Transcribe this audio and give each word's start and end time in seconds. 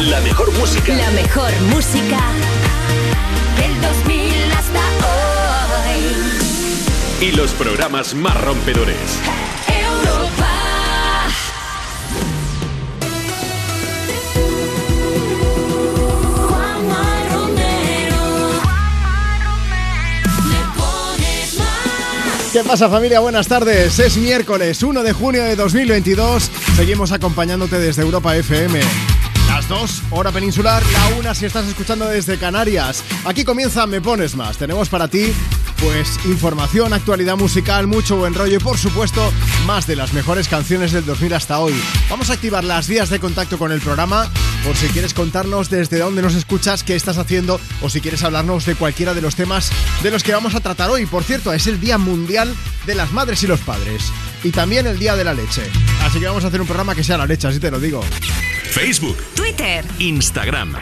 La 0.00 0.20
mejor 0.20 0.52
música. 0.52 0.94
La 0.94 1.10
mejor 1.10 1.50
música 1.74 2.20
del 3.56 3.80
2000 3.80 4.52
hasta 4.52 4.78
hoy. 7.20 7.26
Y 7.26 7.32
los 7.32 7.50
programas 7.50 8.14
más 8.14 8.40
rompedores. 8.40 8.96
Europa. 9.66 10.46
Juanma 16.46 17.04
Romero. 17.32 18.22
Me 20.44 20.60
pones 20.76 21.58
más. 21.58 22.52
¿Qué 22.52 22.62
pasa 22.62 22.88
familia? 22.88 23.18
Buenas 23.18 23.48
tardes. 23.48 23.98
Es 23.98 24.16
miércoles 24.16 24.80
1 24.80 25.02
de 25.02 25.12
junio 25.12 25.42
de 25.42 25.56
2022. 25.56 26.52
Seguimos 26.76 27.10
acompañándote 27.10 27.80
desde 27.80 28.02
Europa 28.02 28.36
FM. 28.36 29.17
Las 29.68 29.80
dos, 29.80 30.02
hora 30.10 30.32
peninsular, 30.32 30.82
la 30.86 31.18
una 31.18 31.34
si 31.34 31.44
estás 31.44 31.66
escuchando 31.66 32.06
desde 32.06 32.38
Canarias. 32.38 33.04
Aquí 33.26 33.44
comienza 33.44 33.86
Me 33.86 34.00
Pones 34.00 34.34
Más. 34.34 34.56
Tenemos 34.56 34.88
para 34.88 35.08
ti, 35.08 35.30
pues, 35.80 36.18
información, 36.24 36.94
actualidad 36.94 37.36
musical, 37.36 37.86
mucho 37.86 38.16
buen 38.16 38.32
rollo 38.32 38.56
y, 38.56 38.60
por 38.60 38.78
supuesto, 38.78 39.30
más 39.66 39.86
de 39.86 39.96
las 39.96 40.14
mejores 40.14 40.48
canciones 40.48 40.92
del 40.92 41.04
2000 41.04 41.34
hasta 41.34 41.60
hoy. 41.60 41.74
Vamos 42.08 42.30
a 42.30 42.34
activar 42.34 42.64
las 42.64 42.88
vías 42.88 43.10
de 43.10 43.20
contacto 43.20 43.58
con 43.58 43.70
el 43.70 43.80
programa 43.80 44.30
por 44.64 44.74
si 44.74 44.86
quieres 44.88 45.12
contarnos 45.12 45.68
desde 45.68 45.98
dónde 45.98 46.22
nos 46.22 46.34
escuchas, 46.34 46.82
qué 46.82 46.94
estás 46.94 47.18
haciendo 47.18 47.60
o 47.82 47.90
si 47.90 48.00
quieres 48.00 48.22
hablarnos 48.22 48.64
de 48.64 48.74
cualquiera 48.74 49.12
de 49.12 49.20
los 49.20 49.36
temas 49.36 49.70
de 50.02 50.10
los 50.10 50.22
que 50.22 50.32
vamos 50.32 50.54
a 50.54 50.60
tratar 50.60 50.88
hoy. 50.88 51.04
Por 51.04 51.24
cierto, 51.24 51.52
es 51.52 51.66
el 51.66 51.78
Día 51.78 51.98
Mundial 51.98 52.54
de 52.86 52.94
las 52.94 53.12
Madres 53.12 53.42
y 53.42 53.46
los 53.46 53.60
Padres. 53.60 54.12
Y 54.42 54.50
también 54.50 54.86
el 54.86 54.98
Día 54.98 55.16
de 55.16 55.24
la 55.24 55.34
Leche. 55.34 55.62
Así 56.02 56.20
que 56.20 56.26
vamos 56.26 56.44
a 56.44 56.48
hacer 56.48 56.60
un 56.60 56.66
programa 56.66 56.94
que 56.94 57.04
sea 57.04 57.18
la 57.18 57.26
leche, 57.26 57.48
así 57.48 57.58
te 57.58 57.70
lo 57.70 57.78
digo. 57.78 58.02
Facebook, 58.70 59.16
Twitter. 59.34 59.84
Instagram. 59.98 60.76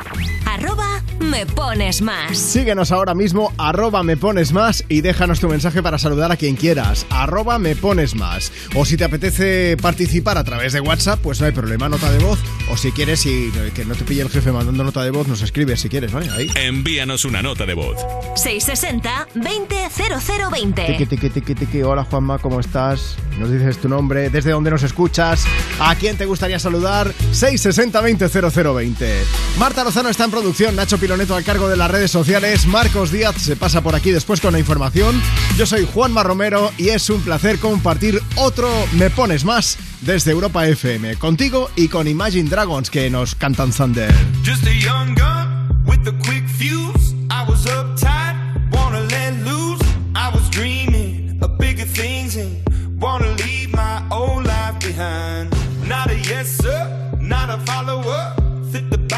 Arroba 0.45 0.96
me 1.21 1.47
pones 1.47 2.03
más. 2.03 2.37
Síguenos 2.39 2.93
ahora 2.93 3.15
mismo, 3.15 3.53
arroba 3.59 4.03
me 4.03 4.17
pones 4.17 4.53
más 4.53 4.85
y 4.89 5.01
déjanos 5.01 5.41
tu 5.41 5.49
mensaje 5.49 5.83
para 5.83 5.99
saludar 5.99 6.33
a 6.33 6.37
quien 6.37 6.57
quieras, 6.57 7.07
arroba 7.11 7.59
me 7.59 7.77
pones 7.77 8.15
más. 8.15 8.53
O 8.75 8.85
si 8.85 8.97
te 8.97 9.05
apetece 9.05 9.77
participar 9.81 10.39
a 10.39 10.45
través 10.45 10.73
de 10.73 10.81
WhatsApp, 10.81 11.21
pues 11.23 11.41
no 11.41 11.47
hay 11.47 11.53
problema, 11.53 11.89
nota 11.89 12.11
de 12.11 12.19
voz. 12.19 12.39
O 12.71 12.77
si 12.77 12.93
quieres 12.93 13.25
y 13.27 13.51
que 13.75 13.85
no 13.85 13.95
te 13.95 14.05
pille 14.05 14.23
el 14.23 14.31
jefe 14.31 14.53
mandando 14.53 14.85
nota 14.85 15.03
de 15.03 15.11
voz, 15.11 15.29
nos 15.29 15.43
escribes 15.43 15.81
si 15.81 15.89
quieres, 15.89 16.13
¿vale? 16.13 16.29
Ahí. 16.31 16.51
Envíanos 16.55 17.25
una 17.25 17.43
nota 17.43 17.67
de 17.67 17.75
voz. 17.75 17.97
660 18.37 19.29
20 19.35 19.77
Tiqui, 19.89 20.03
0020. 20.21 21.07
tiqui, 21.09 21.31
tiqui, 21.31 21.55
tiqui. 21.55 21.83
Hola 21.83 22.05
Juanma, 22.05 22.39
¿cómo 22.39 22.61
estás? 22.61 23.17
Nos 23.39 23.51
dices 23.51 23.79
tu 23.79 23.89
nombre, 23.89 24.31
desde 24.31 24.51
dónde 24.51 24.71
nos 24.71 24.83
escuchas, 24.83 25.45
a 25.79 25.95
quién 25.95 26.17
te 26.17 26.27
gustaría 26.27 26.59
saludar. 26.59 27.13
660 27.33 28.01
20 28.01 28.29
0020. 28.29 29.23
Marta 29.59 29.85
Lozano 29.85 30.09
está 30.09 30.25
en 30.25 30.31
producción, 30.31 30.77
Nacho 30.77 30.99
Piloneto 31.07 31.37
al 31.37 31.45
cargo 31.45 31.69
de 31.69 31.77
las 31.77 31.89
redes 31.89 32.11
sociales, 32.11 32.67
Marcos 32.67 33.13
Díaz 33.13 33.37
se 33.37 33.55
pasa 33.55 33.81
por 33.81 33.95
aquí 33.95 34.11
después 34.11 34.41
con 34.41 34.53
la 34.53 34.59
información. 34.59 35.23
Yo 35.57 35.65
soy 35.65 35.87
Juanma 35.87 36.25
Romero 36.25 36.73
y 36.79 36.89
es 36.89 37.09
un 37.11 37.21
placer 37.21 37.61
compartir 37.61 38.21
otro 38.35 38.69
Me 38.95 39.09
Pones 39.09 39.45
Más 39.45 39.79
desde 40.01 40.33
Europa 40.33 40.67
FM, 40.67 41.15
contigo 41.15 41.71
y 41.77 41.87
con 41.87 42.09
Imagine 42.09 42.51
Dragons 42.51 42.91
que 42.91 43.09
nos 43.09 43.37
cantan 43.37 43.71
Thunder. 43.71 44.13
Just 44.45 44.67
a 44.67 44.73
young 44.73 45.15
gun 45.15 45.85
with 45.87 46.09
a 46.09 46.13
quick 46.29 46.45
fuse. 46.49 47.15
I 47.31 47.49
was 47.49 47.67
uptight, 47.67 48.35
wanna 48.73 49.03
let 49.03 49.35
loose. 49.45 49.81
I 50.17 50.29
was 50.35 50.51
dreaming 50.51 51.39
of 51.41 51.57
bigger 51.57 51.87
things 51.87 52.35
and 52.35 52.61
wanna 53.01 53.29
leave 53.45 53.73
my 53.73 54.03
old 54.11 54.45
life 54.45 54.81
behind. 54.81 55.55
Not 55.87 56.11
a 56.11 56.19
yes 56.19 56.49
sir, 56.61 56.91
not 57.21 57.49
a 57.49 57.59
follower. 57.65 58.36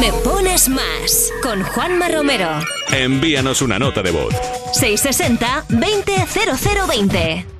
Me 0.00 0.10
pones 0.24 0.68
más 0.70 1.30
con 1.42 1.62
Juanma 1.62 2.08
Romero. 2.08 2.48
Envíanos 2.90 3.60
una 3.60 3.78
nota 3.78 4.02
de 4.02 4.10
voz. 4.10 4.34
660 4.72 5.66
20 5.68 7.59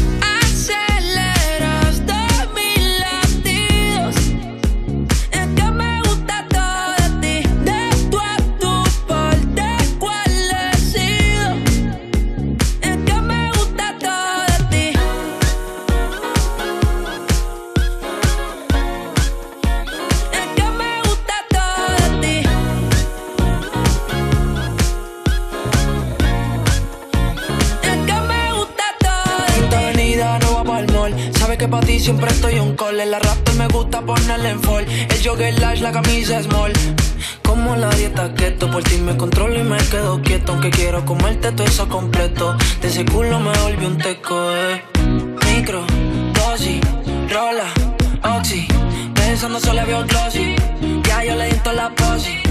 Siempre 32.01 32.31
estoy 32.31 32.59
un 32.59 32.75
call. 32.75 32.97
La 32.97 33.19
raptor 33.19 33.55
me 33.55 33.67
gusta 33.67 34.01
ponerle 34.01 34.49
en 34.49 34.61
fall. 34.61 34.85
El 34.87 35.23
jogger 35.23 35.59
lash, 35.59 35.81
la 35.81 35.91
camisa 35.91 36.41
small. 36.41 36.73
Como 37.43 37.75
la 37.75 37.89
dieta 37.91 38.33
keto, 38.33 38.69
por 38.71 38.83
ti 38.83 38.97
me 38.97 39.15
controlo 39.15 39.59
y 39.59 39.63
me 39.63 39.77
quedo 39.77 40.21
quieto. 40.21 40.53
Aunque 40.53 40.69
quiero 40.71 41.05
comerte 41.05 41.51
todo 41.51 41.67
eso 41.67 41.87
completo. 41.87 42.55
De 42.81 42.87
ese 42.87 43.05
culo 43.05 43.39
me 43.39 43.51
volví 43.59 43.85
un 43.85 43.97
teco, 43.97 44.35
eh. 44.51 44.83
Micro, 45.47 45.85
dosis, 46.33 46.81
rola, 47.29 47.69
oxi. 48.37 48.67
Pensando 49.13 49.59
solo 49.59 49.85
veo 49.85 50.03
glossy. 50.05 50.55
Ya 51.03 51.23
yo 51.23 51.35
le 51.35 51.45
di 51.49 51.59
la 51.75 51.89
posi. 51.95 52.50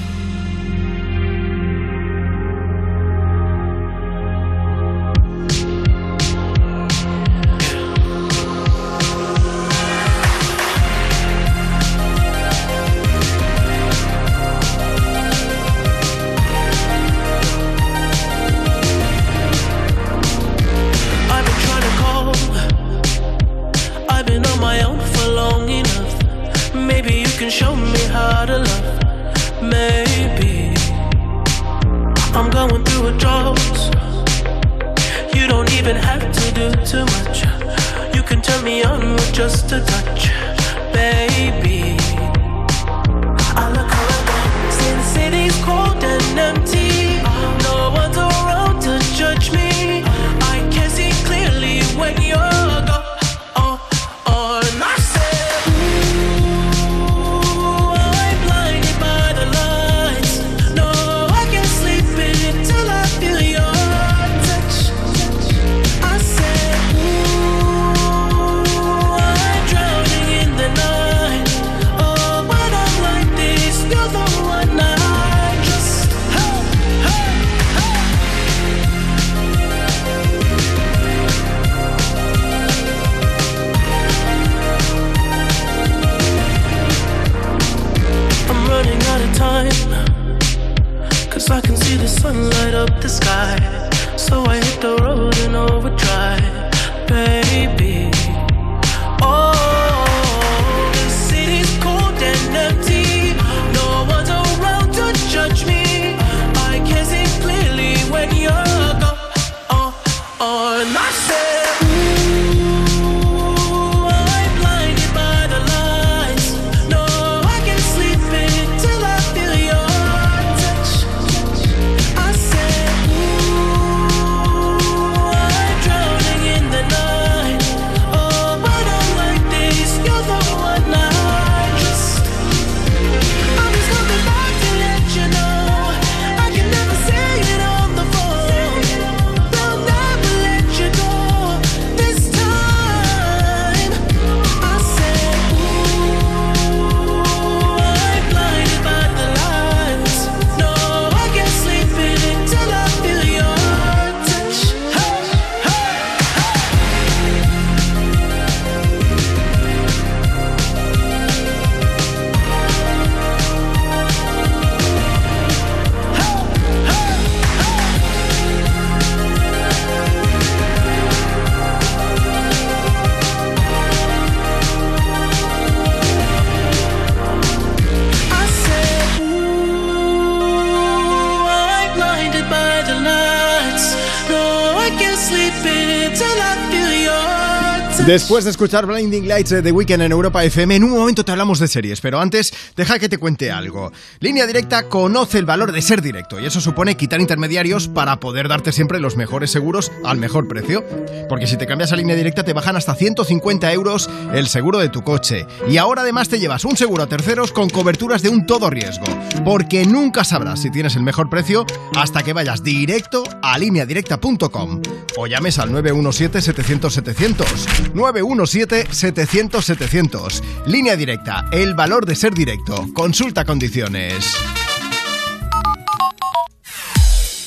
Después 188.11 188.43
de 188.43 188.51
escuchar 188.51 188.85
Blinding 188.85 189.25
Lights 189.25 189.51
de 189.51 189.61
The 189.61 189.71
Weekend 189.71 190.03
en 190.03 190.11
Europa 190.11 190.43
FM, 190.43 190.75
en 190.75 190.83
un 190.83 190.89
momento 190.89 191.23
te 191.23 191.31
hablamos 191.31 191.59
de 191.59 191.69
series, 191.69 192.01
pero 192.01 192.19
antes 192.19 192.51
deja 192.75 192.99
que 192.99 193.07
te 193.07 193.17
cuente 193.17 193.51
algo. 193.51 193.89
Línea 194.19 194.45
Directa 194.45 194.89
conoce 194.89 195.37
el 195.37 195.45
valor 195.45 195.71
de 195.71 195.81
ser 195.81 196.01
directo 196.01 196.37
y 196.37 196.45
eso 196.45 196.59
supone 196.59 196.97
quitar 196.97 197.21
intermediarios 197.21 197.87
para 197.87 198.19
poder 198.19 198.49
darte 198.49 198.73
siempre 198.73 198.99
los 198.99 199.15
mejores 199.15 199.49
seguros 199.49 199.93
al 200.03 200.17
mejor 200.17 200.49
precio. 200.49 200.83
Porque 201.31 201.47
si 201.47 201.55
te 201.55 201.65
cambias 201.65 201.93
a 201.93 201.95
Línea 201.95 202.17
Directa 202.17 202.43
te 202.43 202.51
bajan 202.51 202.75
hasta 202.75 202.93
150 202.93 203.71
euros 203.71 204.09
el 204.33 204.49
seguro 204.49 204.79
de 204.79 204.89
tu 204.89 205.01
coche. 205.01 205.47
Y 205.65 205.77
ahora 205.77 206.01
además 206.01 206.27
te 206.27 206.41
llevas 206.41 206.65
un 206.65 206.75
seguro 206.75 207.03
a 207.03 207.07
terceros 207.07 207.53
con 207.53 207.69
coberturas 207.69 208.21
de 208.21 208.27
un 208.27 208.45
todo 208.45 208.69
riesgo. 208.69 209.05
Porque 209.45 209.85
nunca 209.85 210.25
sabrás 210.25 210.61
si 210.61 210.69
tienes 210.69 210.97
el 210.97 211.03
mejor 211.03 211.29
precio 211.29 211.65
hasta 211.95 212.21
que 212.21 212.33
vayas 212.33 212.63
directo 212.63 213.23
a 213.41 213.57
lineadirecta.com 213.57 214.81
o 215.15 215.25
llames 215.25 215.57
al 215.57 215.71
917-700-700. 215.71 217.93
917-700-700. 217.93 220.41
Línea 220.65 220.97
directa, 220.97 221.45
el 221.53 221.75
valor 221.75 222.05
de 222.05 222.17
ser 222.17 222.33
directo. 222.33 222.87
Consulta 222.93 223.45
condiciones. 223.45 224.35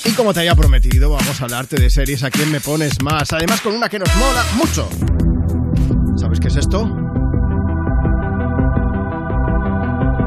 Y 0.05 0.13
como 0.13 0.35
te 0.35 0.41
había 0.41 0.55
prometido, 0.55 1.11
vamos 1.11 1.41
a 1.41 1.45
hablarte 1.45 1.77
de 1.77 1.89
series 1.89 2.23
a 2.25 2.31
quien 2.31 2.51
me 2.51 2.61
pones 2.61 3.01
más. 3.03 3.33
Además, 3.33 3.61
con 3.63 3.75
una 3.75 3.89
que 3.89 3.99
nos 3.99 4.15
mola 4.17 4.45
mucho. 4.57 4.89
¿Sabes 6.17 6.39
qué 6.41 6.49
es 6.49 6.57
esto? 6.57 6.81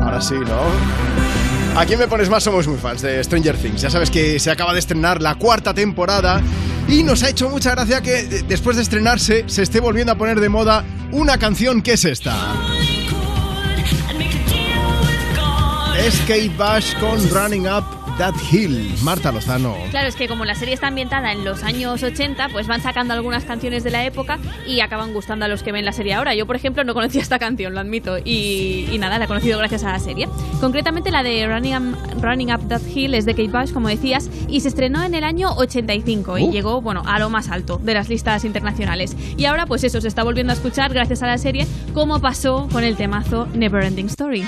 Ahora 0.02 0.20
sí, 0.20 0.36
¿no? 0.36 1.80
A 1.80 1.86
quien 1.86 2.00
me 2.00 2.08
pones 2.08 2.28
más 2.28 2.44
somos 2.44 2.68
muy 2.68 2.78
fans 2.78 3.04
de 3.04 3.24
Stranger 3.24 3.56
Things. 3.56 3.82
Ya 3.82 3.92
sabes 3.92 4.10
que 4.10 4.40
se 4.40 4.50
acaba 4.50 4.74
de 4.74 4.80
estrenar 4.80 5.22
la 5.22 5.36
cuarta 5.36 5.76
temporada 5.76 6.42
y 6.88 7.04
nos 7.04 7.22
ha 7.22 7.30
hecho 7.30 7.50
mucha 7.50 7.72
gracia 7.72 8.02
que 8.02 8.24
después 8.48 8.78
de 8.78 8.82
estrenarse 8.82 9.44
se 9.46 9.62
esté 9.62 9.80
volviendo 9.80 10.12
a 10.12 10.16
poner 10.16 10.40
de 10.40 10.50
moda 10.50 10.84
una 11.12 11.38
canción 11.38 11.84
que 11.84 11.94
es 11.94 12.06
esta. 12.06 12.36
Es 16.00 16.16
Kate 16.22 16.52
Bush 16.58 16.96
con 17.00 17.30
Running 17.30 17.68
Up 17.68 18.07
That 18.18 18.34
Hill. 18.52 18.96
Marta 19.04 19.32
Lozano. 19.32 19.76
Claro, 19.92 20.08
es 20.08 20.16
que 20.16 20.28
como 20.28 20.44
la 20.44 20.56
serie 20.56 20.74
está 20.74 20.88
ambientada 20.88 21.32
en 21.32 21.46
los 21.46 21.64
años 21.64 22.02
80, 22.02 22.50
pues 22.50 22.66
van 22.68 22.82
sacando 22.82 23.14
algunas 23.14 23.44
canciones 23.46 23.84
de 23.84 23.92
la 23.92 24.06
época 24.06 24.40
y 24.66 24.80
acaban 24.80 25.14
gustando 25.14 25.46
a 25.46 25.48
los 25.48 25.62
que 25.62 25.72
ven 25.72 25.86
la 25.86 25.92
serie 25.92 26.16
ahora. 26.16 26.34
Yo, 26.34 26.48
por 26.48 26.56
ejemplo, 26.56 26.84
no 26.84 26.94
conocía 26.96 27.22
esta 27.22 27.38
canción, 27.38 27.74
lo 27.76 27.80
admito, 27.80 28.18
y, 28.18 28.88
y 28.92 28.98
nada, 28.98 29.20
la 29.20 29.26
he 29.26 29.28
conocido 29.28 29.60
gracias 29.60 29.84
a 29.84 29.92
la 29.92 30.00
serie. 30.00 30.28
Concretamente 30.60 31.12
la 31.12 31.22
de 31.22 31.48
Running 31.48 31.76
Up, 31.76 31.98
Running 32.24 32.54
Up 32.54 32.68
That 32.68 32.82
Hill 32.94 33.14
es 33.14 33.26
de 33.26 33.34
Kate 33.36 33.50
Bush, 33.50 33.72
como 33.72 33.88
decías, 33.88 34.30
y 34.48 34.62
se 34.62 34.70
estrenó 34.70 35.04
en 35.04 35.14
el 35.14 35.24
año 35.24 35.52
85 35.56 36.38
y 36.40 36.44
Uh. 36.46 36.52
llegó, 36.52 36.82
bueno, 36.82 37.04
a 37.06 37.20
lo 37.20 37.30
más 37.30 37.50
alto 37.50 37.78
de 37.84 37.94
las 37.94 38.10
listas 38.10 38.46
internacionales. 38.46 39.16
Y 39.38 39.46
ahora, 39.46 39.66
pues 39.68 39.84
eso, 39.84 40.02
se 40.02 40.08
está 40.08 40.24
volviendo 40.24 40.52
a 40.54 40.56
escuchar 40.56 40.92
gracias 40.92 41.22
a 41.22 41.28
la 41.28 41.38
serie, 41.38 41.68
como 41.94 42.20
pasó 42.20 42.68
con 42.72 42.84
el 42.84 42.96
temazo 42.96 43.48
Neverending 43.54 44.08
Story. 44.08 44.44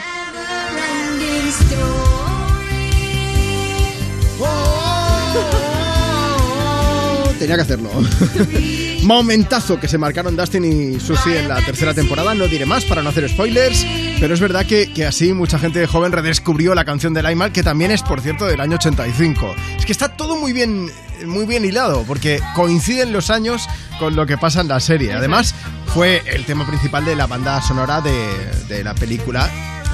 Tenía 7.39 7.55
que 7.55 7.61
hacerlo. 7.61 7.89
Momentazo 9.03 9.79
que 9.79 9.87
se 9.87 9.97
marcaron 9.97 10.35
Dustin 10.35 10.65
y 10.65 10.99
Susie 10.99 11.39
en 11.39 11.47
la 11.47 11.63
tercera 11.63 11.93
temporada. 11.93 12.35
No 12.35 12.47
diré 12.47 12.65
más 12.65 12.83
para 12.83 13.01
no 13.01 13.09
hacer 13.09 13.29
spoilers, 13.29 13.85
pero 14.19 14.33
es 14.33 14.41
verdad 14.41 14.65
que, 14.65 14.91
que 14.91 15.05
así 15.05 15.31
mucha 15.31 15.57
gente 15.57 15.87
joven 15.87 16.11
redescubrió 16.11 16.75
la 16.75 16.83
canción 16.83 17.13
de 17.13 17.23
Laimal, 17.23 17.53
que 17.53 17.63
también 17.63 17.91
es, 17.91 18.03
por 18.03 18.19
cierto, 18.19 18.45
del 18.45 18.59
año 18.59 18.75
85. 18.75 19.55
Es 19.77 19.85
que 19.85 19.93
está 19.93 20.09
todo 20.09 20.35
muy 20.35 20.51
bien, 20.51 20.91
muy 21.25 21.45
bien 21.45 21.63
hilado, 21.63 22.03
porque 22.05 22.41
coinciden 22.55 23.13
los 23.13 23.29
años 23.29 23.67
con 23.99 24.17
lo 24.17 24.25
que 24.25 24.37
pasa 24.37 24.59
en 24.59 24.67
la 24.67 24.81
serie. 24.81 25.13
Además, 25.13 25.55
fue 25.93 26.21
el 26.25 26.43
tema 26.43 26.67
principal 26.67 27.05
de 27.05 27.15
la 27.15 27.25
banda 27.25 27.61
sonora 27.61 28.01
de, 28.01 28.11
de 28.67 28.83
la 28.83 28.93
película 28.95 29.49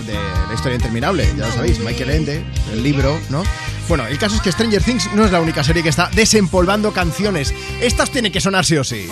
de 0.08 0.14
la 0.14 0.54
historia 0.54 0.76
interminable, 0.76 1.28
ya 1.38 1.48
lo 1.48 1.52
sabéis, 1.54 1.80
Michael 1.80 2.10
Ende, 2.10 2.46
el 2.72 2.84
libro, 2.84 3.20
¿no? 3.30 3.44
Bueno, 3.88 4.08
el 4.08 4.18
caso 4.18 4.36
es 4.36 4.42
que 4.42 4.52
Stranger 4.52 4.84
Things 4.84 5.14
no 5.14 5.26
es 5.26 5.32
la 5.32 5.40
única 5.40 5.64
serie 5.64 5.84
que 5.84 5.90
está 5.90 6.10
desempolvando 6.14 6.92
canciones. 6.92 7.54
Estas 7.82 8.10
tienen 8.10 8.32
que 8.32 8.42
sonar 8.42 8.66
sí 8.66 8.78
o 8.78 8.84
sí. 8.84 9.08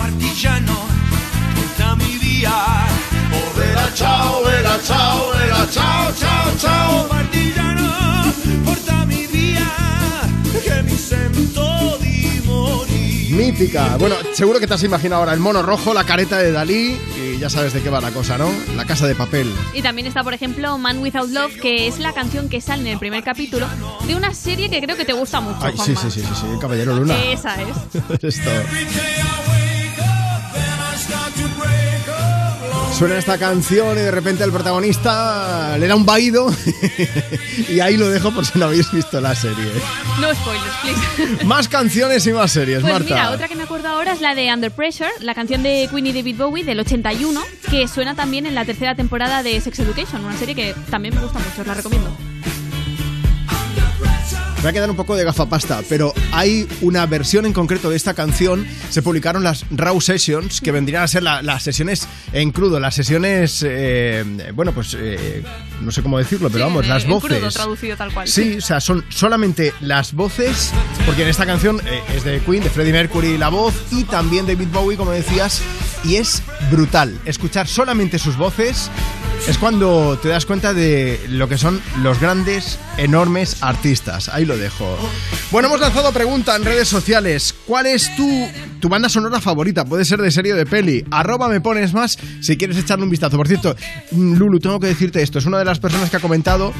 Mítica. 13.34 13.96
Bueno, 13.98 14.16
seguro 14.32 14.60
que 14.60 14.66
te 14.66 14.74
has 14.74 14.82
imaginado 14.84 15.20
ahora 15.20 15.32
el 15.32 15.40
mono 15.40 15.62
rojo, 15.62 15.92
la 15.92 16.04
careta 16.04 16.38
de 16.38 16.52
Dalí 16.52 16.96
y 17.16 17.38
ya 17.38 17.50
sabes 17.50 17.72
de 17.72 17.82
qué 17.82 17.90
va 17.90 18.00
la 18.00 18.12
cosa, 18.12 18.38
¿no? 18.38 18.48
La 18.76 18.84
casa 18.84 19.06
de 19.06 19.14
papel. 19.14 19.52
Y 19.72 19.82
también 19.82 20.06
está, 20.06 20.22
por 20.22 20.34
ejemplo, 20.34 20.78
Man 20.78 20.98
Without 20.98 21.30
Love, 21.30 21.58
que 21.60 21.88
es 21.88 21.98
la 21.98 22.12
canción 22.12 22.48
que 22.48 22.60
sale 22.60 22.82
en 22.82 22.88
el 22.88 22.98
primer 22.98 23.24
capítulo 23.24 23.66
de 24.06 24.14
una 24.14 24.32
serie 24.34 24.70
que 24.70 24.80
creo 24.80 24.96
que 24.96 25.04
te 25.04 25.12
gusta 25.12 25.40
mucho. 25.40 25.58
Ay, 25.60 25.74
sí, 25.76 25.96
sí, 25.96 26.10
sí, 26.10 26.20
sí, 26.20 26.34
sí, 26.34 26.46
Caballero 26.60 26.94
Luna. 26.94 27.20
Esa 27.24 27.56
es. 27.60 28.22
Esto. 28.22 28.50
Suena 32.98 33.18
esta 33.18 33.36
canción 33.38 33.98
y 33.98 34.02
de 34.02 34.10
repente 34.12 34.44
el 34.44 34.52
protagonista 34.52 35.76
le 35.78 35.88
da 35.88 35.96
un 35.96 36.06
vaído 36.06 36.46
y 37.68 37.80
ahí 37.80 37.96
lo 37.96 38.08
dejo 38.08 38.30
por 38.30 38.46
si 38.46 38.56
no 38.58 38.66
habéis 38.66 38.90
visto 38.92 39.20
la 39.20 39.34
serie. 39.34 39.64
No 40.20 40.32
spoilers, 40.32 40.74
please. 41.16 41.44
Más 41.44 41.68
canciones 41.68 42.24
y 42.28 42.32
más 42.32 42.52
series, 42.52 42.80
Pues 42.82 42.92
Marta. 42.92 43.08
mira, 43.14 43.30
otra 43.32 43.48
que 43.48 43.56
me 43.56 43.64
acuerdo 43.64 43.88
ahora 43.88 44.12
es 44.12 44.20
la 44.20 44.36
de 44.36 44.52
Under 44.54 44.70
Pressure, 44.70 45.10
la 45.20 45.34
canción 45.34 45.64
de 45.64 45.88
Queen 45.90 46.06
y 46.06 46.12
David 46.12 46.36
Bowie 46.36 46.64
del 46.64 46.78
81, 46.80 47.40
que 47.68 47.88
suena 47.88 48.14
también 48.14 48.46
en 48.46 48.54
la 48.54 48.64
tercera 48.64 48.94
temporada 48.94 49.42
de 49.42 49.60
Sex 49.60 49.76
Education, 49.80 50.24
una 50.24 50.36
serie 50.38 50.54
que 50.54 50.74
también 50.88 51.14
me 51.16 51.20
gusta 51.20 51.40
mucho, 51.40 51.62
os 51.62 51.66
la 51.66 51.74
recomiendo. 51.74 52.16
Va 54.64 54.70
a 54.70 54.72
quedar 54.72 54.88
un 54.90 54.96
poco 54.96 55.14
de 55.14 55.24
gafapasta, 55.24 55.82
pero 55.90 56.14
hay 56.32 56.66
una 56.80 57.04
versión 57.04 57.44
en 57.44 57.52
concreto 57.52 57.90
de 57.90 57.96
esta 57.96 58.14
canción. 58.14 58.66
Se 58.88 59.02
publicaron 59.02 59.44
las 59.44 59.66
Raw 59.70 60.00
Sessions, 60.00 60.62
que 60.62 60.72
vendrían 60.72 61.02
a 61.02 61.08
ser 61.08 61.22
la- 61.22 61.42
las 61.42 61.62
sesiones 61.62 62.08
en 62.32 62.50
crudo, 62.50 62.80
las 62.80 62.94
sesiones, 62.94 63.62
eh, 63.66 64.24
bueno, 64.54 64.72
pues 64.72 64.96
eh, 64.98 65.42
no 65.82 65.90
sé 65.90 66.02
cómo 66.02 66.16
decirlo, 66.16 66.48
pero 66.48 66.64
Sí, 66.64 66.70
vamos, 66.70 66.84
en- 66.84 66.88
las 66.88 67.04
en 67.04 67.10
voces. 67.10 67.30
crudo, 67.38 67.50
traducido 67.50 67.96
tal 67.98 68.14
cual. 68.14 68.26
Sí, 68.26 68.56
o 68.56 68.60
sea, 68.62 68.80
son 68.80 69.04
solamente 69.10 69.74
las 69.82 70.14
voces, 70.14 70.70
porque 71.04 71.22
en 71.22 71.28
esta 71.28 71.44
canción 71.44 71.80
eh, 71.86 72.00
es 72.16 72.24
de 72.24 72.40
Queen, 72.40 72.62
de 72.64 72.70
Freddie 72.70 72.92
Mercury 72.92 73.36
la 73.36 73.50
voz, 73.50 73.74
y 73.90 74.04
también 74.04 74.46
David 74.46 74.68
Bowie, 74.72 74.96
como 74.96 75.10
decías, 75.10 75.60
y 76.04 76.16
es 76.16 76.42
brutal. 76.70 77.18
Escuchar 77.26 77.68
solamente 77.68 78.18
sus 78.18 78.38
voces 78.38 78.90
es 79.46 79.58
cuando 79.58 80.18
te 80.22 80.28
das 80.28 80.46
cuenta 80.46 80.72
de 80.72 81.20
lo 81.28 81.48
que 81.48 81.58
son 81.58 81.80
los 82.02 82.18
grandes, 82.18 82.78
enormes 82.96 83.62
artistas. 83.62 84.28
Ahí 84.30 84.44
lo 84.46 84.56
dejo. 84.56 84.96
Bueno, 85.50 85.68
hemos 85.68 85.80
lanzado 85.80 86.12
pregunta 86.12 86.56
en 86.56 86.64
redes 86.64 86.88
sociales. 86.88 87.54
¿Cuál 87.66 87.86
es 87.86 88.14
tu, 88.16 88.48
tu 88.80 88.88
banda 88.88 89.08
sonora 89.08 89.40
favorita? 89.40 89.84
Puede 89.84 90.04
ser 90.06 90.20
de 90.22 90.30
serie 90.30 90.54
o 90.54 90.56
de 90.56 90.64
peli. 90.64 91.04
Arroba 91.10 91.48
me 91.48 91.60
pones 91.60 91.92
más 91.92 92.16
si 92.40 92.56
quieres 92.56 92.78
echarle 92.78 93.04
un 93.04 93.10
vistazo. 93.10 93.36
Por 93.36 93.46
cierto, 93.46 93.76
mm, 94.12 94.34
Lulu, 94.36 94.60
tengo 94.60 94.80
que 94.80 94.86
decirte 94.86 95.22
esto. 95.22 95.38
Es 95.38 95.46
una 95.46 95.58
de 95.58 95.66
las 95.66 95.78
personas 95.78 96.08
que 96.10 96.16
ha 96.16 96.20
comentado 96.20 96.72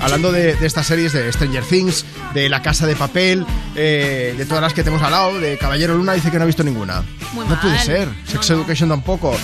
hablando 0.00 0.32
de, 0.32 0.56
de 0.56 0.66
estas 0.66 0.86
series 0.86 1.12
de 1.12 1.32
Stranger 1.32 1.64
Things, 1.64 2.04
de 2.34 2.48
La 2.48 2.62
Casa 2.62 2.86
de 2.86 2.96
Papel, 2.96 3.46
eh, 3.76 4.34
de 4.36 4.44
todas 4.44 4.62
las 4.62 4.72
que 4.74 4.82
tenemos 4.82 5.02
al 5.04 5.12
lado, 5.12 5.38
de 5.40 5.56
Caballero 5.56 5.96
Luna, 5.96 6.14
dice 6.14 6.30
que 6.30 6.38
no 6.38 6.42
ha 6.44 6.46
visto 6.46 6.64
ninguna. 6.64 7.02
Muy 7.32 7.44
no 7.44 7.50
mal. 7.52 7.60
puede 7.60 7.78
ser. 7.78 8.08
No, 8.08 8.14
Sex 8.26 8.50
no. 8.50 8.56
Education 8.56 8.88
tampoco. 8.88 9.36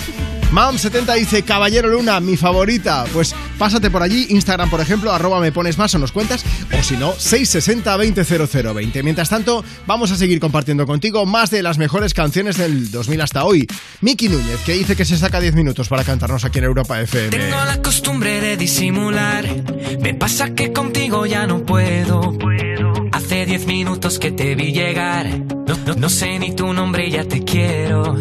Mam70 0.55 1.15
dice 1.15 1.43
Caballero 1.43 1.89
Luna, 1.89 2.21
mi 2.21 2.37
favorita. 2.37 3.03
Pues 3.11 3.35
pásate 3.59 3.91
por 3.91 4.01
allí, 4.01 4.27
Instagram, 4.29 4.69
por 4.69 4.79
ejemplo, 4.79 5.11
arroba 5.11 5.41
me 5.41 5.51
pones 5.51 5.77
más 5.77 5.93
o 5.95 5.99
nos 5.99 6.13
cuentas, 6.13 6.45
o 6.71 6.81
si 6.81 6.95
no, 6.95 7.11
660 7.17 7.91
200020. 7.97 9.03
Mientras 9.03 9.27
tanto, 9.27 9.65
vamos 9.85 10.11
a 10.11 10.15
seguir 10.15 10.39
compartiendo 10.39 10.85
contigo 10.87 11.25
más 11.25 11.49
de 11.51 11.61
las 11.61 11.77
mejores 11.77 12.13
canciones 12.13 12.55
del 12.55 12.89
2000 12.89 13.19
hasta 13.21 13.43
hoy. 13.43 13.67
Miki 13.99 14.29
Núñez, 14.29 14.61
que 14.65 14.71
dice 14.73 14.95
que 14.95 15.03
se 15.03 15.17
saca 15.17 15.41
10 15.41 15.55
minutos 15.55 15.89
para 15.89 16.05
cantarnos 16.05 16.45
aquí 16.45 16.59
en 16.59 16.63
Europa 16.65 17.01
FM. 17.01 17.31
Tengo 17.31 17.65
la 17.65 17.81
costumbre 17.81 18.39
de 18.39 18.55
disimular. 18.55 19.45
Me 19.99 20.13
pasa 20.13 20.55
que 20.55 20.71
contigo 20.71 21.25
ya 21.25 21.47
no 21.47 21.65
puedo. 21.65 22.31
Hace 23.11 23.45
diez 23.45 23.65
minutos 23.65 24.19
que 24.19 24.31
te 24.31 24.55
vi 24.55 24.71
llegar. 24.71 25.27
No, 25.67 25.75
no- 25.85 25.95
no 25.95 26.07
sé 26.09 26.39
ni 26.39 26.55
tu 26.55 26.71
nombre 26.71 27.07
y 27.07 27.11
ya 27.11 27.25
te 27.25 27.43
quiero. 27.43 28.15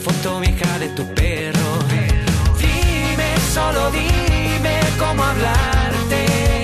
Foto 0.00 0.40
vieja 0.40 0.78
de 0.78 0.88
tu 0.88 1.04
perro. 1.14 1.70
Dime, 2.58 3.34
solo 3.52 3.90
dime 3.90 4.80
cómo 4.98 5.22
hablarte. 5.22 6.62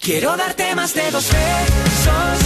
Quiero 0.00 0.36
darte 0.36 0.74
más 0.74 0.94
de 0.94 1.10
dos 1.10 1.28
besos. 1.28 2.45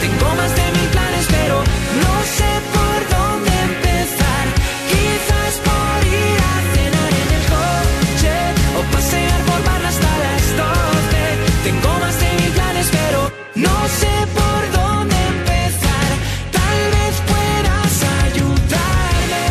tengo 0.00 0.28
más 0.34 0.52
de 0.56 0.62
mil 0.76 0.88
planes, 0.90 1.26
pero 1.30 1.56
no 2.04 2.14
sé 2.36 2.50
por 2.74 2.98
dónde 3.14 3.50
empezar. 3.70 4.44
Quizás 4.90 5.52
por 5.66 5.98
ir 6.06 6.38
a 6.52 6.56
cenar 6.74 7.12
en 7.22 7.28
el 7.38 7.44
coche 7.54 8.36
o 8.78 8.80
pasear 8.92 9.40
por 9.48 9.60
bar 9.68 9.82
hasta 9.90 10.10
las 10.24 10.42
12. 10.56 11.22
Tengo 11.64 11.90
más 12.00 12.16
de 12.22 12.28
mil 12.40 12.52
planes, 12.58 12.86
pero 12.98 13.20
no 13.66 13.76
sé 14.00 14.14
por 14.38 14.60
dónde 14.78 15.16
empezar. 15.34 16.10
Tal 16.58 16.78
vez 16.96 17.14
puedas 17.30 17.92
ayudarme 18.24 19.46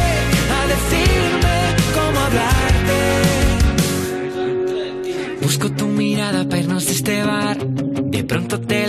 a 0.57 0.61
decirme 0.73 1.55
cómo 1.95 2.17
hablarte. 2.27 2.99
Busco 5.41 5.71
tu 5.71 5.85
mirada 5.87 6.43
para 6.47 6.59
irnos 6.61 6.85
de 6.85 6.91
este 6.91 7.23
bar. 7.23 7.57
De 7.57 8.23
pronto 8.23 8.59
te 8.59 8.88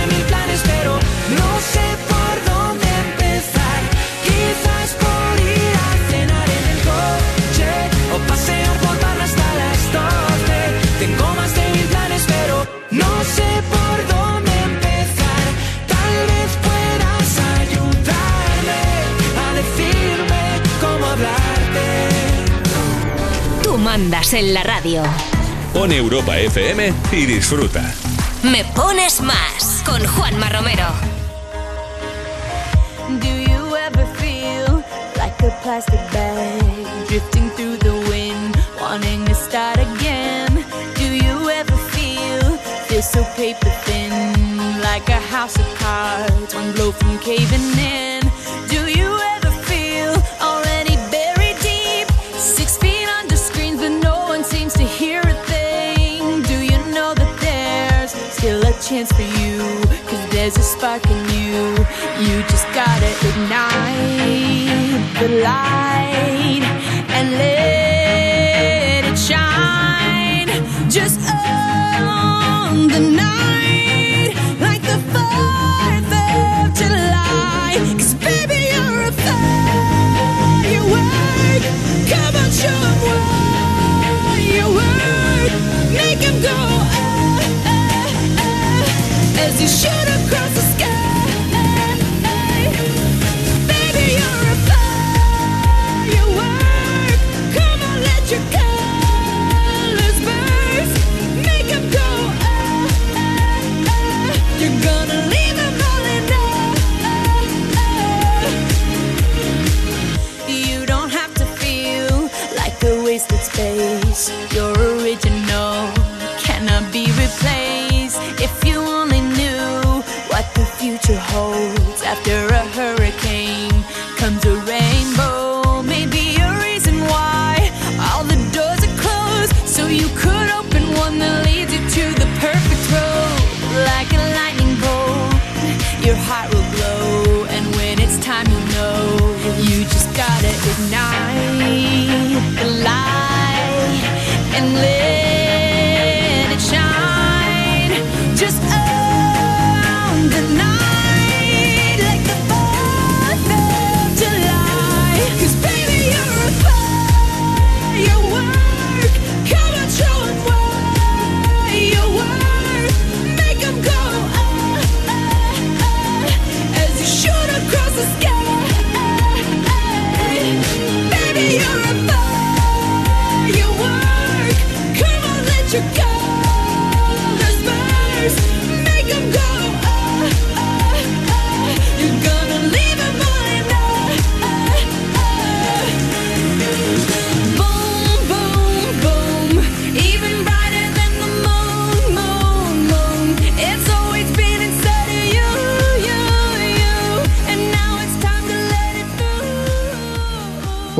En 24.01 24.53
la 24.55 24.63
radio. 24.63 25.03
Pon 25.73 25.91
Europa 25.91 26.35
FM 26.35 26.91
y 27.11 27.25
disfruta. 27.27 27.93
Me 28.41 28.65
pones 28.75 29.21
más 29.21 29.83
con 29.85 30.03
Juanma 30.03 30.49
Romero. 30.49 30.87
Do 33.19 33.27
you 33.27 33.75
ever 33.75 34.07
feel 34.17 34.83
like 35.17 35.39
a 35.43 35.55
plastic 35.61 35.99
bag 36.11 36.63
drifting 37.09 37.47
through 37.51 37.77
the 37.77 37.93
wind, 38.09 38.57
wanting 38.81 39.23
to 39.25 39.35
start 39.35 39.77
again? 39.77 40.65
Do 40.95 41.05
you 41.05 41.51
ever 41.51 41.77
feel 41.91 42.57
feel 42.87 43.03
so 43.03 43.23
paper 43.35 43.69
thin, 43.85 44.81
like 44.81 45.07
a 45.09 45.21
house 45.29 45.59
of 45.59 45.75
cards, 45.75 46.55
one 46.55 46.71
blow 46.73 46.91
from 46.91 47.19
caving 47.19 47.77
in? 47.77 48.21
Do 48.67 48.89
you 48.89 49.13
ever 49.13 49.30
chance 58.81 59.11
for 59.11 59.21
you? 59.21 59.59
Cause 60.07 60.29
there's 60.31 60.57
a 60.57 60.63
spark 60.63 61.05
in 61.05 61.29
you. 61.29 61.75
You 62.19 62.41
just 62.49 62.65
gotta 62.73 63.11
ignite 63.29 64.97
the 65.19 65.27
light 65.43 66.63
and 67.15 67.31
let 67.31 69.05
it 69.05 69.17
shine. 69.17 70.49
Just 70.89 71.19
on 71.29 72.87
the 72.87 72.99
night, 72.99 73.30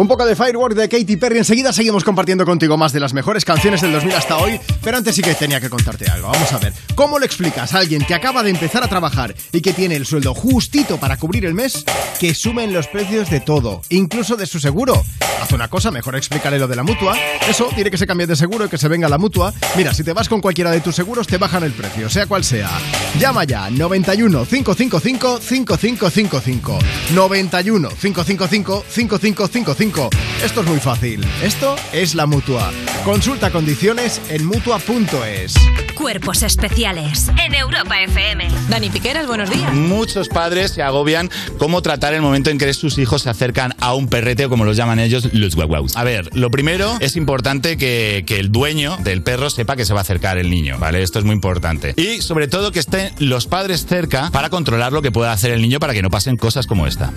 Un 0.02 0.08
poco 0.08 0.26
de 0.26 0.36
Firework 0.36 0.74
de 0.74 0.90
Katy 0.90 1.16
Perry. 1.18 1.38
Enseguida 1.38 1.72
seguimos 1.72 2.04
compartiendo 2.04 2.44
contigo 2.44 2.76
más 2.76 2.92
de 2.92 3.00
las 3.00 3.14
mejores 3.14 3.46
canciones 3.46 3.82
del 3.82 3.92
2000 3.92 4.16
hasta 4.16 4.38
hoy. 4.40 4.60
Pero 4.82 4.98
antes 4.98 5.14
sí 5.14 5.22
que 5.22 5.36
tenía 5.36 5.62
que 5.62 5.70
contarte 5.70 6.10
algo. 6.10 6.32
Vamos 6.32 6.52
a 6.52 6.58
ver. 6.58 6.74
¿Cómo 6.96 7.20
le 7.20 7.28
explicas 7.28 7.76
a 7.76 7.78
alguien 7.78 8.04
que 8.04 8.16
acaba 8.16 8.42
de 8.42 8.50
empezar 8.50 8.84
a 8.84 8.88
trabajar 8.88 9.36
y 9.52 9.62
que 9.62 9.74
tiene 9.74 9.96
el 9.96 10.08
sueldo 10.08 10.34
justito 10.34 10.98
para 10.98 11.18
cubrir 11.18 11.46
el 11.46 11.54
mes 11.54 11.86
que 12.22 12.36
sumen 12.36 12.72
los 12.72 12.86
precios 12.86 13.32
de 13.32 13.40
todo, 13.40 13.82
incluso 13.90 14.38
de 14.38 14.46
su 14.46 14.60
seguro? 14.60 14.94
Haz 15.42 15.54
una 15.54 15.70
cosa, 15.70 15.90
mejor 15.90 16.16
explícale 16.16 16.60
lo 16.60 16.68
de 16.68 16.76
la 16.76 16.84
mutua. 16.84 17.18
Eso, 17.50 17.68
tiene 17.74 17.90
que 17.90 17.98
se 17.98 18.06
cambie 18.06 18.28
de 18.28 18.36
seguro 18.36 18.66
y 18.66 18.70
que 18.70 18.78
se 18.78 18.88
venga 18.88 19.10
la 19.10 19.18
mutua. 19.18 19.52
Mira, 19.76 19.92
si 19.92 20.04
te 20.04 20.14
vas 20.14 20.30
con 20.30 20.40
cualquiera 20.40 20.70
de 20.70 20.82
tus 20.82 20.94
seguros, 20.94 21.26
te 21.26 21.40
bajan 21.40 21.64
el 21.64 21.72
precio, 21.72 22.12
sea 22.12 22.28
cual 22.28 22.44
sea. 22.44 22.70
Llama 23.18 23.46
ya 23.46 23.72
91 23.72 24.46
555 24.46 25.40
5555. 25.40 26.80
91 27.16 27.90
555 27.90 28.84
5555. 28.88 30.10
Esto 30.44 30.62
es 30.62 30.68
muy 30.68 30.80
fácil. 30.80 31.26
Esto 31.42 31.76
es 31.92 32.14
la 32.14 32.28
mutua. 32.28 32.72
Consulta 33.04 33.50
condiciones 33.50 34.22
en 34.30 34.46
mutua.es. 34.46 35.56
Cuerpos 35.96 36.44
especiales 36.44 37.30
en 37.44 37.56
Europa 37.56 38.00
FM. 38.00 38.48
Dani 38.70 38.90
Piqueras, 38.92 39.26
buenos 39.26 39.50
días. 39.50 39.74
Muchos 39.74 40.30
padres 40.30 40.72
se 40.72 40.84
agobian 40.84 41.30
cómo 41.58 41.82
tratar 41.82 42.11
el 42.14 42.22
momento 42.22 42.50
en 42.50 42.58
que 42.58 42.74
sus 42.74 42.98
hijos 42.98 43.24
se 43.24 43.30
acercan 43.30 43.76
a 43.80 43.94
un 43.94 44.08
perrete 44.08 44.46
o 44.46 44.50
como 44.50 44.66
los 44.66 44.78
llaman 44.78 45.00
ellos, 45.00 45.34
los 45.34 45.56
guaguaus. 45.56 45.96
A 45.96 46.04
ver, 46.04 46.30
lo 46.36 46.50
primero 46.52 46.98
es 47.00 47.16
importante 47.16 47.78
que, 47.78 48.24
que 48.26 48.40
el 48.40 48.52
dueño 48.52 48.98
del 48.98 49.22
perro 49.22 49.50
sepa 49.50 49.76
que 49.76 49.86
se 49.86 49.94
va 49.94 50.00
a 50.00 50.02
acercar 50.02 50.38
el 50.38 50.50
niño, 50.50 50.78
¿vale? 50.80 51.02
Esto 51.02 51.20
es 51.20 51.26
muy 51.26 51.36
importante. 51.36 51.94
Y 51.98 52.22
sobre 52.22 52.48
todo 52.48 52.72
que 52.72 52.80
estén 52.80 53.12
los 53.20 53.48
padres 53.48 53.86
cerca 53.86 54.30
para 54.32 54.50
controlar 54.50 54.94
lo 54.94 55.02
que 55.02 55.12
pueda 55.12 55.32
hacer 55.32 55.52
el 55.52 55.62
niño 55.62 55.80
para 55.80 55.94
que 55.94 56.02
no 56.02 56.10
pasen 56.10 56.38
cosas 56.38 56.68
como 56.68 56.88
esta. 56.88 57.12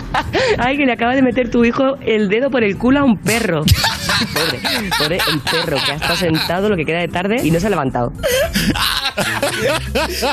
Ay, 0.58 0.76
que 0.76 0.86
le 0.86 0.92
acaba 0.92 1.14
de 1.14 1.22
meter 1.22 1.50
tu 1.50 1.64
hijo 1.64 1.96
el 2.00 2.28
dedo 2.28 2.50
por 2.50 2.62
el 2.64 2.76
culo 2.76 3.00
a 3.00 3.04
un 3.04 3.18
perro. 3.18 3.64
Pobre, 4.34 4.60
pobre 4.98 5.18
el 5.32 5.40
perro 5.40 5.76
que 5.84 5.92
ha 5.92 5.94
estado 5.96 6.16
sentado 6.16 6.68
lo 6.68 6.76
que 6.76 6.84
queda 6.84 7.00
de 7.00 7.08
tarde 7.08 7.40
y 7.42 7.50
no 7.50 7.58
se 7.58 7.66
ha 7.66 7.70
levantado. 7.70 8.12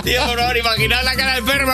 Tío, 0.03 0.25
por 0.27 0.37
favor, 0.37 0.57
imaginad 0.57 1.03
la 1.03 1.15
cara 1.15 1.35
del 1.35 1.43
perro. 1.43 1.73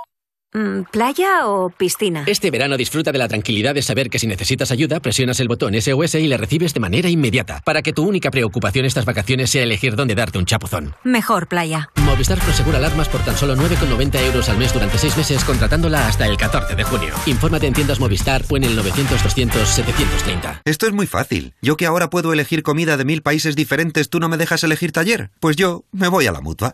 ¿Playa 0.91 1.47
o 1.47 1.69
piscina? 1.69 2.25
Este 2.27 2.51
verano 2.51 2.75
disfruta 2.75 3.13
de 3.13 3.17
la 3.17 3.29
tranquilidad 3.29 3.73
de 3.73 3.81
saber 3.81 4.09
que 4.09 4.19
si 4.19 4.27
necesitas 4.27 4.71
ayuda, 4.71 4.99
presionas 4.99 5.39
el 5.39 5.47
botón 5.47 5.79
SOS 5.79 6.15
y 6.15 6.27
le 6.27 6.35
recibes 6.35 6.73
de 6.73 6.81
manera 6.81 7.07
inmediata, 7.07 7.61
para 7.63 7.81
que 7.81 7.93
tu 7.93 8.03
única 8.03 8.31
preocupación 8.31 8.85
estas 8.85 9.05
vacaciones 9.05 9.49
sea 9.49 9.63
elegir 9.63 9.95
dónde 9.95 10.13
darte 10.13 10.39
un 10.39 10.45
chapuzón. 10.45 10.93
Mejor 11.05 11.47
playa. 11.47 11.89
Movistar 12.03 12.37
Prosegura 12.39 12.79
alarmas 12.79 13.07
por 13.07 13.21
tan 13.21 13.37
solo 13.37 13.55
9,90 13.55 14.25
euros 14.25 14.49
al 14.49 14.57
mes 14.57 14.73
durante 14.73 14.97
6 14.97 15.15
meses 15.15 15.43
contratándola 15.45 16.07
hasta 16.07 16.25
el 16.25 16.35
14 16.35 16.75
de 16.75 16.83
junio. 16.83 17.13
Infórmate 17.27 17.67
en 17.67 17.73
tiendas 17.73 18.01
Movistar 18.01 18.43
o 18.49 18.57
en 18.57 18.65
el 18.65 18.77
900-200-730. 18.77 20.61
Esto 20.65 20.85
es 20.85 20.91
muy 20.91 21.07
fácil. 21.07 21.53
Yo 21.61 21.77
que 21.77 21.85
ahora 21.85 22.09
puedo 22.09 22.33
elegir 22.33 22.61
comida 22.61 22.97
de 22.97 23.05
mil 23.05 23.21
países 23.21 23.55
diferentes, 23.55 24.09
¿tú 24.09 24.19
no 24.19 24.27
me 24.27 24.35
dejas 24.35 24.63
elegir 24.65 24.91
taller? 24.91 25.31
Pues 25.39 25.55
yo 25.55 25.85
me 25.93 26.09
voy 26.09 26.27
a 26.27 26.33
la 26.33 26.41
mutua. 26.41 26.73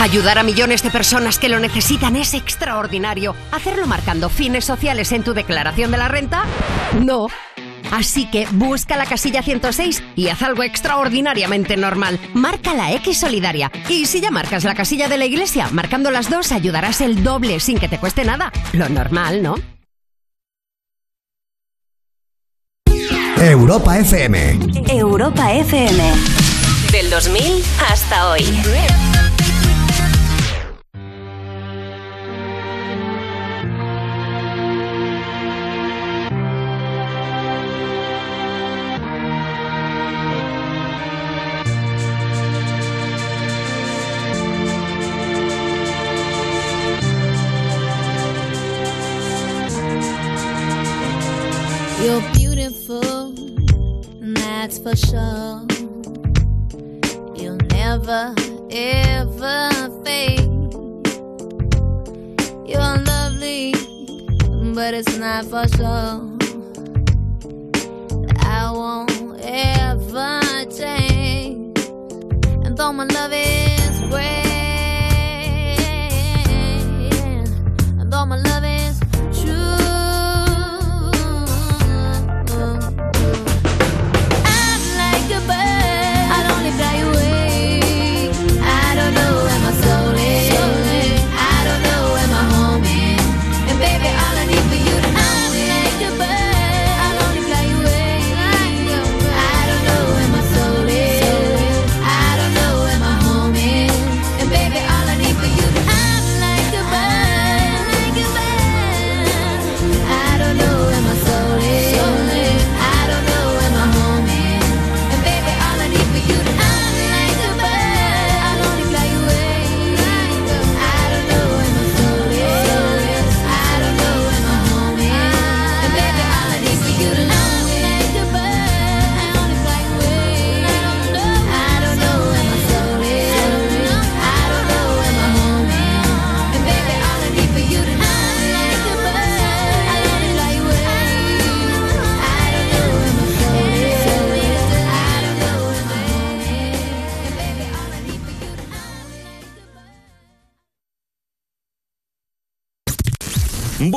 Ayudar 0.00 0.38
a 0.38 0.42
millones 0.42 0.82
de 0.82 0.90
personas 0.90 1.38
que 1.38 1.48
lo 1.48 1.58
necesitan 1.58 2.16
es 2.16 2.34
extraordinario. 2.34 3.34
¿Hacerlo 3.50 3.86
marcando 3.86 4.28
fines 4.28 4.66
sociales 4.66 5.10
en 5.12 5.24
tu 5.24 5.32
declaración 5.32 5.90
de 5.90 5.96
la 5.96 6.08
renta? 6.08 6.44
No. 7.02 7.28
Así 7.90 8.26
que 8.26 8.46
busca 8.52 8.96
la 8.96 9.06
casilla 9.06 9.42
106 9.42 10.02
y 10.14 10.28
haz 10.28 10.42
algo 10.42 10.64
extraordinariamente 10.64 11.78
normal. 11.78 12.20
Marca 12.34 12.74
la 12.74 12.92
X 12.92 13.20
solidaria. 13.20 13.72
Y 13.88 14.04
si 14.04 14.20
ya 14.20 14.30
marcas 14.30 14.64
la 14.64 14.74
casilla 14.74 15.08
de 15.08 15.16
la 15.16 15.24
iglesia, 15.24 15.68
marcando 15.72 16.10
las 16.10 16.28
dos 16.28 16.52
ayudarás 16.52 17.00
el 17.00 17.24
doble 17.24 17.58
sin 17.58 17.78
que 17.78 17.88
te 17.88 17.98
cueste 17.98 18.24
nada. 18.24 18.52
Lo 18.72 18.90
normal, 18.90 19.42
¿no? 19.42 19.54
Europa 23.38 23.98
FM. 23.98 24.58
Europa 24.88 25.52
FM. 25.52 26.12
Del 26.92 27.10
2000 27.10 27.64
hasta 27.90 28.30
hoy. 28.30 28.44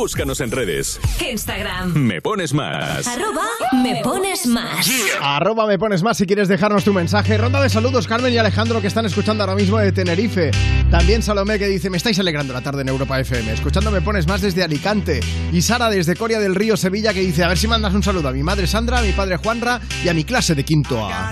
Búscanos 0.10 0.41
en 0.41 0.50
redes. 0.50 1.00
Instagram. 1.24 1.93
Me 1.93 2.19
pones 2.19 2.52
más. 2.52 3.08
Arroba 3.08 3.43
me 3.84 4.02
pones 4.02 4.48
más. 4.48 4.89
Arroba 5.22 5.67
me 5.67 5.78
pones 5.78 6.02
más 6.02 6.17
si 6.17 6.26
quieres 6.26 6.48
dejarnos 6.48 6.84
tu 6.84 6.93
mensaje. 6.93 7.38
Ronda 7.38 7.62
de 7.62 7.69
saludos, 7.69 8.08
Carmen 8.08 8.34
y 8.34 8.39
Alejandro, 8.39 8.82
que 8.82 8.88
están 8.88 9.06
escuchando 9.06 9.43
ahora 9.43 9.56
mismo 9.56 9.78
de 9.78 9.91
Tenerife. 9.91 10.50
También 10.89 11.22
Salomé, 11.22 11.60
que 11.60 11.67
dice, 11.67 11.91
me 11.91 11.98
estáis 11.98 12.17
alegrando 12.17 12.54
la 12.54 12.62
tarde 12.62 12.82
en 12.82 12.89
Europa 12.89 13.19
FM. 13.19 13.54
Escuchando 13.54 13.91
me 13.91 14.02
pones 14.02 14.28
más 14.28 14.41
desde 14.41 14.63
Alicante. 14.63 15.19
Y 15.54 15.62
Sara 15.62 15.91
desde 15.91 16.15
Coria 16.15 16.39
del 16.39 16.56
Río, 16.56 16.76
Sevilla, 16.76 17.13
que 17.13 17.19
dice, 17.19 17.43
a 17.43 17.48
ver 17.48 17.60
si 17.60 17.67
mandas 17.67 17.93
un 17.93 18.02
saludo 18.02 18.30
a 18.30 18.32
mi 18.32 18.41
madre 18.41 18.65
Sandra, 18.65 18.98
a 18.98 19.02
mi 19.04 19.12
padre 19.12 19.38
Juanra 19.38 19.80
y 20.04 20.10
a 20.10 20.15
mi 20.15 20.24
clase 20.24 20.56
de 20.56 20.65
quinto 20.65 21.08
A. 21.08 21.30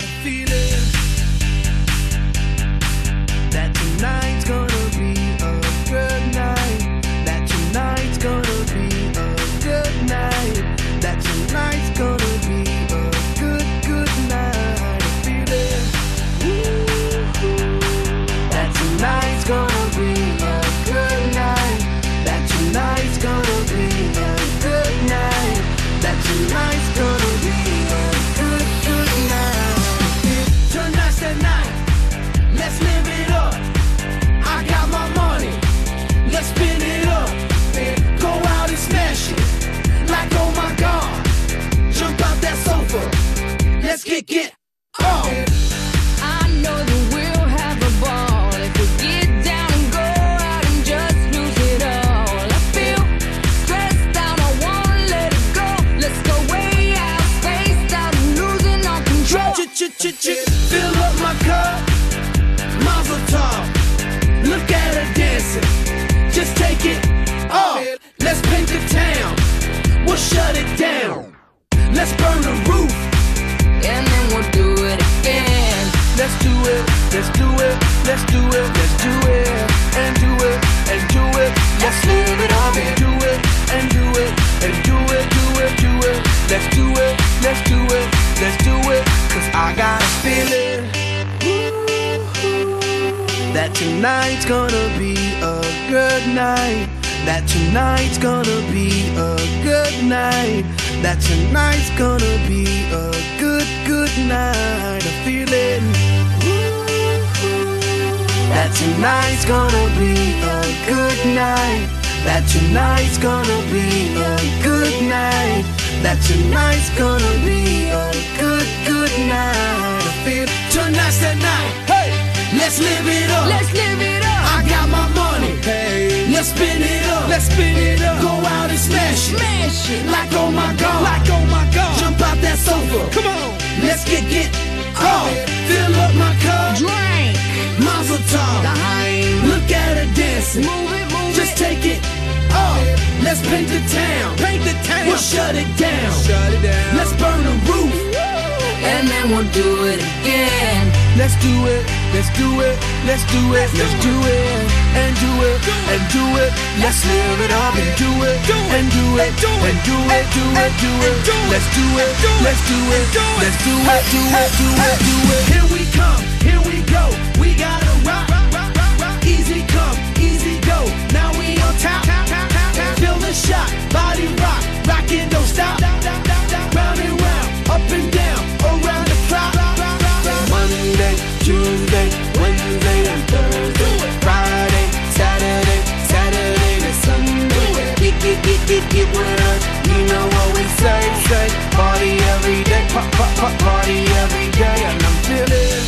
party 193.58 194.04
every 194.22 194.50
day. 194.50 194.78
And 194.90 195.02
I'm 195.02 195.16
feeling 195.28 195.84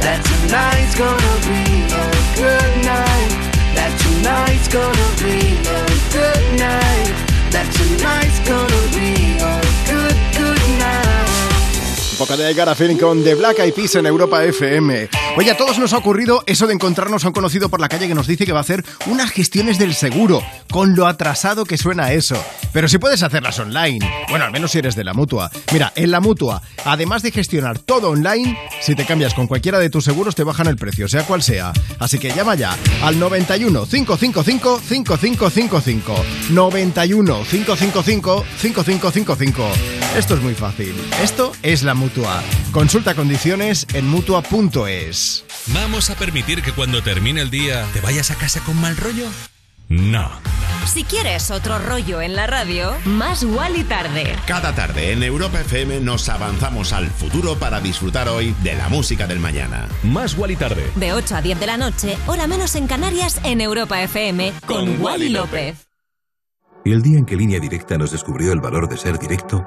that 0.00 0.20
tonight's 0.24 0.94
gonna 0.96 1.36
be 1.48 1.62
a 1.92 2.06
good 2.36 2.72
night. 2.84 3.32
That 3.76 3.92
tonight's 4.00 4.68
gonna 4.68 5.10
be 5.22 5.38
a 5.68 5.82
good 6.16 6.44
night. 6.58 7.12
That 7.50 7.68
tonight's 7.72 8.40
gonna 8.48 8.84
be 8.96 9.17
Un 12.18 12.26
poco 12.26 12.36
de 12.36 12.50
I 12.50 12.74
Feeling 12.74 12.96
con 12.96 13.22
The 13.22 13.36
Black 13.36 13.60
Eyed 13.60 13.72
Peas 13.72 13.94
en 13.94 14.04
Europa 14.04 14.42
FM. 14.42 15.08
Oye, 15.36 15.52
a 15.52 15.56
todos 15.56 15.78
nos 15.78 15.92
ha 15.92 15.98
ocurrido 15.98 16.42
eso 16.46 16.66
de 16.66 16.74
encontrarnos 16.74 17.24
a 17.24 17.28
un 17.28 17.32
conocido 17.32 17.68
por 17.68 17.78
la 17.80 17.88
calle 17.88 18.08
que 18.08 18.14
nos 18.16 18.26
dice 18.26 18.44
que 18.44 18.50
va 18.50 18.58
a 18.58 18.62
hacer 18.62 18.84
unas 19.06 19.30
gestiones 19.30 19.78
del 19.78 19.94
seguro, 19.94 20.42
con 20.68 20.96
lo 20.96 21.06
atrasado 21.06 21.64
que 21.64 21.78
suena 21.78 22.10
eso. 22.10 22.34
Pero 22.72 22.88
si 22.88 22.98
puedes 22.98 23.22
hacerlas 23.22 23.60
online, 23.60 24.00
bueno, 24.30 24.46
al 24.46 24.50
menos 24.50 24.72
si 24.72 24.78
eres 24.78 24.96
de 24.96 25.04
la 25.04 25.14
mutua. 25.14 25.48
Mira, 25.72 25.92
en 25.94 26.10
la 26.10 26.18
mutua, 26.18 26.60
además 26.84 27.22
de 27.22 27.30
gestionar 27.30 27.78
todo 27.78 28.10
online, 28.10 28.58
si 28.80 28.96
te 28.96 29.06
cambias 29.06 29.32
con 29.32 29.46
cualquiera 29.46 29.78
de 29.78 29.88
tus 29.88 30.02
seguros 30.02 30.34
te 30.34 30.42
bajan 30.42 30.66
el 30.66 30.76
precio, 30.76 31.06
sea 31.06 31.22
cual 31.22 31.44
sea. 31.44 31.72
Así 32.00 32.18
que 32.18 32.32
llama 32.32 32.56
ya 32.56 32.76
al 33.04 33.16
91 33.20 33.86
555 33.86 34.80
5555. 34.80 36.14
91 36.50 37.44
555 37.48 38.44
5555. 38.58 39.68
Esto 40.16 40.34
es 40.34 40.42
muy 40.42 40.54
fácil. 40.54 40.96
Esto 41.22 41.52
es 41.62 41.84
la 41.84 41.94
mutua. 41.94 42.07
Consulta 42.72 43.14
condiciones 43.14 43.86
en 43.94 44.08
mutua.es. 44.08 45.44
¿Vamos 45.68 46.10
a 46.10 46.14
permitir 46.14 46.62
que 46.62 46.72
cuando 46.72 47.02
termine 47.02 47.40
el 47.42 47.50
día 47.50 47.84
te 47.92 48.00
vayas 48.00 48.30
a 48.30 48.36
casa 48.36 48.60
con 48.60 48.80
mal 48.80 48.96
rollo? 48.96 49.26
No. 49.88 50.30
Si 50.86 51.04
quieres 51.04 51.50
otro 51.50 51.78
rollo 51.78 52.22
en 52.22 52.34
la 52.34 52.46
radio, 52.46 52.94
más 53.04 53.42
y 53.42 53.84
tarde. 53.84 54.36
Cada 54.46 54.74
tarde 54.74 55.12
en 55.12 55.22
Europa 55.22 55.60
FM 55.60 56.00
nos 56.00 56.28
avanzamos 56.28 56.92
al 56.92 57.08
futuro 57.08 57.58
para 57.58 57.80
disfrutar 57.80 58.28
hoy 58.28 58.54
de 58.62 58.74
la 58.74 58.88
música 58.88 59.26
del 59.26 59.38
mañana. 59.38 59.88
Más 60.02 60.36
y 60.48 60.56
tarde. 60.56 60.90
De 60.94 61.12
8 61.12 61.36
a 61.36 61.42
10 61.42 61.60
de 61.60 61.66
la 61.66 61.76
noche, 61.76 62.16
hora 62.26 62.46
menos 62.46 62.74
en 62.74 62.86
Canarias, 62.86 63.40
en 63.44 63.60
Europa 63.60 64.02
FM, 64.02 64.52
con 64.66 65.00
Wally 65.00 65.28
López. 65.28 65.88
Y 66.84 66.92
el 66.92 67.02
día 67.02 67.18
en 67.18 67.26
que 67.26 67.36
Línea 67.36 67.60
Directa 67.60 67.98
nos 67.98 68.10
descubrió 68.10 68.52
el 68.52 68.60
valor 68.60 68.88
de 68.88 68.96
ser 68.96 69.18
directo, 69.18 69.66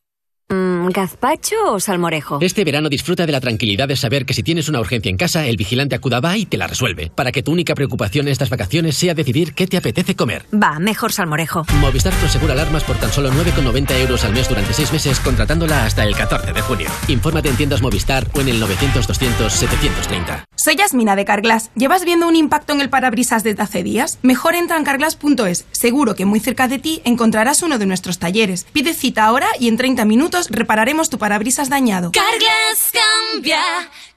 ¿Gazpacho 0.89 1.55
o 1.73 1.79
salmorejo? 1.79 2.39
Este 2.41 2.63
verano 2.63 2.89
disfruta 2.89 3.25
de 3.25 3.31
la 3.31 3.41
tranquilidad 3.41 3.87
de 3.87 3.95
saber 3.95 4.25
que 4.25 4.33
si 4.33 4.43
tienes 4.43 4.69
una 4.69 4.79
urgencia 4.79 5.09
en 5.09 5.17
casa, 5.17 5.45
el 5.45 5.57
vigilante 5.57 5.95
acuda 5.95 6.21
y 6.37 6.45
te 6.45 6.57
la 6.57 6.67
resuelve. 6.67 7.11
Para 7.15 7.31
que 7.31 7.41
tu 7.41 7.51
única 7.51 7.73
preocupación 7.73 8.27
en 8.27 8.31
estas 8.31 8.49
vacaciones 8.49 8.95
sea 8.97 9.13
decidir 9.13 9.53
qué 9.53 9.65
te 9.65 9.77
apetece 9.77 10.15
comer. 10.15 10.45
Va, 10.53 10.77
mejor 10.79 11.13
salmorejo. 11.13 11.65
Movistar 11.79 12.13
Prosegura 12.13 12.53
Alarmas 12.53 12.83
por 12.83 12.97
tan 12.97 13.11
solo 13.11 13.31
9,90 13.31 13.99
euros 14.01 14.23
al 14.25 14.33
mes 14.33 14.47
durante 14.49 14.73
6 14.73 14.93
meses 14.93 15.19
contratándola 15.19 15.85
hasta 15.85 16.03
el 16.03 16.15
14 16.15 16.53
de 16.53 16.61
junio. 16.61 16.89
Infórmate 17.07 17.49
en 17.49 17.55
tiendas 17.55 17.81
Movistar 17.81 18.27
o 18.33 18.41
en 18.41 18.49
el 18.49 18.61
900-200-730. 18.61 20.43
Soy 20.55 20.75
Yasmina 20.75 21.15
de 21.15 21.25
Carglass. 21.25 21.71
¿Llevas 21.75 22.05
viendo 22.05 22.27
un 22.27 22.35
impacto 22.35 22.73
en 22.73 22.81
el 22.81 22.89
parabrisas 22.89 23.43
desde 23.43 23.63
hace 23.63 23.83
días? 23.83 24.19
Mejor 24.21 24.53
entra 24.53 24.77
en 24.77 24.83
carglass.es. 24.83 25.65
Seguro 25.71 26.13
que 26.13 26.25
muy 26.25 26.39
cerca 26.39 26.67
de 26.67 26.77
ti 26.77 27.01
encontrarás 27.03 27.63
uno 27.63 27.79
de 27.79 27.85
nuestros 27.85 28.19
talleres. 28.19 28.67
Pide 28.71 28.93
cita 28.93 29.25
ahora 29.25 29.47
y 29.59 29.69
en 29.69 29.77
30 29.77 30.05
minutos 30.05 30.49
repararemos 30.71 31.09
tu 31.09 31.17
parabrisas 31.17 31.67
dañado. 31.67 32.11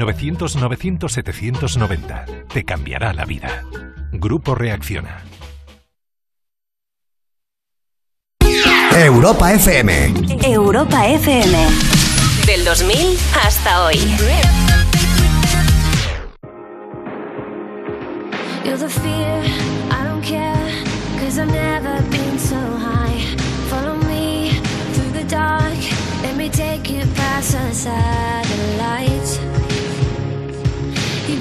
900-900-790. 0.00 2.48
Te 2.48 2.64
cambiará 2.64 3.12
la 3.12 3.24
vida. 3.24 3.64
Grupo 4.12 4.54
Reacciona. 4.54 5.24
Europa 8.96 9.52
FM. 9.52 10.14
Europa 10.42 11.06
FM. 11.06 11.66
Del 12.46 12.64
2000 12.64 13.16
hasta 13.44 13.84
hoy. 13.84 13.96
You're 18.64 18.76
the 18.76 18.88
fear, 18.88 19.42
I 19.90 20.04
don't 20.04 20.22
care, 20.22 20.70
cause 21.18 21.38
I've 21.38 21.50
never 21.50 22.02
been 22.10 22.38
so 22.38 22.56
high. 22.56 23.18
Follow 23.70 23.96
me 24.06 24.52
through 24.92 25.12
the 25.12 25.24
dark, 25.24 25.72
let 26.22 26.36
me 26.36 26.50
take 26.50 26.90
you 26.90 27.04
past 27.14 27.52
the 27.52 27.72
satellites. 27.72 29.38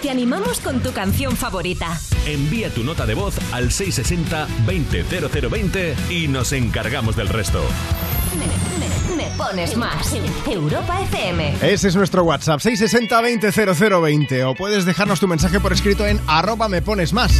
Te 0.00 0.08
animamos 0.08 0.58
con 0.60 0.80
tu 0.80 0.90
canción 0.92 1.36
favorita. 1.36 2.00
Envía 2.26 2.70
tu 2.70 2.82
nota 2.82 3.04
de 3.04 3.12
voz 3.12 3.34
al 3.52 3.68
660-200020 3.68 6.10
y 6.10 6.28
nos 6.28 6.52
encargamos 6.52 7.14
del 7.14 7.28
resto. 7.28 7.62
Me, 9.16 9.24
pones 9.36 9.76
más. 9.76 10.14
Europa 10.46 10.98
FM. 11.02 11.56
Ese 11.60 11.88
es 11.88 11.96
nuestro 11.96 12.24
WhatsApp, 12.24 12.60
660-200020. 12.60 14.50
O 14.50 14.54
puedes 14.54 14.86
dejarnos 14.86 15.20
tu 15.20 15.28
mensaje 15.28 15.60
por 15.60 15.74
escrito 15.74 16.06
en 16.06 16.18
arroba 16.26 16.66
me 16.68 16.80
pones 16.80 17.12
más. 17.12 17.38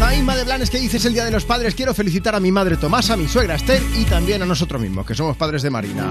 Taima 0.00 0.34
de 0.34 0.42
Blanes 0.42 0.70
que 0.70 0.80
dices 0.80 1.04
el 1.04 1.14
Día 1.14 1.24
de 1.24 1.30
los 1.30 1.44
Padres. 1.44 1.76
Quiero 1.76 1.94
felicitar 1.94 2.34
a 2.34 2.40
mi 2.40 2.50
madre 2.50 2.76
Tomás, 2.76 3.10
a 3.10 3.16
mi 3.16 3.28
suegra 3.28 3.54
Esther 3.54 3.80
y 3.96 4.06
también 4.06 4.42
a 4.42 4.46
nosotros 4.46 4.82
mismos, 4.82 5.06
que 5.06 5.14
somos 5.14 5.36
padres 5.36 5.62
de 5.62 5.70
Marina. 5.70 6.10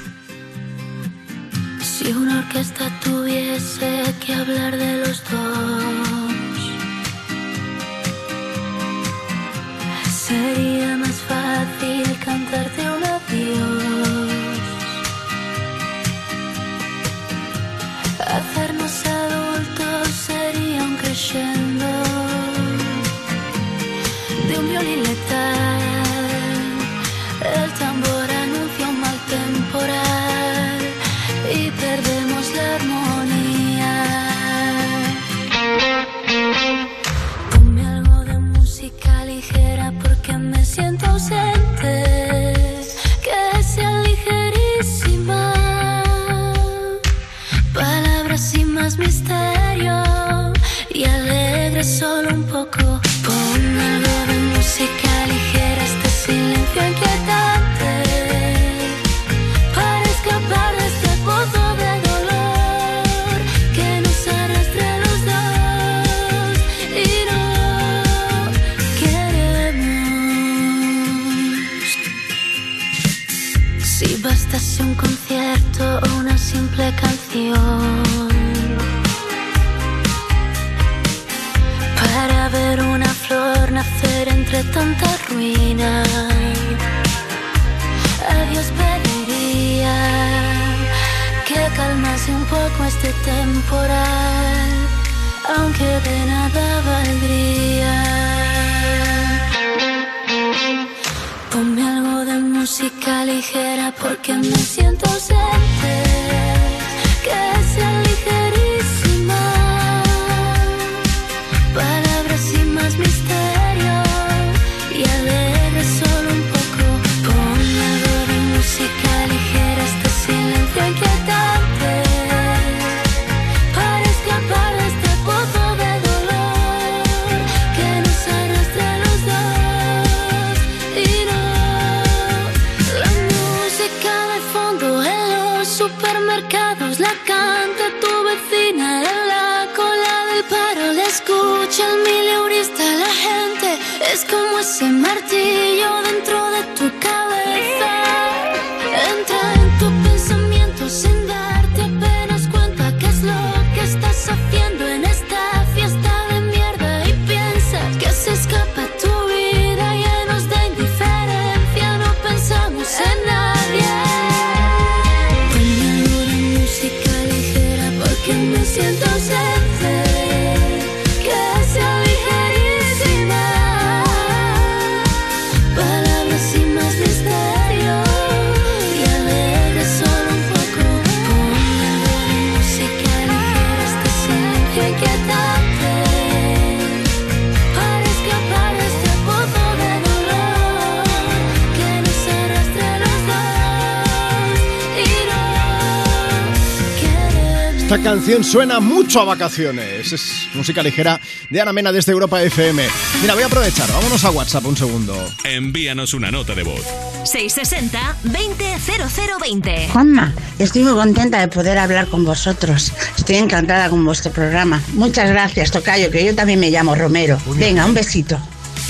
Esta 197.91 198.03
canción 198.03 198.41
suena 198.41 198.79
mucho 198.79 199.19
a 199.19 199.25
vacaciones. 199.25 200.13
Es 200.13 200.47
música 200.53 200.81
ligera 200.81 201.19
de 201.49 201.59
Ana 201.59 201.73
Mena 201.73 201.91
desde 201.91 202.13
Europa 202.13 202.41
FM. 202.41 202.87
Mira, 203.21 203.33
voy 203.33 203.43
a 203.43 203.47
aprovechar. 203.47 203.91
Vámonos 203.91 204.23
a 204.23 204.31
WhatsApp 204.31 204.65
un 204.65 204.77
segundo. 204.77 205.13
Envíanos 205.43 206.13
una 206.13 206.31
nota 206.31 206.55
de 206.55 206.63
voz. 206.63 206.85
660 207.25 208.15
200020. 208.23 209.89
Juanma, 209.91 210.33
estoy 210.57 210.83
muy 210.83 210.93
contenta 210.93 211.41
de 211.41 211.49
poder 211.49 211.77
hablar 211.77 212.07
con 212.07 212.23
vosotros. 212.23 212.93
Estoy 213.17 213.35
encantada 213.35 213.89
con 213.89 214.05
vuestro 214.05 214.31
programa. 214.31 214.81
Muchas 214.93 215.29
gracias, 215.29 215.71
Tocayo, 215.71 216.09
que 216.11 216.23
yo 216.23 216.33
también 216.33 216.61
me 216.61 216.71
llamo 216.71 216.95
Romero. 216.95 217.37
Venga, 217.57 217.85
un 217.85 217.93
besito. 217.93 218.39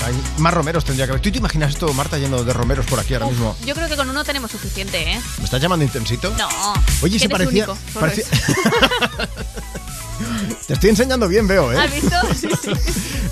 Hay 0.04 0.14
más 0.38 0.52
romeros 0.52 0.84
tendría 0.84 1.06
que 1.06 1.12
haber. 1.12 1.22
¿Tú 1.22 1.30
te 1.30 1.38
imaginas 1.38 1.70
esto, 1.70 1.92
Marta, 1.94 2.18
lleno 2.18 2.42
de 2.42 2.52
romeros 2.52 2.86
por 2.86 2.98
aquí 2.98 3.14
ahora 3.14 3.26
mismo? 3.26 3.56
Yo 3.64 3.74
creo 3.74 3.88
que 3.88 3.96
con 3.96 4.08
uno 4.08 4.24
tenemos 4.24 4.50
suficiente, 4.50 5.12
¿eh? 5.12 5.20
¿Me 5.38 5.44
estás 5.44 5.60
llamando 5.60 5.84
intensito? 5.84 6.32
No. 6.36 6.48
Oye, 7.02 7.18
se 7.18 7.28
parecía. 7.28 7.66
único, 7.66 7.78
parecía-. 7.98 8.24
Te 10.66 10.74
estoy 10.74 10.90
enseñando 10.90 11.28
bien, 11.28 11.46
veo, 11.46 11.72
¿eh? 11.72 11.76
¿Has 11.78 11.92
visto? 11.92 12.16
Sí, 12.34 12.48
sí. 12.62 12.70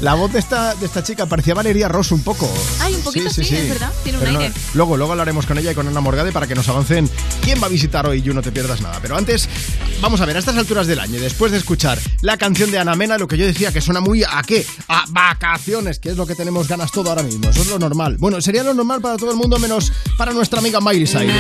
La 0.00 0.14
voz 0.14 0.32
de 0.32 0.38
esta, 0.38 0.74
de 0.74 0.86
esta 0.86 1.02
chica 1.02 1.26
parecía 1.26 1.54
Valeria 1.54 1.88
Ross 1.88 2.12
un 2.12 2.22
poco. 2.22 2.50
Ay, 2.80 2.94
un 2.94 3.02
poquito 3.02 3.28
sí, 3.30 3.42
es 3.42 3.68
verdad. 3.68 3.92
Tiene 4.02 4.18
un 4.18 4.24
Pero 4.24 4.32
no, 4.34 4.40
aire. 4.40 4.54
luego, 4.74 4.96
luego 4.96 5.12
hablaremos 5.12 5.46
con 5.46 5.58
ella 5.58 5.72
y 5.72 5.74
con 5.74 5.86
Ana 5.88 6.00
Morgade 6.00 6.32
para 6.32 6.46
que 6.46 6.54
nos 6.54 6.68
avancen 6.68 7.08
quién 7.42 7.60
va 7.62 7.66
a 7.66 7.68
visitar 7.68 8.06
hoy 8.06 8.22
y 8.24 8.32
no 8.32 8.40
te 8.42 8.52
pierdas 8.52 8.80
nada. 8.80 8.98
Pero 9.02 9.16
antes, 9.16 9.48
vamos 10.00 10.20
a 10.20 10.26
ver, 10.26 10.36
a 10.36 10.38
estas 10.38 10.56
alturas 10.56 10.86
del 10.86 11.00
año, 11.00 11.20
después 11.20 11.52
de 11.52 11.58
escuchar 11.58 11.98
la 12.22 12.36
canción 12.36 12.70
de 12.70 12.78
Ana 12.78 12.94
Mena, 12.96 13.18
lo 13.18 13.28
que 13.28 13.36
yo 13.36 13.46
decía 13.46 13.72
que 13.72 13.80
suena 13.80 14.00
muy 14.00 14.22
a 14.24 14.42
qué? 14.46 14.64
A 14.88 15.04
vacaciones, 15.08 15.98
que 15.98 16.10
es 16.10 16.16
lo 16.16 16.26
que 16.26 16.34
tenemos 16.34 16.68
ganas 16.68 16.90
todo 16.92 17.10
ahora 17.10 17.22
mismo. 17.22 17.50
Eso 17.50 17.62
es 17.62 17.68
lo 17.68 17.78
normal. 17.78 18.16
Bueno, 18.18 18.40
sería 18.40 18.62
lo 18.62 18.72
normal 18.74 19.00
para 19.00 19.16
todo 19.16 19.30
el 19.30 19.36
mundo 19.36 19.58
menos 19.58 19.92
para 20.16 20.32
nuestra 20.32 20.60
amiga 20.60 20.80
Miley 20.80 21.06
Cyrus. 21.06 21.34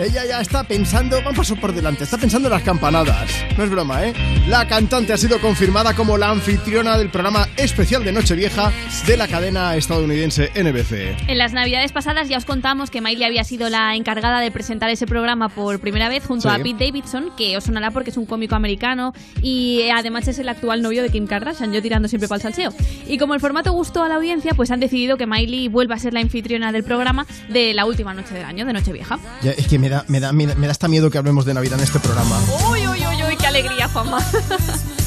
Ella 0.00 0.24
ya 0.24 0.40
está 0.40 0.64
pensando, 0.64 1.22
va 1.22 1.30
un 1.30 1.36
paso 1.36 1.56
por 1.56 1.74
delante, 1.74 2.04
está 2.04 2.16
pensando 2.16 2.48
en 2.48 2.54
las 2.54 2.62
campanadas. 2.62 3.30
No 3.58 3.64
es 3.64 3.70
broma, 3.70 4.06
¿eh? 4.06 4.14
La 4.48 4.66
cantante 4.66 5.12
ha 5.12 5.18
sido 5.18 5.38
confirmada 5.40 5.94
como 5.94 6.16
la 6.16 6.30
anfitriona 6.30 6.96
del 6.96 7.10
programa 7.10 7.46
especial 7.58 8.02
de 8.02 8.10
Nochevieja 8.12 8.72
de 9.06 9.16
la 9.18 9.28
cadena 9.28 9.76
estadounidense 9.76 10.50
NBC. 10.54 11.28
En 11.28 11.36
las 11.36 11.52
navidades 11.52 11.92
pasadas 11.92 12.30
ya 12.30 12.38
os 12.38 12.46
contamos 12.46 12.88
que 12.90 13.02
Miley 13.02 13.24
había 13.24 13.44
sido 13.44 13.68
la 13.68 13.94
encargada 13.94 14.40
de 14.40 14.50
presentar 14.50 14.88
ese 14.88 15.06
programa 15.06 15.50
por 15.50 15.78
primera 15.80 16.08
vez 16.08 16.24
junto 16.24 16.48
Sí. 16.48 16.54
a 16.60 16.62
Pete 16.62 16.86
Davidson, 16.86 17.30
que 17.36 17.58
os 17.58 17.64
sonará 17.64 17.90
porque 17.90 18.08
es 18.08 18.16
un 18.16 18.24
cómico 18.24 18.54
americano 18.54 19.12
y 19.42 19.80
eh, 19.82 19.92
además 19.92 20.26
es 20.28 20.38
el 20.38 20.48
actual 20.48 20.80
novio 20.80 21.02
de 21.02 21.10
Kim 21.10 21.26
Kardashian, 21.26 21.72
yo 21.74 21.82
tirando 21.82 22.08
siempre 22.08 22.26
para 22.26 22.36
el 22.36 22.42
salseo. 22.42 22.72
Y 23.06 23.18
como 23.18 23.34
el 23.34 23.40
formato 23.40 23.72
gustó 23.72 24.02
a 24.02 24.08
la 24.08 24.14
audiencia, 24.14 24.52
pues 24.54 24.70
han 24.70 24.80
decidido 24.80 25.18
que 25.18 25.26
Miley 25.26 25.68
vuelva 25.68 25.96
a 25.96 25.98
ser 25.98 26.14
la 26.14 26.20
anfitriona 26.20 26.72
del 26.72 26.84
programa 26.84 27.26
de 27.50 27.74
la 27.74 27.84
última 27.84 28.14
noche 28.14 28.32
del 28.32 28.44
año, 28.46 28.64
de 28.64 28.72
Nochevieja. 28.72 29.18
Ya, 29.42 29.50
es 29.50 29.66
que 29.66 29.78
me 29.78 29.89
da, 29.90 30.04
me, 30.08 30.20
da, 30.20 30.32
me 30.32 30.46
da 30.46 30.54
me 30.54 30.66
da 30.66 30.70
hasta 30.72 30.88
miedo 30.88 31.10
que 31.10 31.18
hablemos 31.18 31.44
de 31.44 31.54
Navidad 31.54 31.78
en 31.78 31.84
este 31.84 32.00
programa. 32.00 32.38
Uy, 32.70 32.86
uy, 32.88 33.06
uy, 33.06 33.22
uy, 33.28 33.36
qué 33.36 33.46
alegría, 33.46 33.88
Juanma. 33.88 34.18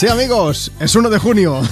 Sí, 0.00 0.08
amigos, 0.08 0.72
es 0.80 0.94
1 0.94 1.10
de 1.10 1.18
junio. 1.18 1.60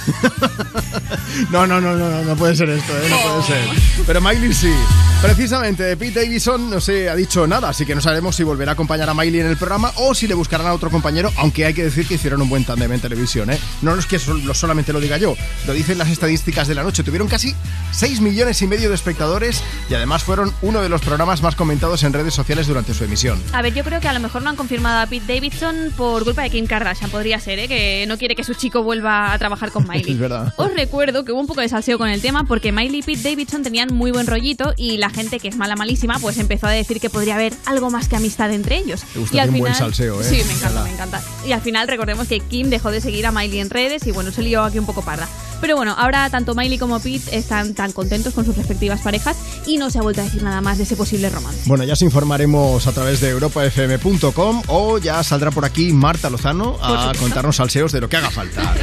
No, 1.51 1.65
no, 1.65 1.79
no, 1.79 1.95
no, 1.95 2.09
no, 2.09 2.21
no 2.23 2.35
puede 2.35 2.55
ser 2.55 2.69
esto, 2.69 2.91
¿eh? 2.97 3.07
no 3.09 3.17
puede 3.21 3.43
ser. 3.43 4.03
Pero 4.05 4.21
Miley 4.21 4.53
sí. 4.53 4.73
Precisamente, 5.21 5.97
Pete 5.97 6.21
Davidson 6.21 6.69
no 6.69 6.79
se 6.79 7.09
ha 7.09 7.15
dicho 7.15 7.45
nada, 7.45 7.69
así 7.69 7.85
que 7.85 7.93
no 7.93 8.01
sabemos 8.01 8.35
si 8.35 8.43
volverá 8.43 8.71
a 8.71 8.73
acompañar 8.73 9.09
a 9.09 9.13
Miley 9.13 9.41
en 9.41 9.47
el 9.47 9.57
programa 9.57 9.91
o 9.97 10.13
si 10.15 10.27
le 10.27 10.33
buscarán 10.33 10.67
a 10.67 10.73
otro 10.73 10.89
compañero, 10.89 11.31
aunque 11.37 11.65
hay 11.65 11.73
que 11.73 11.83
decir 11.83 12.07
que 12.07 12.15
hicieron 12.15 12.41
un 12.41 12.49
buen 12.49 12.63
tandem 12.63 12.91
en 12.93 13.01
televisión, 13.01 13.49
¿eh? 13.49 13.59
No 13.81 13.95
es 13.95 14.05
que 14.05 14.17
solamente 14.19 14.93
lo 14.93 14.99
diga 14.99 15.17
yo, 15.17 15.35
lo 15.67 15.73
dicen 15.73 15.97
las 15.97 16.09
estadísticas 16.09 16.67
de 16.67 16.75
la 16.75 16.83
noche. 16.83 17.03
Tuvieron 17.03 17.27
casi 17.27 17.53
6 17.91 18.21
millones 18.21 18.61
y 18.61 18.67
medio 18.67 18.89
de 18.89 18.95
espectadores 18.95 19.61
y 19.89 19.93
además 19.93 20.23
fueron 20.23 20.53
uno 20.61 20.81
de 20.81 20.89
los 20.89 21.01
programas 21.01 21.41
más 21.41 21.55
comentados 21.55 22.03
en 22.03 22.13
redes 22.13 22.33
sociales 22.33 22.67
durante 22.67 22.93
su 22.93 23.03
emisión. 23.03 23.41
A 23.53 23.61
ver, 23.61 23.73
yo 23.73 23.83
creo 23.83 23.99
que 23.99 24.07
a 24.07 24.13
lo 24.13 24.19
mejor 24.19 24.41
no 24.41 24.49
han 24.49 24.55
confirmado 24.55 25.01
a 25.01 25.07
Pete 25.07 25.33
Davidson 25.33 25.93
por 25.97 26.23
culpa 26.23 26.43
de 26.43 26.49
Kim 26.49 26.65
Kardashian, 26.65 27.09
podría 27.09 27.39
ser, 27.39 27.59
¿eh? 27.59 27.67
que 27.67 28.05
quiere 28.19 28.35
que 28.35 28.43
su 28.43 28.53
chico 28.53 28.83
vuelva 28.83 29.33
a 29.33 29.39
trabajar 29.39 29.71
con 29.71 29.87
Miley. 29.87 30.11
Es 30.11 30.19
verdad. 30.19 30.53
Os 30.57 30.73
recuerdo 30.73 31.25
que 31.25 31.31
hubo 31.31 31.39
un 31.39 31.47
poco 31.47 31.61
de 31.61 31.69
salseo 31.69 31.97
con 31.97 32.09
el 32.09 32.21
tema 32.21 32.43
porque 32.43 32.71
Miley 32.71 32.99
y 32.99 33.01
Pete 33.01 33.29
Davidson 33.29 33.63
tenían 33.63 33.93
muy 33.93 34.11
buen 34.11 34.27
rollito 34.27 34.73
y 34.77 34.97
la 34.97 35.09
gente 35.09 35.39
que 35.39 35.47
es 35.47 35.57
mala 35.57 35.75
malísima 35.75 36.19
pues 36.19 36.37
empezó 36.37 36.67
a 36.67 36.71
decir 36.71 36.99
que 36.99 37.09
podría 37.09 37.35
haber 37.35 37.53
algo 37.65 37.89
más 37.89 38.07
que 38.07 38.15
amistad 38.17 38.51
entre 38.51 38.77
ellos. 38.77 39.01
Te 39.13 39.19
gusta 39.19 39.35
y 39.35 39.39
al 39.39 39.49
un 39.49 39.59
buen 39.59 39.73
final, 39.73 39.93
salseo, 39.93 40.21
¿eh? 40.21 40.23
Sí, 40.23 40.41
me 40.45 40.53
encanta, 40.53 40.83
me 40.83 40.91
encanta. 40.91 41.21
Y 41.47 41.53
al 41.53 41.61
final 41.61 41.87
recordemos 41.87 42.27
que 42.27 42.39
Kim 42.39 42.69
dejó 42.69 42.91
de 42.91 43.01
seguir 43.01 43.25
a 43.25 43.31
Miley 43.31 43.59
en 43.59 43.69
redes 43.69 44.05
y 44.05 44.11
bueno, 44.11 44.31
se 44.31 44.43
lió 44.43 44.63
aquí 44.63 44.77
un 44.77 44.85
poco 44.85 45.01
parda. 45.01 45.27
Pero 45.61 45.75
bueno, 45.75 45.93
ahora 45.97 46.29
tanto 46.29 46.55
Miley 46.55 46.77
como 46.77 46.99
Pete 46.99 47.37
están 47.37 47.73
tan 47.73 47.91
contentos 47.91 48.33
con 48.33 48.45
sus 48.45 48.55
respectivas 48.55 49.01
parejas 49.01 49.37
y 49.65 49.77
no 49.77 49.89
se 49.89 49.99
ha 49.99 50.01
vuelto 50.01 50.21
a 50.21 50.23
decir 50.23 50.41
nada 50.41 50.61
más 50.61 50.77
de 50.77 50.83
ese 50.83 50.95
posible 50.95 51.29
romance. 51.29 51.61
Bueno, 51.65 51.83
ya 51.83 51.93
os 51.93 52.01
informaremos 52.01 52.87
a 52.87 52.91
través 52.91 53.19
de 53.21 53.29
europafm.com 53.29 54.63
o 54.67 54.97
ya 54.97 55.23
saldrá 55.23 55.51
por 55.51 55.65
aquí 55.65 55.91
Marta 55.91 56.29
Lozano 56.29 56.77
a 56.81 57.11
contarnos 57.19 57.57
salseos 57.57 57.91
de 57.91 58.01
lo 58.01 58.08
que 58.09 58.17
haga 58.17 58.31
falta. 58.31 58.75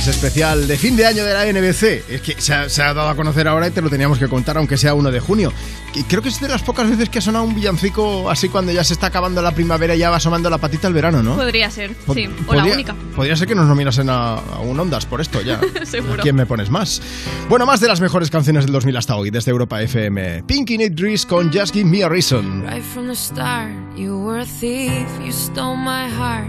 Es 0.00 0.06
especial 0.06 0.66
de 0.66 0.78
fin 0.78 0.96
de 0.96 1.04
año 1.04 1.24
de 1.24 1.34
la 1.34 1.44
NBC. 1.44 2.08
Es 2.08 2.22
que 2.22 2.40
se 2.40 2.54
ha, 2.54 2.70
se 2.70 2.82
ha 2.82 2.94
dado 2.94 3.10
a 3.10 3.14
conocer 3.14 3.46
ahora 3.46 3.68
y 3.68 3.70
te 3.70 3.82
lo 3.82 3.90
teníamos 3.90 4.18
que 4.18 4.28
contar, 4.28 4.56
aunque 4.56 4.78
sea 4.78 4.94
1 4.94 5.10
de 5.10 5.20
junio. 5.20 5.52
Y 5.94 6.04
creo 6.04 6.22
que 6.22 6.30
es 6.30 6.40
de 6.40 6.48
las 6.48 6.62
pocas 6.62 6.88
veces 6.88 7.10
que 7.10 7.18
ha 7.18 7.20
sonado 7.20 7.44
un 7.44 7.54
villancico 7.54 8.30
así 8.30 8.48
cuando 8.48 8.72
ya 8.72 8.82
se 8.82 8.94
está 8.94 9.08
acabando 9.08 9.42
la 9.42 9.50
primavera 9.52 9.94
y 9.94 9.98
ya 9.98 10.08
va 10.08 10.16
asomando 10.16 10.48
la 10.48 10.56
patita 10.56 10.86
al 10.86 10.94
verano, 10.94 11.22
¿no? 11.22 11.36
Podría 11.36 11.70
ser, 11.70 11.94
po 11.94 12.14
sí. 12.14 12.26
O 12.26 12.46
podría, 12.46 12.64
la 12.64 12.74
única. 12.74 12.94
Podría 13.14 13.36
ser 13.36 13.46
que 13.46 13.54
nos 13.54 13.66
nominasen 13.66 14.08
a, 14.08 14.36
a 14.36 14.60
un 14.60 14.80
Ondas 14.80 15.04
por 15.04 15.20
esto 15.20 15.42
ya. 15.42 15.60
Seguro. 15.84 16.14
¿A 16.14 16.22
¿Quién 16.22 16.36
me 16.36 16.46
pones 16.46 16.70
más? 16.70 17.02
Bueno, 17.50 17.66
más 17.66 17.80
de 17.80 17.88
las 17.88 18.00
mejores 18.00 18.30
canciones 18.30 18.64
del 18.64 18.72
2000 18.72 18.96
hasta 18.96 19.16
hoy, 19.16 19.30
desde 19.30 19.50
Europa 19.50 19.82
FM. 19.82 20.44
Pinky 20.44 20.78
Nick 20.78 20.94
Drees 20.94 21.26
con 21.26 21.52
Just 21.52 21.74
Give 21.74 21.84
Me 21.84 22.04
a 22.04 22.08
Reason. 22.08 22.64
Right 22.66 22.82
from 22.84 23.08
the 23.08 23.14
start, 23.16 23.70
you 23.96 24.16
were 24.16 24.40
a 24.40 24.46
thief, 24.46 25.04
you 25.22 25.32
stole 25.32 25.76
my 25.76 26.08
heart. 26.08 26.48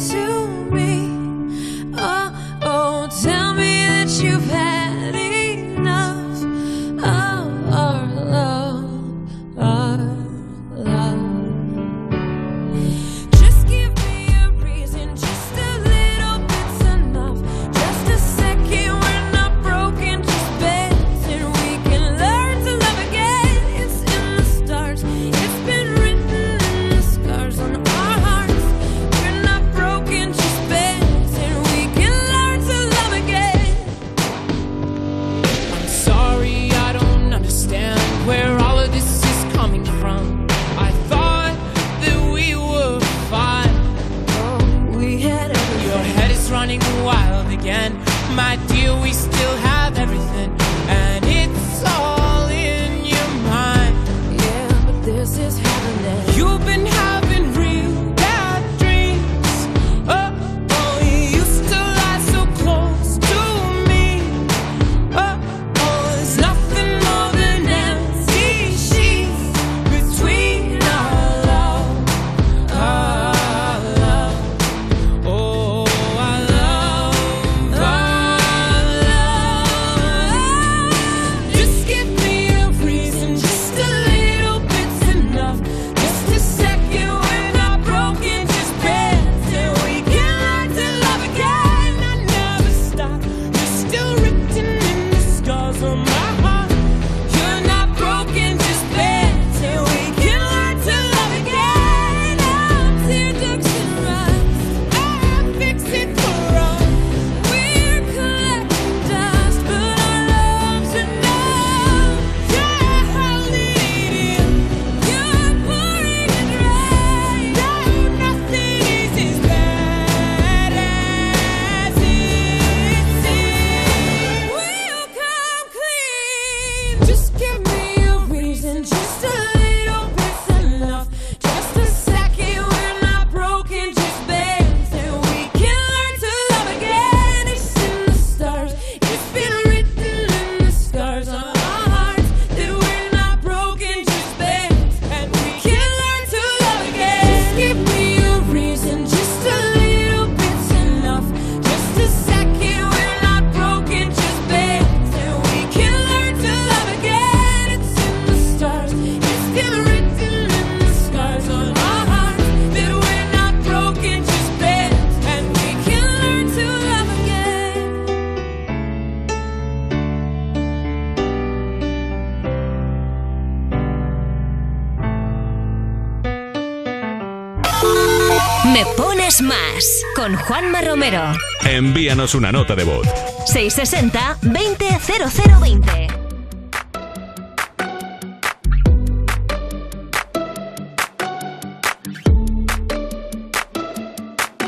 número. 181.01 181.33
Envíanos 181.65 182.35
una 182.35 182.51
nota 182.51 182.75
de 182.75 182.83
voz. 182.83 183.07
660-200020. 183.47 186.11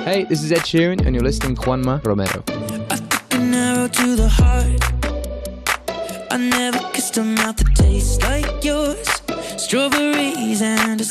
Hey, 0.06 0.26
this 0.26 0.44
is 0.44 0.52
Ed 0.52 0.62
Sheeran, 0.62 1.06
and 1.06 1.16
you're 1.16 1.24
listening 1.24 1.54
to 1.56 1.62
Juanma 1.62 2.04
Romero. 2.04 2.44
I 2.90 2.96
took 2.98 3.34
an 3.36 3.54
arrow 3.54 3.88
to 3.88 4.16
the 4.16 4.28
heart. 4.28 4.82
I 6.32 6.38
never 6.38 6.80
kissed 6.94 7.16
a 7.18 7.24
mouth 7.24 7.58
that 7.58 7.76
tastes 7.76 8.20
like 8.24 8.64
yours. 8.64 9.08
Strawberries 9.58 10.64
and 10.64 11.00
a 11.00 11.04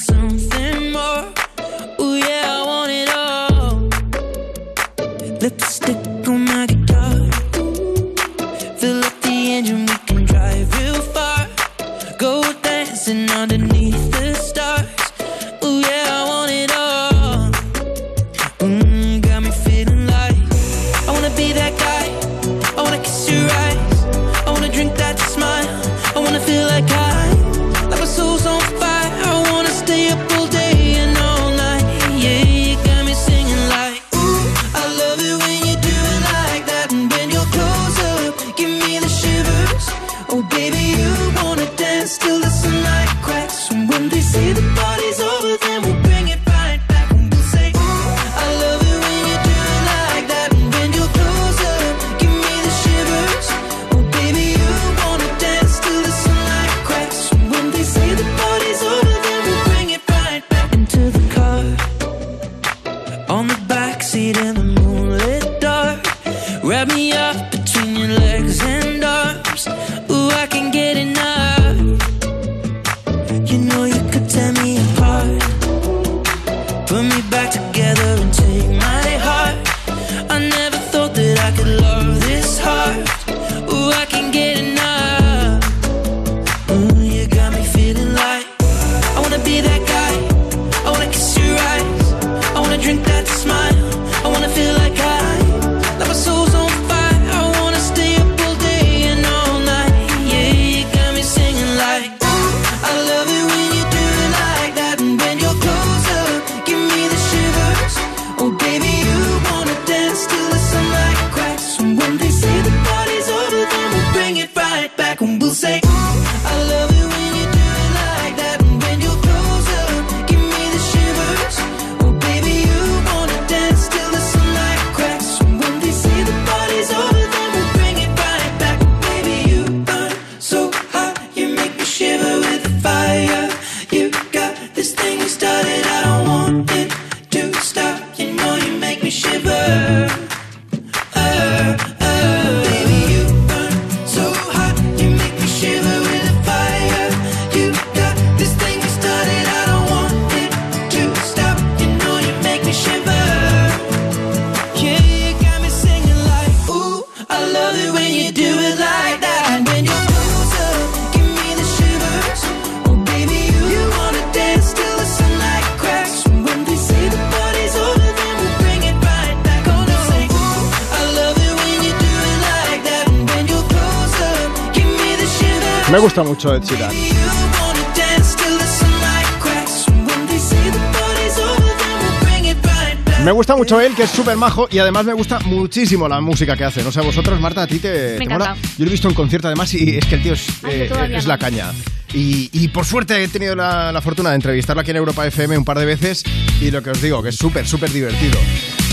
Me 183.25 183.31
gusta 183.31 183.55
mucho 183.55 183.81
él, 183.81 183.95
que 183.95 184.03
es 184.03 184.11
súper 184.11 184.37
majo, 184.37 184.67
y 184.69 184.79
además 184.79 185.05
me 185.05 185.13
gusta 185.13 185.39
muchísimo 185.41 186.09
la 186.09 186.21
música 186.21 186.57
que 186.57 186.65
hace. 186.65 186.83
No 186.83 186.91
sé, 186.91 187.01
vosotros, 187.01 187.39
Marta, 187.41 187.63
a 187.63 187.67
ti 187.69 187.79
te, 187.79 188.19
mola. 188.29 188.57
Yo 188.77 188.85
lo 188.85 188.87
he 188.87 188.91
visto 188.91 189.09
en 189.09 189.15
concierto 189.15 189.47
además 189.47 189.73
y 189.75 189.97
es 189.97 190.05
que 190.07 190.17
el 190.17 190.23
tío 190.25 190.33
es, 190.33 190.49
Ay, 190.65 190.79
yo 190.79 190.85
eh, 190.85 190.89
todavía 190.89 191.19
es 191.19 191.25
no. 191.25 191.29
la 191.29 191.39
caña. 191.39 191.73
Y, 192.13 192.51
y 192.53 192.69
por 192.69 192.85
suerte 192.85 193.23
he 193.23 193.29
tenido 193.29 193.55
la, 193.55 193.93
la 193.93 194.01
fortuna 194.01 194.31
de 194.31 194.37
entrevistarlo 194.37 194.81
aquí 194.83 194.91
en 194.91 194.97
Europa 194.97 195.25
FM 195.25 195.57
un 195.57 195.65
par 195.65 195.79
de 195.79 195.87
veces 195.87 196.25
y 196.61 196.73
lo 196.73 196.83
que 196.83 196.91
os 196.91 197.01
digo, 197.01 197.23
que 197.23 197.29
es 197.29 197.37
súper, 197.37 197.69
súper 197.69 197.93
divertido. 197.93 198.39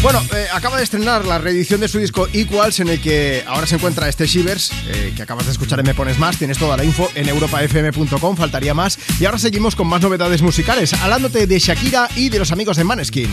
Bueno, 0.01 0.21
eh, 0.33 0.47
acaba 0.53 0.77
de 0.77 0.83
estrenar 0.83 1.25
la 1.25 1.39
reedición 1.39 1.81
de 1.81 1.89
su 1.89 1.99
disco 1.99 2.27
Equals, 2.31 2.79
en 2.79 2.87
el 2.87 3.01
que 3.01 3.43
ahora 3.45 3.67
se 3.67 3.75
encuentra 3.75 4.07
este 4.07 4.27
Shivers, 4.27 4.71
eh, 4.87 5.13
que 5.13 5.23
acabas 5.23 5.45
de 5.45 5.51
escuchar 5.51 5.79
en 5.79 5.85
Me 5.85 5.93
Pones 5.93 6.17
Más. 6.17 6.37
Tienes 6.37 6.57
toda 6.57 6.77
la 6.77 6.85
info 6.85 7.09
en 7.15 7.27
europafm.com, 7.27 8.37
faltaría 8.37 8.73
más. 8.73 8.97
Y 9.19 9.25
ahora 9.25 9.37
seguimos 9.37 9.75
con 9.75 9.87
más 9.87 10.01
novedades 10.01 10.41
musicales, 10.41 10.93
hablándote 10.93 11.47
de 11.47 11.59
Shakira 11.59 12.07
y 12.15 12.29
de 12.29 12.39
los 12.39 12.51
amigos 12.53 12.77
de 12.77 12.85
Maneskin. 12.85 13.29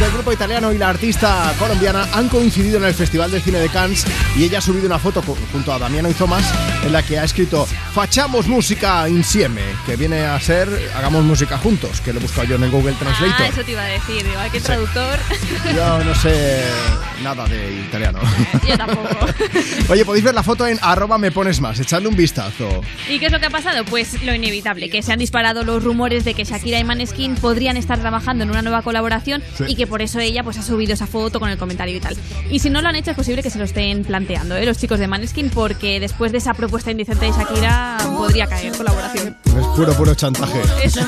El 0.00 0.10
grupo 0.12 0.32
italiano 0.32 0.72
y 0.72 0.78
la 0.78 0.88
artista 0.88 1.54
colombiana 1.58 2.08
han 2.14 2.30
coincidido 2.30 2.78
en 2.78 2.84
el 2.84 2.94
Festival 2.94 3.30
de 3.30 3.40
Cine 3.40 3.58
de 3.58 3.68
Cannes 3.68 4.06
y 4.34 4.44
ella 4.44 4.58
ha 4.58 4.62
subido 4.62 4.86
una 4.86 4.98
foto 4.98 5.20
junto 5.20 5.72
a 5.72 5.78
Damiano 5.78 6.08
y 6.08 6.14
Thomas 6.14 6.44
en 6.82 6.92
la 6.92 7.02
que 7.02 7.18
ha 7.18 7.24
escrito 7.24 7.66
Facciamo 7.92 8.40
música 8.44 9.06
insieme, 9.10 9.60
que 9.90 9.96
viene 9.96 10.24
a 10.24 10.38
ser 10.38 10.68
Hagamos 10.94 11.24
música 11.24 11.58
juntos, 11.58 12.00
que 12.00 12.12
lo 12.12 12.20
he 12.20 12.22
buscado 12.22 12.46
yo 12.46 12.54
en 12.54 12.62
el 12.62 12.70
Google 12.70 12.92
Ah, 12.94 12.98
Translator. 13.00 13.46
eso 13.46 13.64
te 13.64 13.72
iba 13.72 13.82
a 13.82 13.86
decir, 13.86 14.22
digo, 14.22 14.38
qué 14.52 14.60
traductor. 14.60 15.18
Yo 15.74 16.04
no 16.04 16.14
sé 16.14 16.62
nada 17.22 17.46
de 17.46 17.80
italiano. 17.86 18.18
Yo 18.68 18.76
tampoco. 18.76 19.08
Oye, 19.88 20.04
podéis 20.04 20.24
ver 20.24 20.34
la 20.34 20.42
foto 20.42 20.66
en 20.66 20.78
arroba 20.82 21.18
me 21.18 21.30
pones 21.30 21.60
más, 21.60 21.78
echadle 21.80 22.08
un 22.08 22.16
vistazo. 22.16 22.80
¿Y 23.08 23.18
qué 23.18 23.26
es 23.26 23.32
lo 23.32 23.40
que 23.40 23.46
ha 23.46 23.50
pasado? 23.50 23.84
Pues 23.84 24.22
lo 24.22 24.34
inevitable, 24.34 24.88
que 24.90 25.02
se 25.02 25.12
han 25.12 25.18
disparado 25.18 25.64
los 25.64 25.82
rumores 25.82 26.24
de 26.24 26.34
que 26.34 26.44
Shakira 26.44 26.78
y 26.78 26.84
Maneskin 26.84 27.34
podrían 27.36 27.76
estar 27.76 27.98
trabajando 27.98 28.44
en 28.44 28.50
una 28.50 28.62
nueva 28.62 28.82
colaboración 28.82 29.42
Sí. 29.56 29.64
y 29.68 29.74
que 29.76 29.86
por 29.86 30.02
eso 30.02 30.18
ella 30.20 30.42
pues 30.44 30.58
ha 30.58 30.62
subido 30.62 30.94
esa 30.94 31.06
foto 31.06 31.40
con 31.40 31.50
el 31.50 31.58
comentario 31.58 31.96
y 31.96 32.00
tal. 32.00 32.16
Y 32.50 32.58
si 32.60 32.70
no 32.70 32.80
lo 32.82 32.88
han 32.88 32.96
hecho 32.96 33.10
es 33.10 33.16
posible 33.16 33.42
que 33.42 33.50
se 33.50 33.58
lo 33.58 33.64
estén 33.64 34.04
planteando, 34.04 34.56
¿eh? 34.56 34.64
los 34.66 34.78
chicos 34.78 34.98
de 34.98 35.08
Maneskin, 35.08 35.50
porque 35.50 36.00
después 36.00 36.32
de 36.32 36.38
esa 36.38 36.54
propuesta 36.54 36.90
indecente 36.90 37.26
de 37.26 37.32
Shakira 37.32 37.96
podría 38.16 38.46
caer 38.46 38.72
colaboración. 38.76 39.36
Es 39.46 39.66
puro, 39.76 39.92
puro 39.94 40.14
chantaje. 40.14 40.60
Eso 40.82 41.00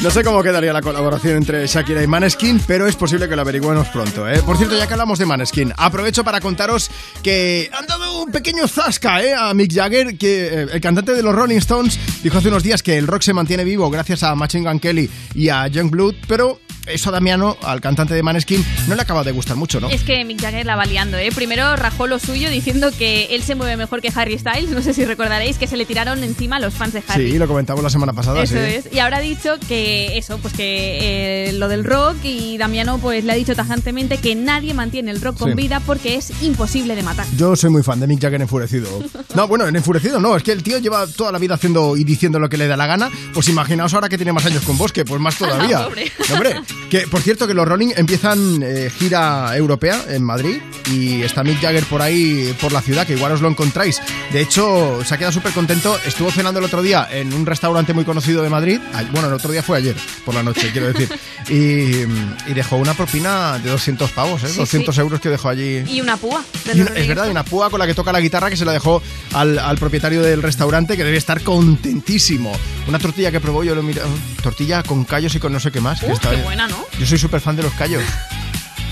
No 0.00 0.12
sé 0.12 0.22
cómo 0.22 0.44
quedaría 0.44 0.72
la 0.72 0.80
colaboración 0.80 1.38
entre 1.38 1.66
Shakira 1.66 2.00
y 2.04 2.06
Maneskin, 2.06 2.60
pero 2.68 2.86
es 2.86 2.94
posible 2.94 3.28
que 3.28 3.34
lo 3.34 3.42
averigüemos 3.42 3.88
pronto, 3.88 4.28
¿eh? 4.28 4.40
Por 4.46 4.56
cierto, 4.56 4.76
ya 4.78 4.86
que 4.86 4.92
hablamos 4.92 5.18
de 5.18 5.26
Maneskin, 5.26 5.72
aprovecho 5.76 6.22
para 6.22 6.40
contaros 6.40 6.88
que 7.20 7.68
han 7.76 7.84
dado 7.84 8.22
un 8.22 8.30
pequeño 8.30 8.68
zasca, 8.68 9.20
¿eh? 9.24 9.34
A 9.34 9.52
Mick 9.54 9.74
Jagger, 9.74 10.16
que 10.16 10.46
eh, 10.46 10.66
el 10.72 10.80
cantante 10.80 11.14
de 11.14 11.22
los 11.22 11.34
Rolling 11.34 11.58
Stones 11.58 11.98
dijo 12.22 12.38
hace 12.38 12.46
unos 12.46 12.62
días 12.62 12.84
que 12.84 12.96
el 12.96 13.08
rock 13.08 13.22
se 13.22 13.32
mantiene 13.32 13.64
vivo 13.64 13.90
gracias 13.90 14.22
a 14.22 14.36
Machine 14.36 14.70
Gun 14.70 14.78
Kelly 14.78 15.10
y 15.34 15.48
a 15.48 15.66
Youngblood, 15.66 16.14
pero 16.28 16.60
eso 16.90 17.08
a 17.10 17.12
Damiano, 17.12 17.56
al 17.62 17.80
cantante 17.80 18.14
de 18.14 18.22
Maneskin, 18.22 18.64
no 18.88 18.94
le 18.94 19.02
acaba 19.02 19.24
de 19.24 19.32
gustar 19.32 19.56
mucho, 19.56 19.80
¿no? 19.80 19.88
Es 19.90 20.02
que 20.02 20.24
Mick 20.24 20.40
Jagger 20.40 20.66
la 20.66 20.76
va 20.76 20.84
liando, 20.86 21.16
¿eh? 21.16 21.30
Primero 21.34 21.76
rajó 21.76 22.06
lo 22.06 22.18
suyo 22.18 22.50
diciendo 22.50 22.90
que 22.96 23.26
él 23.34 23.42
se 23.42 23.54
mueve 23.54 23.76
mejor 23.76 24.00
que 24.00 24.12
Harry 24.14 24.38
Styles. 24.38 24.70
No 24.70 24.82
sé 24.82 24.94
si 24.94 25.04
recordaréis 25.04 25.58
que 25.58 25.66
se 25.66 25.76
le 25.76 25.84
tiraron 25.86 26.22
encima 26.24 26.58
los 26.60 26.74
fans 26.74 26.92
de 26.94 27.02
Harry. 27.08 27.32
Sí, 27.32 27.38
lo 27.38 27.46
comentamos 27.46 27.82
la 27.82 27.90
semana 27.90 28.12
pasada, 28.12 28.42
Eso 28.42 28.54
sí. 28.54 28.60
es. 28.60 28.88
Y 28.92 28.98
ahora 28.98 29.18
ha 29.18 29.20
dicho 29.20 29.56
que 29.68 30.16
eso, 30.18 30.38
pues 30.38 30.54
que 30.54 31.48
eh, 31.48 31.52
lo 31.54 31.68
del 31.68 31.84
rock 31.84 32.16
y 32.24 32.56
Damiano 32.58 32.98
pues 32.98 33.24
le 33.24 33.32
ha 33.32 33.36
dicho 33.36 33.54
tajantemente 33.54 34.18
que 34.18 34.34
nadie 34.34 34.74
mantiene 34.74 35.10
el 35.10 35.20
rock 35.20 35.38
con 35.38 35.50
Sí. 35.50 35.54
vida 35.56 35.80
porque 35.80 36.16
es 36.16 36.32
imposible 36.42 36.94
de 36.96 37.02
matar. 37.02 37.26
Yo 37.36 37.54
soy 37.56 37.70
muy 37.70 37.82
fan 37.82 38.00
de 38.00 38.06
Mick 38.06 38.20
Jagger 38.20 38.40
enfurecido. 38.42 38.88
No, 39.34 39.46
bueno, 39.46 39.68
en 39.68 39.76
enfurecido 39.76 40.18
no, 40.20 40.36
es 40.36 40.42
que 40.42 40.52
el 40.52 40.62
tío 40.62 40.78
lleva 40.78 41.06
toda 41.06 41.30
la 41.30 41.38
vida 41.38 41.54
haciendo 41.54 41.96
y 41.96 42.02
diciendo 42.04 42.38
lo 42.40 42.48
que 42.48 42.56
le 42.56 42.66
da 42.66 42.76
la 42.76 42.86
gana. 42.86 43.10
Pues 43.34 43.48
imaginaos 43.48 43.92
ahora 43.94 44.08
que 44.08 44.16
tiene 44.16 44.32
más 44.32 44.44
años 44.46 44.62
con 44.64 44.76
Bosque, 44.78 45.04
pues 45.04 45.20
más 45.20 45.36
todavía. 45.38 45.84
Pobre. 45.84 46.10
No, 46.28 46.34
hombre, 46.34 46.60
que 46.90 47.00
por 47.06 47.20
cierto 47.20 47.46
que 47.46 47.54
los 47.54 47.66
Rolling 47.68 47.92
empiezan 47.96 48.62
eh, 48.62 48.90
gira 48.96 49.54
europea 49.56 50.04
en 50.08 50.22
Madrid 50.24 50.56
y 50.90 51.22
está 51.22 51.44
Mick 51.44 51.60
Jagger 51.60 51.84
por 51.84 52.00
ahí, 52.00 52.54
por 52.60 52.72
la 52.72 52.80
ciudad, 52.80 53.06
que 53.06 53.12
igual 53.14 53.32
os 53.32 53.40
lo 53.42 53.48
encontráis. 53.48 54.00
De 54.32 54.40
hecho, 54.40 55.00
se 55.04 55.14
ha 55.14 55.18
quedado 55.18 55.32
súper 55.32 55.52
contento. 55.52 55.98
Estuvo 56.06 56.30
cenando 56.30 56.60
el 56.60 56.64
otro 56.66 56.80
día 56.82 57.06
en 57.10 57.32
un 57.34 57.44
restaurante 57.44 57.92
muy 57.92 58.04
conocido 58.04 58.42
de 58.42 58.48
Madrid. 58.48 58.80
Bueno, 59.12 59.28
el 59.28 59.34
otro 59.34 59.52
día 59.52 59.62
fue 59.62 59.76
ayer, 59.78 59.96
por 60.24 60.34
la 60.34 60.42
noche, 60.42 60.70
quiero 60.72 60.92
decir. 60.92 61.08
Y, 61.50 62.02
y 62.46 62.54
dejó 62.54 62.76
una 62.76 62.92
propina 62.92 63.58
de 63.58 63.70
200 63.70 64.10
pavos, 64.10 64.44
¿eh? 64.44 64.48
Sí, 64.48 64.58
200 64.58 64.94
sí. 64.94 65.00
euros 65.00 65.18
que 65.18 65.30
dejó 65.30 65.48
allí. 65.48 65.82
Y 65.88 66.02
una 66.02 66.18
púa. 66.18 66.44
de 66.66 66.76
Y 66.76 66.80
una- 66.82 66.90
es 66.90 67.08
verdad, 67.08 67.26
y 67.26 67.30
una 67.30 67.42
púa 67.42 67.70
con 67.70 67.78
la 67.80 67.86
que 67.86 67.94
toca 67.94 68.12
la 68.12 68.20
guitarra 68.20 68.50
que 68.50 68.56
se 68.58 68.66
la 68.66 68.72
dejó 68.72 69.02
al, 69.32 69.58
al 69.58 69.78
propietario 69.78 70.20
del 70.22 70.42
restaurante 70.42 70.94
que 70.98 71.04
debe 71.04 71.16
estar 71.16 71.40
contentísimo. 71.42 72.52
Una 72.86 72.98
tortilla 72.98 73.30
que 73.30 73.40
probó, 73.40 73.64
yo 73.64 73.74
lo 73.74 73.82
miré, 73.82 74.02
tortilla 74.42 74.82
con 74.82 75.04
callos 75.04 75.34
y 75.34 75.38
con 75.38 75.52
no 75.54 75.60
sé 75.60 75.70
qué 75.70 75.80
más. 75.80 76.00
que 76.00 76.12
está- 76.12 76.30
qué 76.30 76.42
buena, 76.42 76.67
¿no? 76.68 76.84
Yo 76.98 77.06
soy 77.06 77.18
súper 77.18 77.40
fan 77.40 77.56
de 77.56 77.62
los 77.62 77.72
callos. 77.74 78.02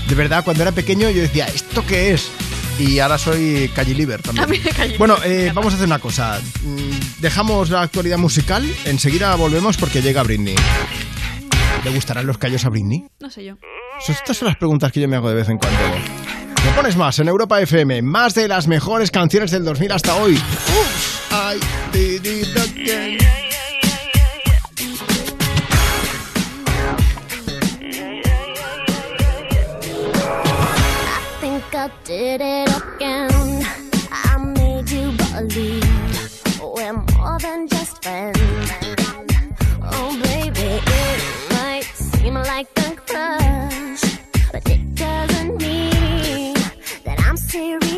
De 0.07 0.15
verdad, 0.15 0.43
cuando 0.43 0.63
era 0.63 0.71
pequeño 0.71 1.09
yo 1.09 1.21
decía, 1.21 1.45
¿esto 1.47 1.85
qué 1.85 2.13
es? 2.13 2.29
Y 2.79 2.99
ahora 2.99 3.17
soy 3.17 3.69
calliliver 3.75 4.21
también. 4.21 4.43
A 4.43 4.47
mí 4.47 4.59
me 4.63 4.69
cayó. 4.71 4.97
Bueno, 4.99 5.17
eh, 5.23 5.51
vamos 5.53 5.73
a 5.73 5.75
hacer 5.77 5.87
una 5.87 5.99
cosa. 5.99 6.39
Mm, 6.63 7.21
Dejamos 7.21 7.69
la 7.69 7.81
actualidad 7.81 8.17
musical, 8.17 8.65
enseguida 8.85 9.33
volvemos 9.35 9.77
porque 9.77 10.01
llega 10.01 10.21
Britney. 10.23 10.55
¿Le 11.83 11.89
gustarán 11.91 12.27
los 12.27 12.37
callos 12.37 12.65
a 12.65 12.69
Britney? 12.69 13.05
No 13.19 13.29
sé 13.29 13.45
yo. 13.45 13.55
Estas 14.07 14.37
son 14.37 14.47
las 14.47 14.57
preguntas 14.57 14.91
que 14.91 14.99
yo 15.01 15.07
me 15.07 15.15
hago 15.15 15.29
de 15.29 15.35
vez 15.35 15.49
en 15.49 15.57
cuando. 15.57 15.79
Me 16.63 16.71
pones 16.73 16.95
más 16.95 17.17
en 17.19 17.27
Europa 17.27 17.59
FM, 17.61 18.01
más 18.03 18.33
de 18.35 18.47
las 18.47 18.67
mejores 18.67 19.09
canciones 19.09 19.51
del 19.51 19.63
2000 19.65 19.91
hasta 19.91 20.15
hoy. 20.15 20.33
Oops, 20.35 21.19
I 21.31 21.59
did 21.97 22.25
it 22.25 22.55
again. 22.57 23.36
I 31.87 31.91
did 32.03 32.41
it 32.41 32.67
again. 32.83 33.65
I 34.11 34.37
made 34.37 34.89
you 34.91 35.09
believe 35.13 36.61
we're 36.61 36.91
more 36.91 37.39
than 37.39 37.69
just 37.69 38.03
friends. 38.03 38.37
Oh, 39.93 40.19
baby, 40.21 40.81
it 40.85 41.53
might 41.53 41.85
seem 41.85 42.33
like 42.33 42.67
a 42.79 42.93
crush, 42.93 44.01
but 44.51 44.69
it 44.69 44.95
doesn't 44.95 45.61
mean 45.61 46.55
that 47.05 47.23
I'm 47.25 47.37
serious. 47.37 47.96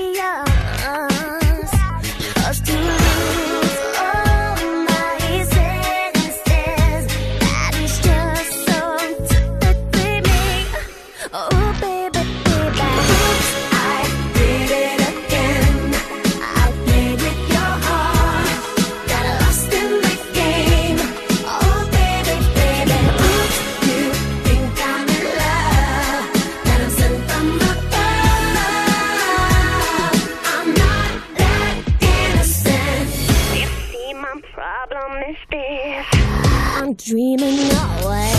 Dreaming 37.10 37.60
away 37.72 38.34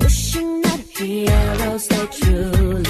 wishing 0.00 0.60
that 0.60 0.80
heroes 0.96 1.88
they 1.88 2.06
truly 2.06 2.89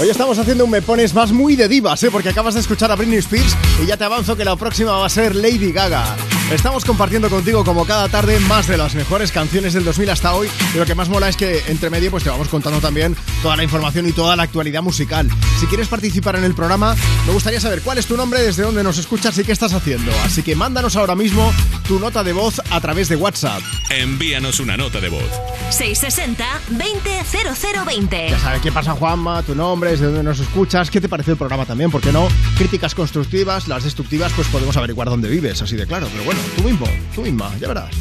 Hoy 0.00 0.08
estamos 0.10 0.38
haciendo 0.38 0.64
un 0.64 0.70
Me 0.70 0.80
Pones 0.80 1.12
Más 1.12 1.32
muy 1.32 1.56
de 1.56 1.66
divas, 1.66 2.00
¿eh? 2.04 2.10
porque 2.12 2.28
acabas 2.28 2.54
de 2.54 2.60
escuchar 2.60 2.92
a 2.92 2.94
Britney 2.94 3.18
Spears 3.18 3.56
y 3.82 3.86
ya 3.86 3.96
te 3.96 4.04
avanzo 4.04 4.36
que 4.36 4.44
la 4.44 4.54
próxima 4.54 4.92
va 4.92 5.06
a 5.06 5.08
ser 5.08 5.34
Lady 5.34 5.72
Gaga. 5.72 6.16
Estamos 6.50 6.86
compartiendo 6.86 7.28
contigo 7.28 7.62
como 7.62 7.84
cada 7.84 8.08
tarde 8.08 8.40
más 8.40 8.66
de 8.66 8.78
las 8.78 8.94
mejores 8.94 9.32
canciones 9.32 9.74
del 9.74 9.84
2000 9.84 10.08
hasta 10.08 10.34
hoy 10.34 10.48
y 10.74 10.78
lo 10.78 10.86
que 10.86 10.94
más 10.94 11.10
mola 11.10 11.28
es 11.28 11.36
que 11.36 11.62
entre 11.68 11.90
medio 11.90 12.10
pues 12.10 12.24
te 12.24 12.30
vamos 12.30 12.48
contando 12.48 12.80
también 12.80 13.14
toda 13.42 13.54
la 13.54 13.64
información 13.64 14.08
y 14.08 14.12
toda 14.12 14.34
la 14.34 14.44
actualidad 14.44 14.82
musical. 14.82 15.28
Si 15.60 15.66
quieres 15.66 15.88
participar 15.88 16.36
en 16.36 16.44
el 16.44 16.54
programa, 16.54 16.96
me 17.26 17.34
gustaría 17.34 17.60
saber 17.60 17.82
cuál 17.82 17.98
es 17.98 18.06
tu 18.06 18.16
nombre, 18.16 18.40
desde 18.40 18.62
dónde 18.62 18.82
nos 18.82 18.96
escuchas 18.96 19.36
y 19.36 19.44
qué 19.44 19.52
estás 19.52 19.74
haciendo. 19.74 20.10
Así 20.24 20.42
que 20.42 20.56
mándanos 20.56 20.96
ahora 20.96 21.14
mismo 21.14 21.52
tu 21.86 21.98
nota 21.98 22.24
de 22.24 22.32
voz 22.32 22.62
a 22.70 22.80
través 22.80 23.10
de 23.10 23.16
WhatsApp. 23.16 23.60
Envíanos 23.90 24.58
una 24.58 24.78
nota 24.78 25.00
de 25.00 25.10
voz. 25.10 25.30
660-200020. 25.70 28.30
Ya 28.30 28.38
sabes 28.38 28.62
qué 28.62 28.72
pasa, 28.72 28.92
Juanma, 28.92 29.42
tu 29.42 29.54
nombre, 29.54 29.90
desde 29.90 30.06
dónde 30.06 30.22
nos 30.22 30.40
escuchas, 30.40 30.90
qué 30.90 30.98
te 30.98 31.10
pareció 31.10 31.34
el 31.34 31.38
programa 31.38 31.66
también, 31.66 31.90
¿por 31.90 32.00
qué 32.00 32.10
no? 32.10 32.26
Críticas 32.56 32.94
constructivas, 32.94 33.68
las 33.68 33.84
destructivas, 33.84 34.32
pues 34.32 34.48
podemos 34.48 34.78
averiguar 34.78 35.10
dónde 35.10 35.28
vives, 35.28 35.60
así 35.60 35.76
de 35.76 35.86
claro. 35.86 36.08
Pero 36.10 36.24
bueno, 36.24 36.37
tú 36.56 36.62
mismo, 36.62 36.86
tú 37.14 37.22
misma, 37.22 37.52
ya 37.60 37.68
verás. 37.68 37.94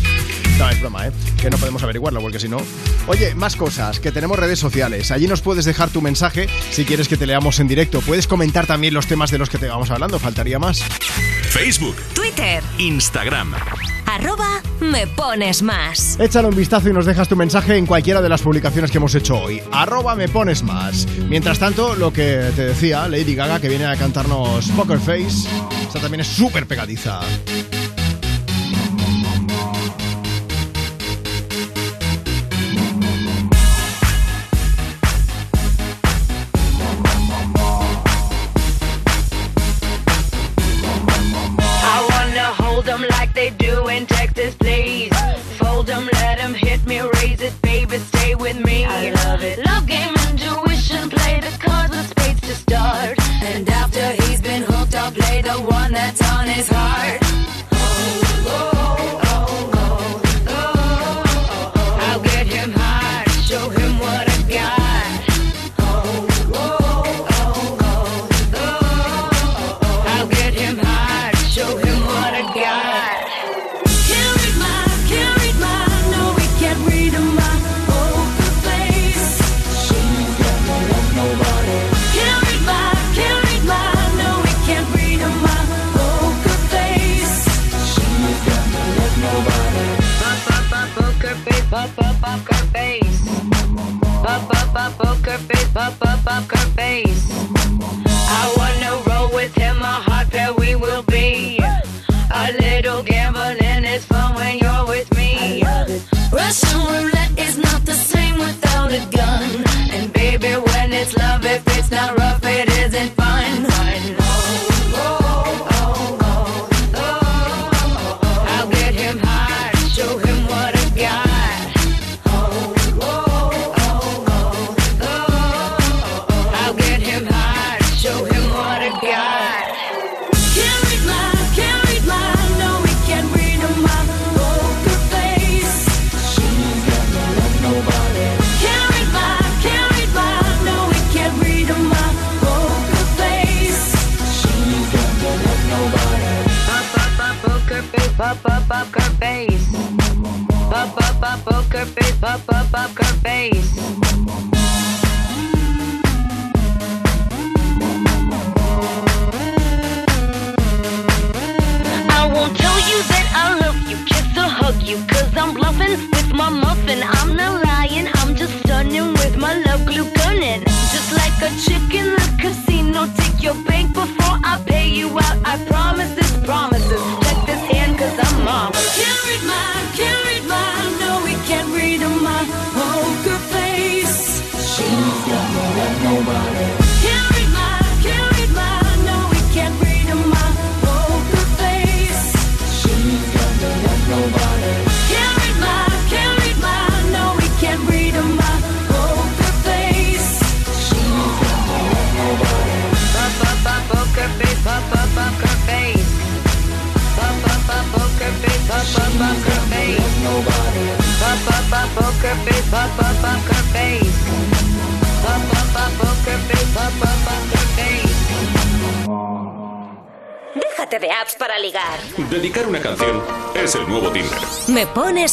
No, 0.57 0.67
es 0.69 0.79
broma, 0.79 1.07
¿eh? 1.07 1.11
Que 1.39 1.51
no 1.51 1.57
podemos 1.57 1.83
averiguarlo, 1.83 2.19
porque 2.19 2.39
si 2.39 2.49
no... 2.49 2.57
Oye, 3.05 3.35
más 3.35 3.55
cosas, 3.55 3.99
que 3.99 4.11
tenemos 4.11 4.39
redes 4.39 4.57
sociales. 4.57 5.11
Allí 5.11 5.27
nos 5.27 5.41
puedes 5.41 5.65
dejar 5.65 5.89
tu 5.89 6.01
mensaje 6.01 6.47
si 6.71 6.83
quieres 6.83 7.07
que 7.07 7.15
te 7.15 7.27
leamos 7.27 7.59
en 7.59 7.67
directo. 7.67 8.01
Puedes 8.01 8.25
comentar 8.25 8.65
también 8.65 8.95
los 8.95 9.05
temas 9.05 9.29
de 9.29 9.37
los 9.37 9.49
que 9.49 9.59
te 9.59 9.67
vamos 9.67 9.91
hablando, 9.91 10.17
faltaría 10.17 10.57
más. 10.57 10.81
Facebook, 11.49 11.95
Twitter, 12.13 12.63
Instagram. 12.79 13.53
arroba 14.07 14.61
me 14.79 15.05
pones 15.05 15.61
más. 15.61 16.19
Échale 16.19 16.47
un 16.47 16.55
vistazo 16.55 16.89
y 16.89 16.93
nos 16.93 17.05
dejas 17.05 17.27
tu 17.27 17.35
mensaje 17.35 17.77
en 17.77 17.85
cualquiera 17.85 18.21
de 18.21 18.29
las 18.29 18.41
publicaciones 18.41 18.89
que 18.89 18.97
hemos 18.97 19.13
hecho 19.13 19.39
hoy. 19.39 19.61
Arroba 19.71 20.15
me 20.15 20.27
pones 20.27 20.63
más. 20.63 21.07
Mientras 21.29 21.59
tanto, 21.59 21.95
lo 21.95 22.11
que 22.11 22.51
te 22.55 22.65
decía, 22.65 23.07
Lady 23.07 23.35
Gaga, 23.35 23.59
que 23.59 23.69
viene 23.69 23.85
a 23.85 23.95
cantarnos 23.95 24.69
Poker 24.71 24.99
Face, 24.99 25.47
esta 25.83 25.99
también 25.99 26.21
es 26.21 26.27
súper 26.27 26.65
pegadiza. 26.65 27.21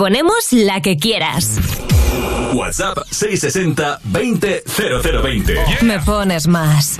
Ponemos 0.00 0.34
la 0.52 0.80
que 0.80 0.96
quieras. 0.96 1.58
WhatsApp 2.54 3.00
660 3.10 4.00
20 4.04 4.64
0020. 4.66 5.54
Me 5.82 6.00
pones 6.00 6.48
más. 6.48 6.99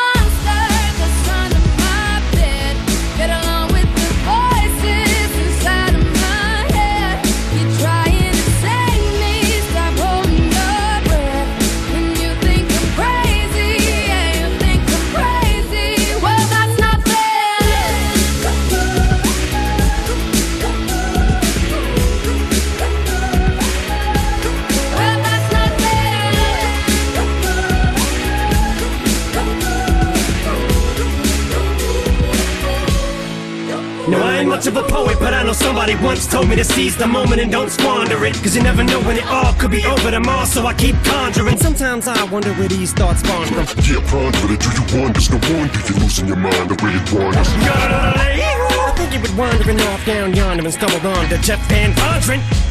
know 35.51 35.57
somebody 35.57 35.95
once 35.95 36.27
told 36.27 36.47
me 36.47 36.55
to 36.55 36.63
seize 36.63 36.95
the 36.95 37.07
moment 37.07 37.41
and 37.41 37.51
don't 37.51 37.69
squander 37.69 38.23
it. 38.25 38.35
Cause 38.35 38.55
you 38.55 38.63
never 38.63 38.83
know 38.83 39.01
when 39.01 39.17
it 39.17 39.25
all 39.27 39.53
could 39.53 39.71
be 39.71 39.85
over 39.85 40.11
tomorrow, 40.11 40.45
so 40.45 40.65
I 40.65 40.73
keep 40.73 40.95
conjuring. 41.03 41.57
Sometimes 41.57 42.07
I 42.07 42.23
wonder 42.25 42.53
where 42.53 42.67
these 42.67 42.93
thoughts 42.93 43.19
spawn 43.19 43.47
from. 43.47 43.65
Yeah, 43.83 43.99
ponder 44.09 44.53
it. 44.53 44.59
Do 44.59 44.69
you 44.71 45.01
wonder? 45.01 45.19
No 45.31 45.39
wonder 45.51 45.79
you're 45.87 45.99
losing 45.99 46.27
your 46.27 46.37
mind 46.37 46.69
the 46.69 46.75
way 46.83 46.91
it 46.95 47.11
wanders. 47.11 47.47
I 47.47 48.93
think 48.95 49.13
you 49.13 49.19
were 49.19 49.37
wandering 49.39 49.79
off 49.81 50.05
down 50.05 50.33
yonder 50.33 50.63
and 50.63 50.73
stumbled 50.73 51.05
on 51.05 51.29
to 51.29 51.37
Jeff 51.39 51.59
Van 51.67 51.91
Vondren. 51.93 52.70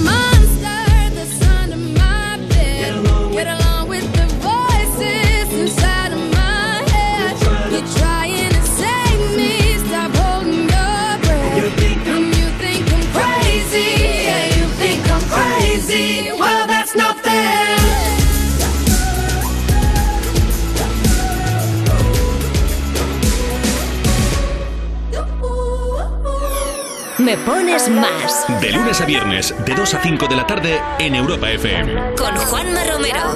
Me 27.31 27.37
pones 27.45 27.87
más. 27.87 28.45
De 28.59 28.71
lunes 28.71 28.99
a 28.99 29.05
viernes, 29.05 29.55
de 29.65 29.73
2 29.73 29.93
a 29.93 30.01
5 30.01 30.27
de 30.27 30.35
la 30.35 30.45
tarde 30.45 30.81
en 30.99 31.15
Europa 31.15 31.49
FM. 31.49 32.15
Con 32.17 32.35
Juanma 32.35 32.83
Romero. 32.83 33.35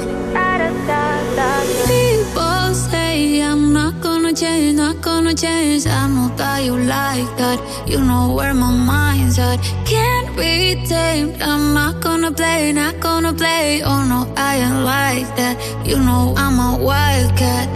People 1.88 2.76
say 2.76 3.42
I'm 3.42 3.72
not 3.72 3.94
gonna 4.02 4.34
change, 4.34 4.76
not 4.76 5.02
gonna 5.02 5.34
change. 5.34 5.88
I 5.88 6.10
know 6.10 6.30
that 6.36 6.66
you 6.66 6.76
like 6.76 7.38
that. 7.38 7.58
You 7.88 8.00
know 8.00 8.36
where 8.36 8.54
my 8.54 8.70
mind's 8.70 9.40
at. 9.40 9.62
Can't 9.86 10.36
be 10.36 10.86
tamed. 10.86 11.42
I'm 11.42 11.74
not 11.74 12.02
gonna 12.02 12.34
play, 12.34 12.74
not 12.74 13.00
gonna 13.00 13.34
play. 13.34 13.82
Oh 13.82 14.04
no, 14.04 14.28
I 14.36 14.58
ain't 14.58 14.84
like 14.84 15.34
that. 15.38 15.56
You 15.86 16.00
know 16.00 16.34
I'm 16.36 16.60
a 16.60 16.84
wildcat. 16.84 17.70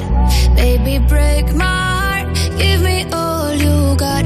Baby, 0.54 1.00
break 1.00 1.56
my 1.56 1.64
heart. 1.64 2.36
Give 2.58 2.82
me 2.82 3.06
all 3.14 3.54
you 3.54 3.96
got. 3.96 4.26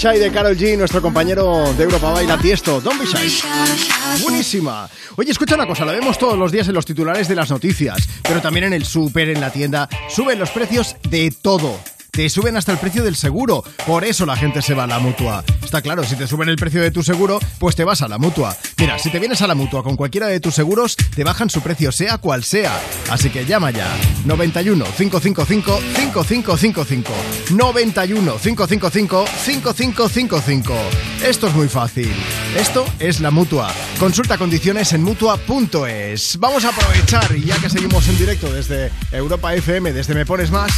Shy 0.00 0.18
de 0.18 0.32
Carol 0.32 0.56
G, 0.56 0.78
nuestro 0.78 1.02
compañero 1.02 1.74
de 1.74 1.84
Europa 1.84 2.10
Baila 2.10 2.38
Tiesto. 2.38 2.80
Don't 2.80 2.98
Be. 2.98 3.06
Buenísima. 4.22 4.88
Oye, 5.16 5.30
escucha 5.30 5.56
una 5.56 5.66
cosa, 5.66 5.84
la 5.84 5.92
vemos 5.92 6.16
todos 6.16 6.38
los 6.38 6.50
días 6.50 6.66
en 6.68 6.74
los 6.74 6.86
titulares 6.86 7.28
de 7.28 7.34
las 7.34 7.50
noticias, 7.50 8.08
pero 8.22 8.40
también 8.40 8.64
en 8.64 8.72
el 8.72 8.86
súper, 8.86 9.28
en 9.28 9.42
la 9.42 9.50
tienda. 9.50 9.90
Suben 10.08 10.38
los 10.38 10.48
precios 10.52 10.96
de 11.10 11.30
todo. 11.30 11.78
Te 12.10 12.28
suben 12.28 12.56
hasta 12.56 12.72
el 12.72 12.78
precio 12.78 13.04
del 13.04 13.16
seguro. 13.16 13.62
Por 13.86 14.04
eso 14.04 14.26
la 14.26 14.36
gente 14.36 14.62
se 14.62 14.74
va 14.74 14.84
a 14.84 14.86
la 14.86 14.98
mutua. 14.98 15.44
Está 15.62 15.80
claro, 15.82 16.02
si 16.02 16.16
te 16.16 16.26
suben 16.26 16.48
el 16.48 16.56
precio 16.56 16.82
de 16.82 16.90
tu 16.90 17.02
seguro, 17.02 17.38
pues 17.58 17.76
te 17.76 17.84
vas 17.84 18.02
a 18.02 18.08
la 18.08 18.18
mutua. 18.18 18.56
Mira, 18.78 18.98
si 18.98 19.10
te 19.10 19.20
vienes 19.20 19.40
a 19.42 19.46
la 19.46 19.54
mutua 19.54 19.82
con 19.82 19.96
cualquiera 19.96 20.26
de 20.26 20.40
tus 20.40 20.54
seguros, 20.54 20.96
te 20.96 21.22
bajan 21.22 21.48
su 21.48 21.60
precio, 21.60 21.92
sea 21.92 22.18
cual 22.18 22.42
sea. 22.42 22.78
Así 23.10 23.30
que 23.30 23.46
llama 23.46 23.70
ya. 23.70 23.88
91 24.24 24.84
555 24.96 25.80
5555. 25.96 27.12
91 27.50 28.38
555 28.38 29.26
5555. 29.26 30.74
Esto 31.24 31.46
es 31.46 31.54
muy 31.54 31.68
fácil. 31.68 32.12
Esto 32.56 32.84
es 32.98 33.20
la 33.20 33.30
mutua. 33.30 33.72
Consulta 33.98 34.36
condiciones 34.38 34.92
en 34.92 35.04
mutua.es. 35.04 36.38
Vamos 36.38 36.64
a 36.64 36.70
aprovechar, 36.70 37.36
ya 37.36 37.56
que 37.58 37.70
seguimos 37.70 38.08
en 38.08 38.18
directo 38.18 38.52
desde 38.52 38.90
Europa 39.12 39.54
FM, 39.54 39.92
desde 39.92 40.14
Me 40.14 40.26
Pones 40.26 40.50
Más, 40.50 40.72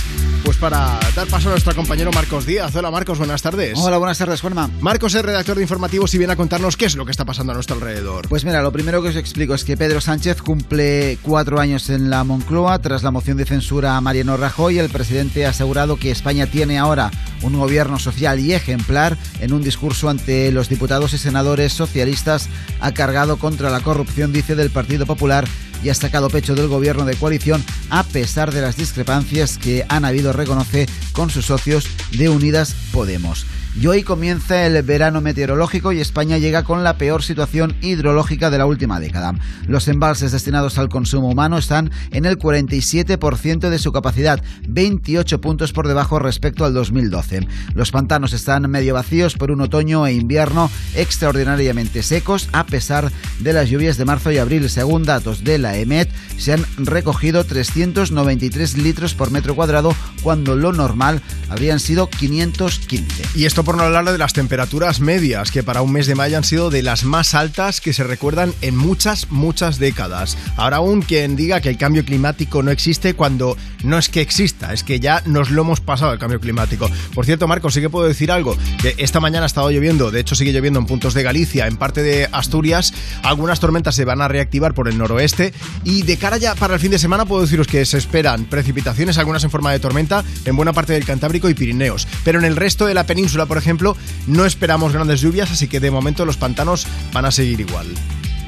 pues 0.45 0.57
para 0.57 0.99
paso 1.27 1.49
a 1.49 1.53
nuestro 1.53 1.75
compañero 1.75 2.11
Marcos 2.13 2.47
Díaz. 2.47 2.75
Hola 2.75 2.91
Marcos, 2.91 3.19
buenas 3.19 3.43
tardes. 3.43 3.79
Hola, 3.79 3.99
buenas 3.99 4.19
tardes, 4.19 4.41
Juanma. 4.41 4.69
Marcos 4.81 5.15
es 5.15 5.23
redactor 5.23 5.57
de 5.57 5.63
informativos 5.63 6.13
y 6.15 6.19
viene 6.19 6.33
a 6.33 6.37
contarnos 6.37 6.77
qué 6.77 6.87
es 6.87 6.97
lo 6.97 7.05
que 7.05 7.11
está 7.11 7.25
pasando 7.25 7.53
a 7.53 7.55
nuestro 7.55 7.77
alrededor. 7.77 8.29
Pues 8.29 8.45
mira, 8.45 8.63
lo 8.63 8.73
primero 8.73 9.03
que 9.03 9.11
os 9.11 9.17
explico 9.17 9.55
es 9.55 9.65
que 9.65 9.77
Pedro 9.77 10.01
Sánchez 10.01 10.43
cumple 10.43 11.19
cuatro 11.23 11.61
años 11.61 11.91
en 11.91 12.11
la 12.11 12.25
Moncloa 12.25 12.79
tras 12.81 13.03
la 13.03 13.11
moción 13.11 13.37
de 13.37 13.45
censura 13.45 13.97
a 13.97 14.01
Mariano 14.01 14.37
Rajoy. 14.37 14.79
El 14.79 14.91
presidente 14.91 15.47
ha 15.47 15.51
asegurado 15.51 15.97
que 15.97 16.11
España 16.11 16.47
tiene 16.47 16.79
ahora 16.79 17.11
un 17.43 17.59
gobierno 17.59 17.99
social 17.99 18.41
y 18.41 18.53
ejemplar. 18.53 19.17
En 19.41 19.53
un 19.53 19.63
discurso 19.63 20.09
ante 20.09 20.51
los 20.51 20.69
diputados 20.69 21.13
y 21.13 21.19
senadores 21.19 21.73
socialistas 21.73 22.49
ha 22.81 22.93
cargado 22.93 23.37
contra 23.37 23.71
la 23.71 23.81
corrupción, 23.81 24.33
dice, 24.33 24.57
del 24.57 24.71
Partido 24.71 25.07
Popular 25.07 25.47
y 25.83 25.91
ha 25.91 25.95
sacado 25.95 26.31
pecho 26.31 26.55
del 26.55 26.69
gobierno 26.69 27.05
de 27.05 27.17
coalición 27.17 27.65
a 27.91 28.05
pesar 28.05 28.53
de 28.53 28.61
las 28.63 28.77
discrepancias 28.77 29.59
que 29.59 29.85
han 29.89 30.05
habido, 30.05 30.33
reconoce, 30.33 30.87
con 31.13 31.31
sus 31.31 31.47
socios 31.47 31.89
de 32.13 32.29
Unidas 32.29 32.75
Podemos. 32.93 33.47
Y 33.75 33.87
hoy 33.87 34.03
comienza 34.03 34.67
el 34.67 34.83
verano 34.83 35.23
meteorológico 35.23 35.93
y 35.93 36.01
España 36.01 36.37
llega 36.37 36.63
con 36.63 36.85
la 36.85 36.99
peor 36.99 37.23
situación 37.23 37.75
hidrológica 37.81 38.51
de 38.51 38.59
la 38.59 38.67
última 38.67 39.01
década. 39.01 39.35
Los 39.67 39.89
embalses 39.89 40.31
destinados 40.31 40.77
al 40.77 40.91
consumo 40.91 41.31
humano 41.31 41.57
están 41.57 41.91
en 42.11 42.27
el 42.27 42.39
47% 42.39 43.71
de 43.71 43.79
su 43.79 43.91
capacidad, 43.91 44.43
28 44.69 45.41
puntos 45.41 45.73
por 45.73 45.89
debajo 45.89 46.19
respecto 46.19 46.67
al 46.67 46.75
2012. 46.75 47.49
Los 47.75 47.91
pantanos 47.91 48.35
están 48.35 48.71
medio 48.71 48.93
vacíos 48.93 49.37
por 49.37 49.51
un 49.51 49.63
otoño 49.63 50.07
e 50.07 50.13
invierno 50.13 50.71
extraordinariamente 50.95 52.03
secos 52.03 52.51
a 52.53 52.67
pesar 52.67 53.11
de 53.41 53.53
las 53.55 53.71
lluvias 53.71 53.97
de 53.97 54.05
marzo 54.05 54.31
y 54.31 54.37
abril. 54.37 54.69
Según 54.69 55.05
datos 55.05 55.45
de 55.45 55.57
la 55.57 55.79
EMET, 55.79 56.11
se 56.37 56.53
han 56.53 56.67
recogido 56.77 57.45
393 57.45 58.77
litros 58.77 59.15
por 59.15 59.31
metro 59.31 59.55
cuadrado 59.55 59.95
cuando 60.23 60.57
lo 60.57 60.75
normal 60.75 61.23
habrían 61.49 61.81
sido 61.81 62.11
515. 62.11 63.23
Y 63.35 63.47
esto 63.47 63.62
por 63.65 63.77
no 63.77 63.85
hablar 63.85 64.05
de 64.05 64.19
las 64.19 64.33
temperaturas 64.33 65.01
medias, 65.01 65.51
que 65.51 65.63
para 65.63 65.83
un 65.83 65.93
mes 65.93 66.07
de 66.07 66.15
mayo 66.15 66.37
han 66.37 66.45
sido 66.45 66.71
de 66.71 66.83
las 66.83 67.05
más 67.05 67.35
altas 67.35 67.81
que 67.81 67.93
se 67.93 68.05
recuerdan 68.05 68.53
en 68.61 68.77
muchas, 68.77 69.31
muchas 69.31 69.79
décadas. 69.79 70.37
Ahora 70.57 70.79
aún 70.79 71.03
quien 71.03 71.37
diga 71.37 71.61
que 71.61 71.69
el 71.69 71.79
cambio 71.79 72.05
climático 72.05 72.63
no 72.63 72.71
existe 72.71 73.15
cuando 73.15 73.57
no 73.85 73.99
es 73.99 74.09
que 74.09 74.21
exista, 74.21 74.73
es 74.73 74.83
que 74.83 75.01
ya 75.01 75.23
nos 75.27 75.51
lo 75.51 75.63
hemos 75.63 75.81
pasado 75.81 76.13
el 76.13 76.19
cambio 76.19 76.41
climático. 76.41 76.91
Por 77.15 77.25
cierto, 77.25 77.49
Marcos, 77.49 77.75
sí 77.75 77.81
que 77.81 77.91
puedo 77.91 78.07
decir 78.07 78.33
algo, 78.33 78.57
que 78.81 78.95
esta 78.99 79.21
mañana 79.21 79.45
ha 79.45 79.47
estado 79.47 79.71
lloviendo, 79.71 80.11
de 80.11 80.21
hecho 80.21 80.35
sigue 80.35 80.53
lloviendo 80.53 80.79
en 80.79 80.87
puntos 80.87 81.15
de 81.15 81.23
Galicia, 81.23 81.67
en 81.67 81.77
parte 81.77 82.03
de 82.03 82.29
Asturias, 82.33 82.93
algunas 83.23 83.61
tormentas 83.61 83.95
se 83.95 84.05
van 84.05 84.21
a 84.21 84.29
reactivar 84.29 84.75
por 84.75 84.89
el 84.89 84.99
noroeste 84.99 85.53
y 85.85 86.03
de 86.03 86.17
cara 86.17 86.37
ya 86.39 86.55
para 86.55 86.75
el 86.75 86.81
fin 86.81 86.91
de 86.91 86.99
semana 86.99 87.25
puedo 87.25 87.43
deciros 87.43 87.67
que 87.67 87.85
se 87.85 87.99
esperan 87.99 88.45
precipitaciones, 88.45 89.19
algunas 89.19 89.45
en 89.45 89.51
forma 89.51 89.73
de 89.73 89.81
tormenta, 89.81 90.25
en 90.45 90.57
buena 90.57 90.73
parte 90.73 90.93
del 90.93 91.05
Cantábrico 91.05 91.49
y 91.49 91.55
Pirineos, 91.55 92.07
pero 92.25 92.39
en 92.39 92.45
el 92.45 92.57
resto 92.57 92.87
de 92.87 92.95
la 92.95 93.07
península, 93.07 93.47
por 93.53 93.59
ejemplo, 93.59 93.99
no 94.27 94.47
esperamos 94.47 94.95
grandes 94.95 95.21
lluvias, 95.21 95.51
así 95.51 95.69
que 95.69 95.79
de 95.79 95.91
momento 95.91 96.25
los 96.25 96.39
pantanos 96.39 96.87
van 97.13 97.27
a 97.27 97.31
seguir 97.31 97.61
igual. 97.61 97.87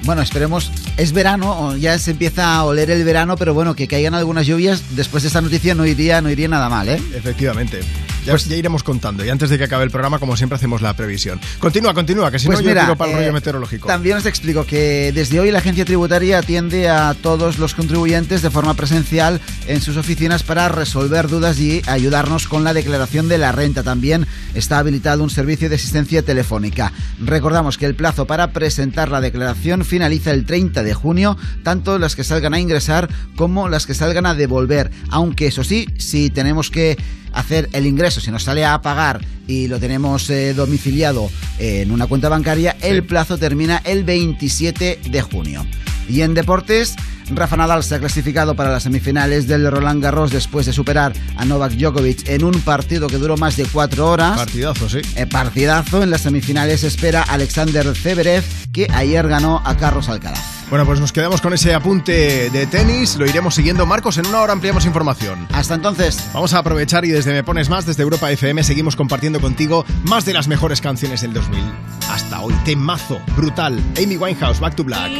Bueno, 0.04 0.20
esperemos. 0.20 0.70
Es 0.98 1.12
verano, 1.12 1.76
ya 1.78 1.98
se 1.98 2.10
empieza 2.10 2.54
a 2.54 2.64
oler 2.64 2.90
el 2.90 3.04
verano, 3.04 3.36
pero 3.36 3.54
bueno, 3.54 3.74
que 3.74 3.88
caigan 3.88 4.14
algunas 4.14 4.46
lluvias. 4.46 4.82
Después 4.96 5.22
de 5.22 5.28
esta 5.28 5.40
noticia 5.40 5.74
no 5.74 5.86
iría, 5.86 6.20
no 6.20 6.30
iría 6.30 6.46
nada 6.46 6.68
mal, 6.68 6.88
¿eh? 6.88 7.00
Efectivamente. 7.14 7.80
Ya, 8.26 8.36
ya 8.36 8.56
iremos 8.56 8.82
contando. 8.82 9.24
Y 9.24 9.28
antes 9.28 9.50
de 9.50 9.58
que 9.58 9.64
acabe 9.64 9.84
el 9.84 9.90
programa, 9.90 10.18
como 10.18 10.36
siempre, 10.36 10.56
hacemos 10.56 10.80
la 10.80 10.94
previsión. 10.94 11.40
Continúa, 11.58 11.92
continúa, 11.92 12.30
que 12.30 12.38
si 12.38 12.46
Pues 12.46 12.60
no, 12.60 12.64
mira, 12.66 12.82
yo 12.82 12.86
tiro 12.86 12.96
para 12.96 13.10
el 13.10 13.16
eh, 13.16 13.20
rollo 13.20 13.32
meteorológico. 13.34 13.86
También 13.86 14.16
os 14.16 14.24
explico 14.24 14.64
que 14.64 15.12
desde 15.12 15.40
hoy 15.40 15.50
la 15.50 15.58
agencia 15.58 15.84
tributaria 15.84 16.38
atiende 16.38 16.88
a 16.88 17.14
todos 17.14 17.58
los 17.58 17.74
contribuyentes 17.74 18.40
de 18.40 18.50
forma 18.50 18.74
presencial 18.74 19.40
en 19.66 19.82
sus 19.82 19.98
oficinas 19.98 20.42
para 20.42 20.68
resolver 20.68 21.28
dudas 21.28 21.58
y 21.60 21.82
ayudarnos 21.86 22.48
con 22.48 22.64
la 22.64 22.72
declaración 22.72 23.28
de 23.28 23.36
la 23.36 23.52
renta. 23.52 23.82
También 23.82 24.26
está 24.54 24.78
habilitado 24.78 25.22
un 25.22 25.30
servicio 25.30 25.68
de 25.68 25.76
asistencia 25.76 26.22
telefónica. 26.22 26.92
Recordamos 27.20 27.76
que 27.76 27.86
el 27.86 27.94
plazo 27.94 28.26
para 28.26 28.52
presentar 28.52 29.10
la 29.10 29.20
declaración 29.20 29.84
finaliza 29.94 30.32
el 30.32 30.44
30 30.44 30.82
de 30.82 30.92
junio, 30.92 31.36
tanto 31.62 32.00
las 32.00 32.16
que 32.16 32.24
salgan 32.24 32.52
a 32.52 32.58
ingresar 32.58 33.08
como 33.36 33.68
las 33.68 33.86
que 33.86 33.94
salgan 33.94 34.26
a 34.26 34.34
devolver. 34.34 34.90
Aunque 35.08 35.46
eso 35.46 35.62
sí, 35.62 35.86
si 35.98 36.30
tenemos 36.30 36.68
que 36.68 36.98
hacer 37.32 37.68
el 37.72 37.86
ingreso, 37.86 38.20
si 38.20 38.32
nos 38.32 38.42
sale 38.42 38.64
a 38.64 38.82
pagar 38.82 39.24
y 39.46 39.68
lo 39.68 39.78
tenemos 39.78 40.28
eh, 40.30 40.52
domiciliado 40.52 41.30
en 41.60 41.92
una 41.92 42.08
cuenta 42.08 42.28
bancaria, 42.28 42.76
el 42.80 43.04
plazo 43.04 43.38
termina 43.38 43.82
el 43.84 44.02
27 44.02 44.98
de 45.08 45.22
junio. 45.22 45.64
Y 46.08 46.22
en 46.22 46.34
deportes, 46.34 46.96
Rafa 47.30 47.56
Nadal 47.56 47.82
se 47.82 47.94
ha 47.94 47.98
clasificado 47.98 48.54
para 48.54 48.70
las 48.70 48.82
semifinales 48.82 49.46
del 49.46 49.70
Roland 49.70 50.02
Garros 50.02 50.30
después 50.30 50.66
de 50.66 50.72
superar 50.72 51.12
a 51.36 51.44
Novak 51.44 51.72
Djokovic 51.72 52.28
en 52.28 52.44
un 52.44 52.60
partido 52.60 53.08
que 53.08 53.16
duró 53.18 53.36
más 53.36 53.56
de 53.56 53.64
cuatro 53.66 54.10
horas. 54.10 54.36
Partidazo, 54.36 54.88
sí. 54.88 55.00
Eh, 55.16 55.26
partidazo. 55.26 56.02
En 56.02 56.10
las 56.10 56.22
semifinales 56.22 56.84
espera 56.84 57.22
Alexander 57.22 57.94
Zverev, 57.94 58.44
que 58.72 58.86
ayer 58.92 59.26
ganó 59.28 59.62
a 59.64 59.76
Carlos 59.76 60.08
Alcaraz. 60.08 60.40
Bueno, 60.70 60.86
pues 60.86 60.98
nos 60.98 61.12
quedamos 61.12 61.40
con 61.40 61.52
ese 61.52 61.74
apunte 61.74 62.50
de 62.50 62.66
tenis, 62.66 63.16
lo 63.16 63.26
iremos 63.26 63.54
siguiendo. 63.54 63.86
Marcos, 63.86 64.18
en 64.18 64.26
una 64.26 64.40
hora 64.40 64.52
ampliamos 64.52 64.86
información. 64.86 65.46
Hasta 65.52 65.74
entonces. 65.74 66.18
Vamos 66.32 66.54
a 66.54 66.58
aprovechar 66.58 67.04
y 67.04 67.10
desde 67.10 67.32
Me 67.32 67.44
Pones 67.44 67.68
Más, 67.68 67.86
desde 67.86 68.02
Europa 68.02 68.30
FM, 68.30 68.64
seguimos 68.64 68.96
compartiendo 68.96 69.40
contigo 69.40 69.84
más 70.04 70.24
de 70.24 70.32
las 70.32 70.48
mejores 70.48 70.80
canciones 70.80 71.20
del 71.20 71.32
2000. 71.32 71.62
Hasta 72.10 72.40
hoy, 72.40 72.54
temazo, 72.64 73.20
brutal. 73.36 73.80
Amy 74.02 74.16
Winehouse, 74.16 74.60
Back 74.60 74.74
to 74.74 74.84
Black. 74.84 75.12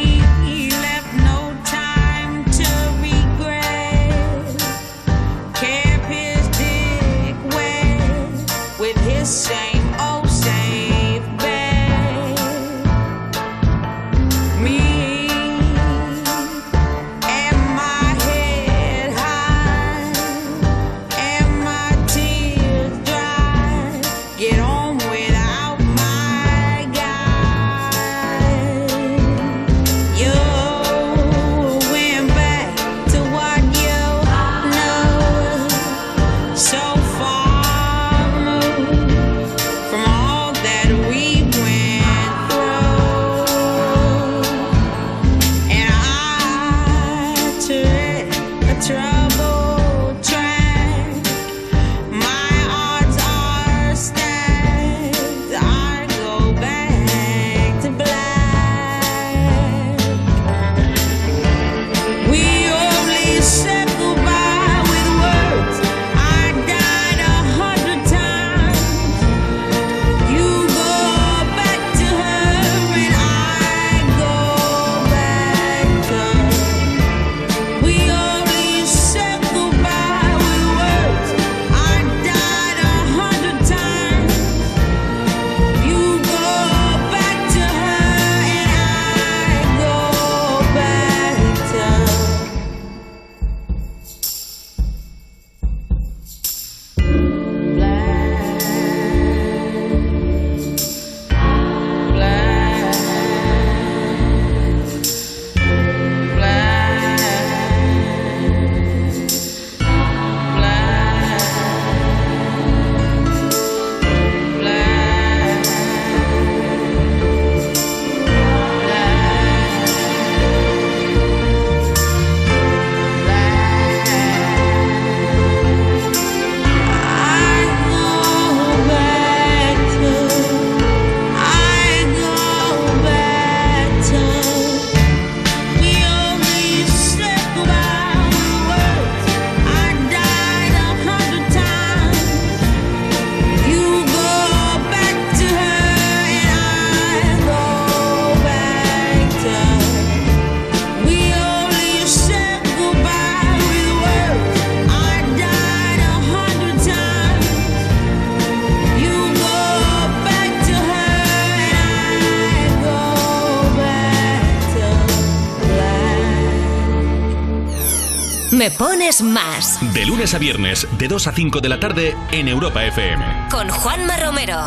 Pones 169.05 169.21
más 169.23 169.79
De 169.93 170.07
lunes 170.07 170.33
a 170.33 170.39
viernes, 170.39 170.89
de 170.97 171.09
2 171.09 171.27
a 171.27 171.33
5 171.33 171.61
de 171.61 171.69
la 171.69 171.79
tarde 171.79 172.17
en 172.33 172.49
Europa 172.49 172.83
FM. 172.87 173.23
con 173.51 173.69
Juanma 173.69 174.17
Romero. 174.17 174.59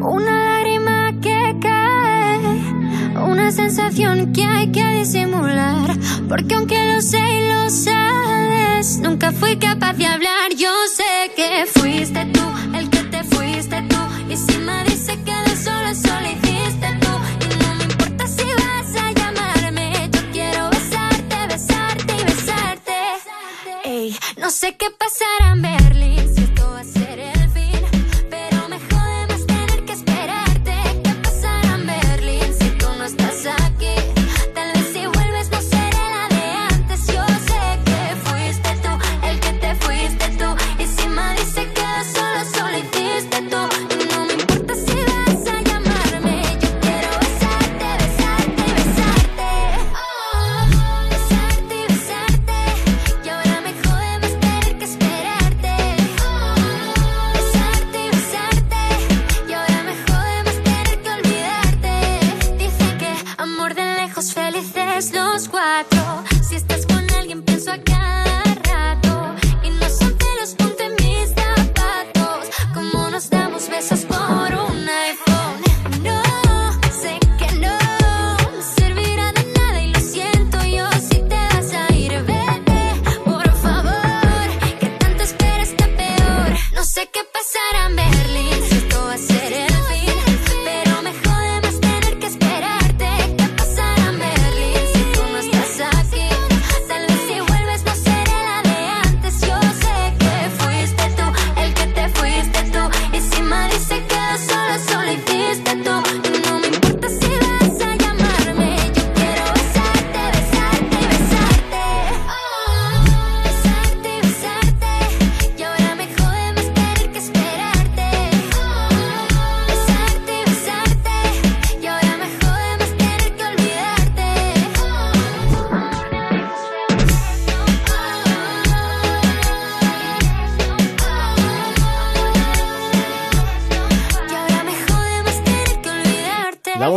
Una 0.00 0.54
lágrima 0.54 1.12
que 1.20 1.56
cae, 1.60 3.18
una 3.24 3.50
sensación 3.50 4.32
que 4.32 4.44
hay 4.44 4.70
que 4.70 4.86
disimular. 4.86 5.96
Porque 6.28 6.54
aunque 6.54 6.94
lo 6.94 7.02
sé 7.02 7.18
y 7.18 7.48
lo 7.48 7.68
sabes, 7.70 9.00
nunca 9.00 9.32
fui 9.32 9.56
capaz 9.56 9.94
de 9.94 10.06
hablar. 10.06 10.33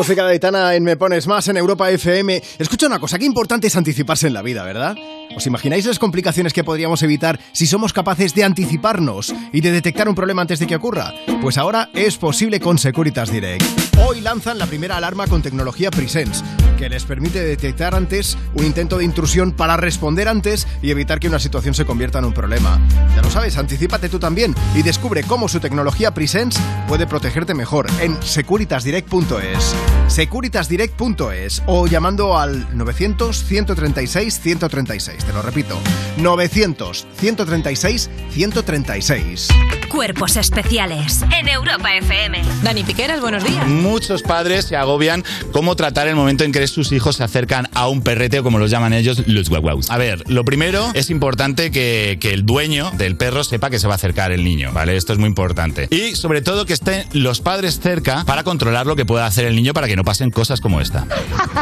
Música 0.08 0.26
de 0.26 0.32
Aitana 0.32 0.74
en 0.74 0.86
Me 0.86 0.96
Pones 0.96 1.28
Más 1.28 1.50
en 1.50 1.58
Europa 1.58 1.92
FM. 1.92 2.42
Escucha 2.60 2.88
una 2.88 2.98
cosa, 2.98 3.20
qué 3.20 3.26
importante 3.26 3.68
es 3.68 3.76
anticiparse 3.76 4.28
en 4.28 4.34
la 4.34 4.42
vida, 4.42 4.64
¿verdad? 4.64 4.96
¿Os 5.36 5.46
imagináis 5.48 5.86
las 5.86 6.00
complicaciones 6.00 6.54
que 6.54 6.64
podríamos 6.64 7.04
evitar 7.04 7.38
si 7.52 7.68
somos 7.68 7.92
capaces 7.92 8.34
de 8.34 8.46
anticiparnos 8.46 9.36
y 9.52 9.60
de 9.60 9.74
detectar 9.74 10.08
un 10.08 10.16
problema 10.16 10.42
antes 10.42 10.60
de 10.60 10.68
que 10.68 10.78
ocurra? 10.78 11.14
Pues 11.42 11.58
ahora 11.58 11.90
es 11.94 12.16
posible 12.16 12.62
con 12.62 12.78
Securitas 12.78 13.30
Direct. 13.30 13.66
Hoy 13.98 14.22
lanzan 14.22 14.58
la 14.58 14.66
primera 14.66 14.96
alarma 14.96 15.28
con 15.28 15.42
tecnología 15.42 15.92
Presence, 15.92 16.42
que 16.78 16.88
les 16.88 17.04
permite 17.04 17.44
detectar 17.44 17.94
antes 17.94 18.38
un 18.58 18.66
intento 18.66 18.98
de 18.98 19.06
intrusión 19.06 19.52
para 19.52 19.78
responder 19.78 20.28
antes 20.28 20.68
y 20.82 20.92
evitar 20.92 21.20
que 21.20 21.28
una 21.28 21.40
situación 21.40 21.74
se 21.74 21.86
convierta 21.86 22.20
en 22.20 22.26
un 22.26 22.34
problema. 22.34 22.80
Ya 23.16 23.22
lo 23.22 23.30
sabes, 23.30 23.58
anticípate 23.58 24.10
tú 24.10 24.20
también 24.20 24.56
y 24.76 24.82
descubre 24.82 25.24
cómo 25.24 25.48
su 25.48 25.60
tecnología 25.60 26.14
Presence 26.14 26.60
puede 26.88 27.08
protegerte 27.08 27.54
mejor 27.54 27.88
en 28.02 28.22
securitasdirect.es. 28.22 29.76
Securitasdirect.es 30.08 31.64
o 31.68 31.88
llamando 31.88 32.38
al 32.38 32.76
900 32.76 33.44
136 33.44 34.40
136. 34.42 35.26
Te 35.26 35.34
lo 35.34 35.42
repito, 35.42 35.78
900 36.18 37.08
136 37.18 38.10
136. 38.32 39.48
Cuerpos 39.90 40.36
especiales 40.36 41.24
en 41.38 41.48
Europa 41.48 41.96
FM. 41.96 42.42
Dani 42.64 42.84
Piqueras, 42.84 43.22
buenos 43.22 43.44
días. 43.44 43.68
Muchos 43.68 44.24
padres 44.24 44.66
se 44.66 44.76
agobian 44.76 45.24
cómo 45.52 45.76
tratar 45.76 46.08
el 46.08 46.16
momento 46.16 46.44
en 46.44 46.52
que 46.52 46.68
sus 46.68 46.92
hijos 46.92 47.18
se 47.18 47.24
acercan 47.24 47.70
a 47.74 47.88
un 47.88 48.02
perrete 48.02 48.42
como 48.48 48.60
los 48.60 48.72
llaman 48.72 48.94
ellos, 48.94 49.28
los 49.28 49.50
guaguaus. 49.50 49.92
A 49.92 49.98
ver, 49.98 50.24
lo 50.30 50.46
primero 50.46 50.90
es 50.94 51.10
importante 51.10 51.70
que, 51.70 52.18
que 52.22 52.32
el 52.32 52.46
dueño 52.46 52.92
del 52.92 53.18
perro 53.18 53.44
sepa 53.44 53.70
que 53.70 53.78
se 53.78 53.88
va 53.88 53.96
a 53.96 53.98
acercar 53.98 54.32
el 54.32 54.46
niño, 54.46 54.72
¿vale? 54.72 54.96
Esto 54.96 55.12
es 55.12 55.20
muy 55.20 55.28
importante. 55.28 55.90
Y 55.92 56.16
sobre 56.16 56.42
todo 56.42 56.66
que 56.66 56.72
estén 56.72 57.04
los 57.12 57.42
padres 57.42 57.82
cerca 57.82 58.24
para 58.24 58.46
controlar 58.46 58.86
lo 58.86 58.96
que 58.96 59.06
pueda 59.06 59.26
hacer 59.26 59.44
el 59.44 59.54
niño 59.54 59.74
para 59.74 59.88
que 59.88 59.98
no 59.98 60.06
pasen 60.06 60.32
cosas 60.32 60.62
como 60.62 60.80
esta. 60.80 61.06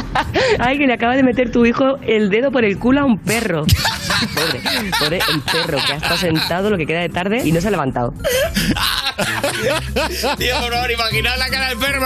Ay, 0.59 0.77
que 0.77 0.85
le 0.85 0.93
acaba 0.93 1.15
de 1.15 1.23
meter 1.23 1.51
tu 1.51 1.65
hijo 1.65 1.97
el 2.03 2.29
dedo 2.29 2.51
por 2.51 2.63
el 2.63 2.77
culo 2.77 3.01
a 3.01 3.05
un 3.05 3.17
perro. 3.17 3.65
Pobre, 4.35 4.61
pobre 4.99 5.17
el 5.17 5.41
perro 5.41 5.79
que 5.83 5.93
ha 5.93 5.95
estado 5.95 6.17
sentado 6.17 6.69
lo 6.69 6.77
que 6.77 6.85
queda 6.85 6.99
de 6.99 7.09
tarde 7.09 7.41
y 7.43 7.51
no 7.51 7.61
se 7.61 7.69
ha 7.69 7.71
levantado. 7.71 8.13
Tío, 10.37 10.59
por 10.59 10.71
favor, 10.71 10.91
imaginad 10.91 11.39
la 11.39 11.49
cara 11.49 11.69
del 11.69 11.79
perro. 11.79 12.05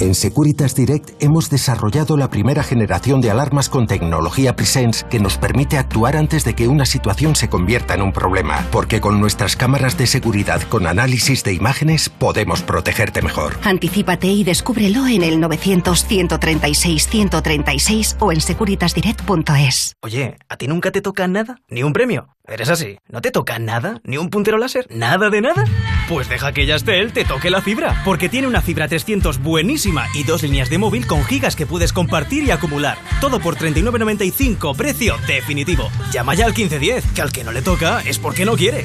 En 0.00 0.14
Securitas 0.14 0.74
Direct 0.74 1.10
hemos 1.22 1.50
desarrollado 1.50 2.16
la 2.16 2.28
primera 2.28 2.64
generación 2.64 3.20
de 3.20 3.30
alarmas 3.30 3.68
con 3.68 3.86
tecnología 3.86 4.56
Presence 4.56 5.04
que 5.08 5.20
nos 5.20 5.38
permite 5.38 5.78
actuar 5.78 6.16
antes 6.16 6.44
de 6.44 6.54
que 6.54 6.66
una 6.66 6.84
situación 6.86 7.36
se 7.36 7.48
convierta 7.48 7.94
en 7.94 8.02
un 8.02 8.12
problema, 8.12 8.66
porque 8.72 9.00
con 9.00 9.20
nuestras 9.20 9.54
cámaras 9.54 9.96
de 9.98 10.08
seguridad 10.08 10.60
con 10.62 10.88
análisis 10.88 11.44
de 11.44 11.52
imágenes 11.52 12.08
podemos 12.08 12.62
protegerte 12.62 13.22
mejor. 13.22 13.58
Anticípate 13.62 14.26
y 14.26 14.42
descúbrelo 14.44 15.06
en 15.06 15.22
el 15.22 15.38
900-136-136 15.40 18.16
o 18.18 18.32
en 18.32 18.40
securitasdirect.es. 18.40 19.94
Oye, 20.02 20.36
¿a 20.48 20.56
ti 20.56 20.66
nunca 20.66 20.90
te 20.90 21.00
toca 21.00 21.28
nada? 21.28 21.58
¿Ni 21.68 21.84
un 21.84 21.92
premio? 21.92 22.26
¿Eres 22.48 22.70
así? 22.70 22.98
¿No 23.08 23.20
te 23.20 23.30
toca 23.30 23.60
nada? 23.60 24.00
¿Ni 24.02 24.16
un 24.16 24.28
puntero 24.28 24.58
láser? 24.58 24.88
¿Nada 24.90 25.30
de 25.30 25.42
nada? 25.42 25.64
Pues 26.08 26.28
deja 26.28 26.50
que 26.50 26.66
Yastel 26.66 27.12
te 27.12 27.24
toque 27.24 27.50
la 27.50 27.62
fibra, 27.62 28.02
porque 28.04 28.28
tiene 28.28 28.48
una 28.48 28.60
fibra 28.60 28.88
300 28.88 29.40
buenísima 29.40 29.81
y 30.14 30.22
dos 30.24 30.42
líneas 30.42 30.70
de 30.70 30.78
móvil 30.78 31.06
con 31.06 31.24
gigas 31.24 31.56
que 31.56 31.66
puedes 31.66 31.92
compartir 31.92 32.44
y 32.44 32.50
acumular. 32.50 32.96
Todo 33.20 33.40
por 33.40 33.56
39.95, 33.56 34.76
precio 34.76 35.14
definitivo. 35.26 35.84
Llama 36.12 36.34
ya 36.34 36.44
al 36.46 36.52
1510, 36.52 37.12
que 37.14 37.22
al 37.22 37.32
que 37.32 37.44
no 37.44 37.52
le 37.52 37.62
toca 37.62 38.00
es 38.00 38.18
porque 38.18 38.44
no 38.44 38.52
quiere. 38.54 38.84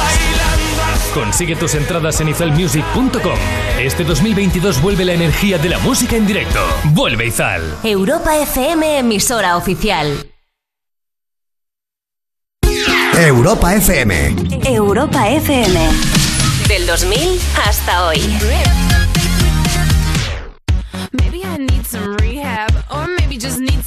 Consigue 1.12 1.56
tus 1.56 1.74
entradas 1.74 2.20
en 2.20 2.28
izalmusic.com. 2.28 3.36
Este 3.80 4.04
2022 4.04 4.80
vuelve 4.80 5.04
la 5.04 5.12
energía 5.12 5.58
de 5.58 5.70
la 5.70 5.80
música 5.80 6.14
en 6.14 6.24
directo. 6.24 6.60
Vuelve 6.92 7.26
Izal. 7.26 7.62
Europa 7.82 8.38
FM, 8.38 9.00
emisora 9.00 9.56
oficial. 9.56 10.28
Europa 13.18 13.74
FM. 13.74 14.36
Europa 14.66 15.30
FM. 15.30 15.80
Del 16.68 16.86
2000 16.86 17.40
hasta 17.66 18.06
hoy. 18.06 18.20
Maybe 21.12 21.44
I 21.44 21.58
need 21.58 21.84
some 21.86 22.16
rehab, 22.18 22.73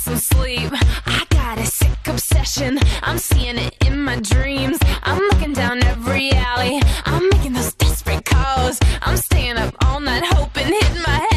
some 0.07 0.15
sleep. 0.15 0.71
I 1.05 1.25
got 1.31 1.57
a 1.57 1.65
sick 1.65 2.07
obsession, 2.07 2.79
I'm 3.03 3.17
seeing 3.17 3.57
it 3.57 3.75
in 3.85 4.01
my 4.01 4.17
dreams. 4.21 4.77
I'm 5.03 5.21
looking 5.29 5.51
down 5.51 5.83
every 5.83 6.31
alley, 6.31 6.79
I'm 7.05 7.27
making 7.29 7.53
those 7.53 7.73
desperate 7.73 8.23
calls. 8.23 8.79
I'm 9.01 9.17
staying 9.17 9.57
up 9.57 9.75
all 9.83 9.99
night 9.99 10.23
hoping, 10.23 10.67
hitting 10.67 11.01
my 11.01 11.27
head 11.29 11.36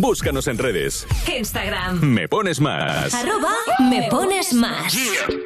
Búscanos 0.00 0.46
en 0.48 0.56
redes. 0.56 1.06
Instagram. 1.26 2.00
Me 2.00 2.26
pones 2.28 2.60
más. 2.60 3.12
Arroba 3.14 3.54
me 3.80 4.08
pones 4.08 4.54
más. 4.54 4.94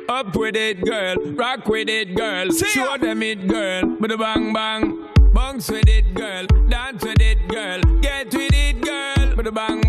Up 0.08 0.36
with 0.36 0.54
it, 0.54 0.80
girl. 0.84 1.16
Rock 1.36 1.66
with 1.68 1.88
it, 1.88 2.14
girl. 2.14 2.48
Show 2.52 2.96
them 2.98 3.22
it, 3.22 3.48
girl. 3.48 3.96
With 3.98 4.12
a 4.12 4.16
bang 4.16 4.52
bang. 4.52 4.94
Bounce 5.32 5.70
with 5.70 5.88
it, 5.88 6.14
girl. 6.14 6.46
Dance 6.68 7.04
with 7.04 7.20
it, 7.20 7.38
girl. 7.48 7.80
Get 8.00 8.32
with 8.32 8.52
it, 8.52 8.80
girl. 8.80 9.36
With 9.36 9.48
a 9.48 9.52
bang 9.52 9.82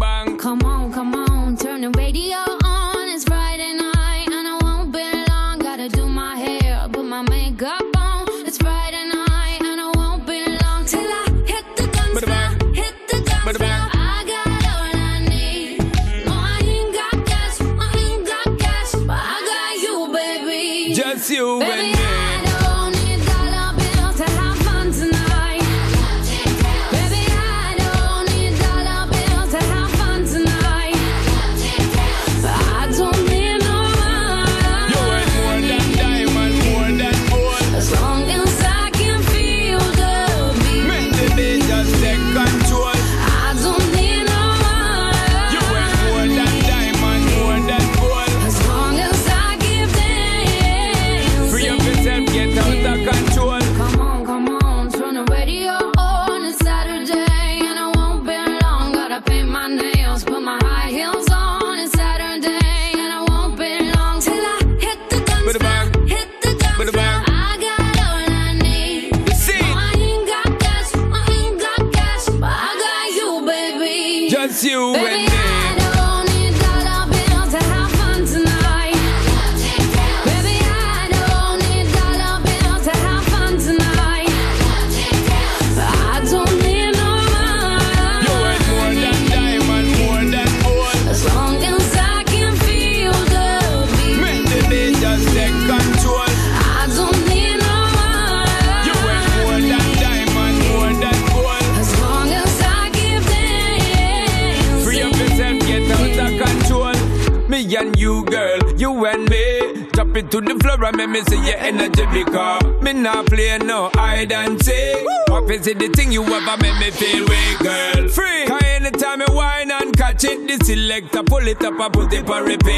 your 111.47 111.57
energy 111.57 112.05
because 112.11 112.63
me 112.83 112.93
not 112.93 113.25
play 113.27 113.57
no 113.59 113.89
hide 113.93 114.31
and 114.31 114.61
seek. 114.63 114.97
Up 115.31 115.49
is 115.49 115.67
it 115.67 115.79
the 115.79 115.87
thing 115.89 116.11
you 116.11 116.23
ever 116.23 116.57
make 116.61 116.77
me 116.79 116.91
feel 116.91 117.25
weak, 117.25 117.59
girl. 117.59 118.09
Free. 118.09 118.45
Cause 118.47 118.63
anytime 118.63 119.21
you 119.21 119.33
whine 119.33 119.71
and 119.71 119.95
catch 119.95 120.23
it, 120.25 120.47
the 120.47 120.63
selector 120.65 121.23
pull 121.23 121.47
it 121.47 121.63
up 121.63 121.79
and 121.79 121.93
put 121.93 122.13
it 122.13 122.25
for 122.25 122.43
repeat, 122.43 122.76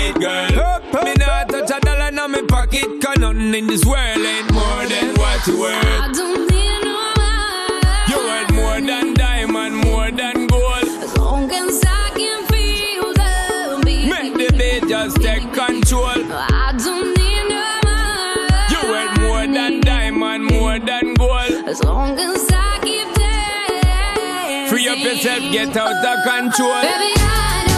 yourself, 25.23 25.51
get 25.51 25.75
out 25.75 26.05
of 26.05 26.23
control. 26.23 26.81
Baby, 26.81 27.68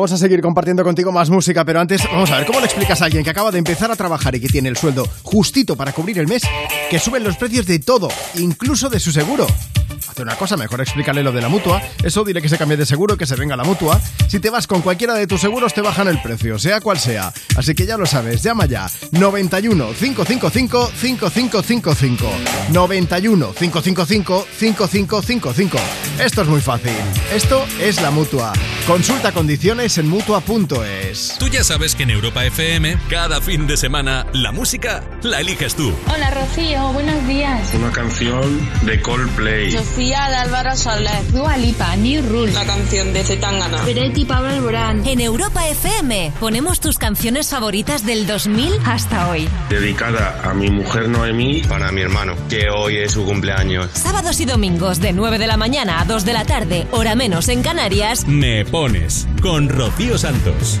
Vamos 0.00 0.12
a 0.12 0.16
seguir 0.16 0.40
compartiendo 0.40 0.82
contigo 0.82 1.12
más 1.12 1.28
música, 1.28 1.62
pero 1.62 1.78
antes 1.78 2.02
vamos 2.10 2.30
a 2.30 2.38
ver 2.38 2.46
cómo 2.46 2.58
le 2.58 2.64
explicas 2.64 3.02
a 3.02 3.04
alguien 3.04 3.22
que 3.22 3.28
acaba 3.28 3.50
de 3.50 3.58
empezar 3.58 3.90
a 3.90 3.96
trabajar 3.96 4.34
y 4.34 4.40
que 4.40 4.48
tiene 4.48 4.70
el 4.70 4.76
sueldo 4.78 5.06
justito 5.22 5.76
para 5.76 5.92
cubrir 5.92 6.18
el 6.18 6.26
mes, 6.26 6.42
que 6.88 6.98
suben 6.98 7.22
los 7.22 7.36
precios 7.36 7.66
de 7.66 7.80
todo, 7.80 8.08
incluso 8.36 8.88
de 8.88 8.98
su 8.98 9.12
seguro. 9.12 9.46
Hace 10.08 10.22
una 10.22 10.36
cosa, 10.36 10.56
mejor 10.56 10.80
explícale 10.80 11.22
lo 11.22 11.32
de 11.32 11.42
la 11.42 11.50
mutua. 11.50 11.82
Eso 12.02 12.24
dile 12.24 12.40
que 12.40 12.48
se 12.48 12.56
cambie 12.56 12.78
de 12.78 12.86
seguro, 12.86 13.18
que 13.18 13.26
se 13.26 13.36
venga 13.36 13.56
la 13.56 13.64
mutua. 13.64 14.00
Si 14.30 14.38
te 14.38 14.48
vas 14.48 14.68
con 14.68 14.80
cualquiera 14.80 15.14
de 15.14 15.26
tus 15.26 15.40
seguros, 15.40 15.74
te 15.74 15.80
bajan 15.80 16.06
el 16.06 16.22
precio, 16.22 16.56
sea 16.56 16.80
cual 16.80 17.00
sea. 17.00 17.32
Así 17.56 17.74
que 17.74 17.84
ya 17.84 17.96
lo 17.96 18.06
sabes, 18.06 18.44
llama 18.44 18.66
ya. 18.66 18.88
91 19.10 19.88
555 19.98 20.92
5555. 20.94 22.30
91 22.70 23.52
555 23.52 24.46
5555. 24.56 25.78
Esto 26.24 26.42
es 26.42 26.48
muy 26.48 26.60
fácil. 26.60 26.92
Esto 27.34 27.66
es 27.80 28.00
la 28.00 28.12
mutua. 28.12 28.52
Consulta 28.86 29.32
condiciones 29.32 29.98
en 29.98 30.08
mutua.es. 30.08 31.34
Tú 31.40 31.48
ya 31.48 31.64
sabes 31.64 31.96
que 31.96 32.04
en 32.04 32.10
Europa 32.10 32.44
FM, 32.44 32.98
cada 33.08 33.40
fin 33.40 33.66
de 33.66 33.76
semana, 33.76 34.26
la 34.32 34.52
música 34.52 35.02
la 35.24 35.40
eliges 35.40 35.74
tú. 35.74 35.92
Hola 36.06 36.30
Rocío, 36.30 36.92
buenos 36.92 37.26
días. 37.26 37.68
Una 37.74 37.90
canción 37.90 38.60
de 38.86 39.02
Coldplay. 39.02 39.72
Sofía 39.72 40.28
de 40.28 40.36
Álvaro 40.36 40.76
Soler. 40.76 41.32
Dua 41.32 41.56
Lipa, 41.56 41.96
New 41.96 42.22
Rule. 42.28 42.52
La 42.52 42.64
canción 42.64 43.12
de 43.12 43.24
Zetangana. 43.24 43.82
Peretti 43.84 44.19
Pablo 44.24 44.48
Alborán. 44.48 45.06
En 45.06 45.20
Europa 45.20 45.68
FM 45.68 46.32
ponemos 46.40 46.80
tus 46.80 46.98
canciones 46.98 47.48
favoritas 47.48 48.04
del 48.04 48.26
2000 48.26 48.72
hasta 48.84 49.28
hoy. 49.28 49.48
Dedicada 49.68 50.40
a 50.42 50.54
mi 50.54 50.70
mujer 50.70 51.08
Noemí. 51.08 51.62
Para 51.62 51.92
mi 51.92 52.00
hermano, 52.00 52.34
que 52.48 52.70
hoy 52.70 52.96
es 52.98 53.12
su 53.12 53.24
cumpleaños. 53.24 53.90
Sábados 53.92 54.40
y 54.40 54.44
domingos 54.44 55.00
de 55.00 55.12
9 55.12 55.38
de 55.38 55.46
la 55.46 55.56
mañana 55.56 56.00
a 56.00 56.04
2 56.04 56.24
de 56.24 56.32
la 56.32 56.44
tarde, 56.44 56.86
hora 56.90 57.14
menos 57.14 57.48
en 57.48 57.62
Canarias. 57.62 58.26
Me 58.26 58.64
pones 58.64 59.26
con 59.42 59.68
Rocío 59.68 60.18
Santos. 60.18 60.80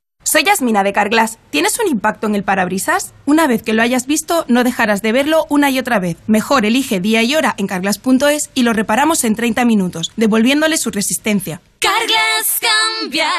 Soy 0.23 0.43
Yasmina 0.43 0.83
de 0.83 0.93
Carglass. 0.93 1.39
¿Tienes 1.49 1.77
un 1.79 1.89
impacto 1.91 2.27
en 2.27 2.35
el 2.35 2.43
parabrisas? 2.43 3.13
Una 3.25 3.47
vez 3.47 3.63
que 3.63 3.73
lo 3.73 3.81
hayas 3.81 4.07
visto, 4.07 4.45
no 4.47 4.63
dejarás 4.63 5.01
de 5.01 5.11
verlo 5.11 5.45
una 5.49 5.69
y 5.69 5.79
otra 5.79 5.99
vez. 5.99 6.17
Mejor 6.27 6.65
elige 6.65 6.99
día 6.99 7.23
y 7.23 7.35
hora 7.35 7.53
en 7.57 7.67
carglass.es 7.67 8.49
y 8.53 8.63
lo 8.63 8.73
reparamos 8.73 9.23
en 9.23 9.35
30 9.35 9.65
minutos, 9.65 10.11
devolviéndole 10.15 10.77
su 10.77 10.91
resistencia. 10.91 11.61
Carglass 11.79 12.59
cambia, 13.01 13.29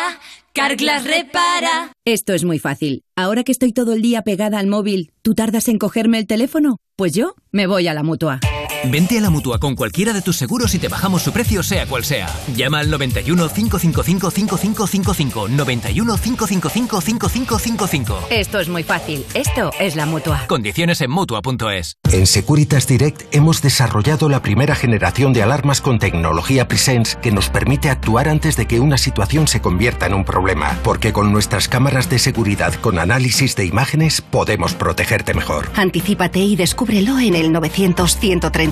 Carglass 0.53 1.05
repara. 1.05 1.93
Esto 2.05 2.35
es 2.35 2.45
muy 2.45 2.59
fácil. 2.59 3.05
Ahora 3.17 3.43
que 3.45 3.53
estoy 3.53 3.73
todo 3.73 3.93
el 3.93 4.03
día 4.03 4.23
pegada 4.23 4.59
al 4.59 4.67
móvil, 4.67 5.13
¿tú 5.23 5.35
tardas 5.35 5.69
en 5.69 5.79
cogerme 5.79 6.19
el 6.19 6.27
teléfono? 6.27 6.77
Pues 6.97 7.15
yo 7.15 7.35
me 7.53 7.67
voy 7.67 7.89
a 7.89 7.95
la 7.95 8.03
mutua. 8.03 8.41
Vente 8.85 9.17
a 9.17 9.21
la 9.21 9.31
mutua 9.31 9.59
con 9.61 9.77
cualquiera 9.77 10.13
de 10.13 10.23
tus 10.23 10.37
seguros 10.37 10.75
y 10.75 10.79
te 10.79 10.89
bajamos 10.89 11.23
su 11.23 11.33
precio, 11.33 11.63
sea 11.63 11.87
cual 11.87 12.05
sea. 12.05 12.29
Llama 12.57 12.81
al 12.81 12.91
91 12.91 13.49
555 13.49 14.31
5555. 14.31 15.49
91 15.49 16.17
555 16.17 17.01
5555. 17.01 18.27
Esto 18.31 18.61
es 18.61 18.69
muy 18.69 18.83
fácil. 18.83 19.25
Esto 19.35 19.71
es 19.79 19.95
la 19.95 20.07
mutua. 20.07 20.47
Condiciones 20.49 21.01
en 21.01 21.11
mutua.es. 21.11 21.97
En 22.11 22.27
Securitas 22.27 22.87
Direct 22.89 23.23
hemos 23.35 23.63
desarrollado 23.63 24.29
la 24.29 24.43
primera 24.43 24.75
generación 24.75 25.33
de 25.33 25.43
alarmas 25.43 25.81
con 25.81 25.99
tecnología 25.99 26.67
Presence 26.67 27.17
que 27.23 27.31
nos 27.31 27.51
permite 27.51 27.89
actuar 27.89 28.29
antes 28.29 28.57
de 28.57 28.67
que 28.67 28.81
una 28.81 28.99
situación 28.99 29.47
se 29.47 29.61
convierta 29.61 30.07
en 30.07 30.15
un 30.15 30.25
problema. 30.25 30.79
Porque 30.83 31.13
con 31.13 31.33
nuestras 31.33 31.69
cámaras 31.69 32.11
de 32.11 32.19
seguridad 32.19 32.75
con 32.75 32.99
análisis 32.99 33.55
de 33.55 33.65
imágenes 33.65 34.21
podemos 34.21 34.75
protegerte 34.75 35.35
mejor. 35.35 35.71
Anticípate 35.77 36.41
y 36.41 36.57
descúbrelo 36.57 37.21
en 37.21 37.37
el 37.37 37.53
900 37.53 38.19
130 38.19 38.72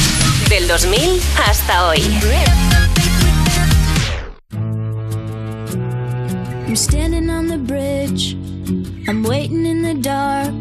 Del 0.51 0.67
2000 0.67 1.21
hasta 1.37 1.87
hoy. 1.87 2.01
I'm 6.67 6.75
standing 6.75 7.29
on 7.29 7.47
the 7.47 7.57
bridge. 7.57 8.35
I'm 9.07 9.23
waiting 9.23 9.65
in 9.65 9.81
the 9.81 9.93
dark. 9.93 10.53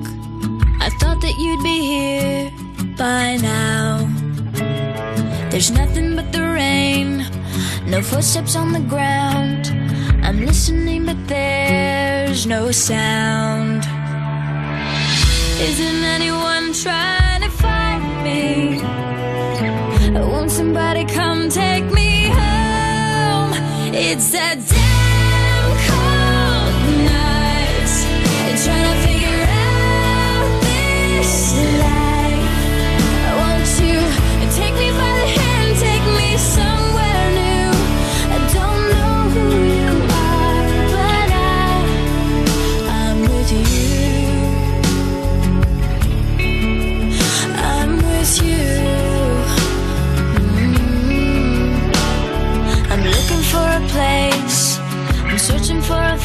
I 0.81 0.91
thought 1.01 1.21
that 1.23 1.35
you'd 1.41 1.62
be 1.65 1.81
here 1.81 2.53
by 2.97 3.37
now. 3.43 4.07
There's 5.51 5.73
nothing 5.73 6.15
but 6.15 6.31
the 6.31 6.43
rain, 6.43 7.27
no 7.85 8.01
footsteps 8.01 8.55
on 8.55 8.73
the 8.73 8.87
ground. 8.89 9.73
I'm 10.23 10.47
listening, 10.47 11.07
but 11.07 11.19
there's 11.27 12.47
no 12.47 12.71
sound. 12.71 13.83
Isn't 15.59 16.05
anyone 16.05 16.75
trying? 16.75 17.30
Won't 20.15 20.51
somebody 20.51 21.05
come 21.05 21.49
take 21.49 21.85
me 21.85 22.24
home? 22.24 23.53
It's 23.95 24.32
that 24.32 24.59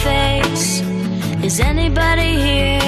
face. 0.05 0.81
Is 1.43 1.59
anybody 1.59 2.31
here? 2.45 2.84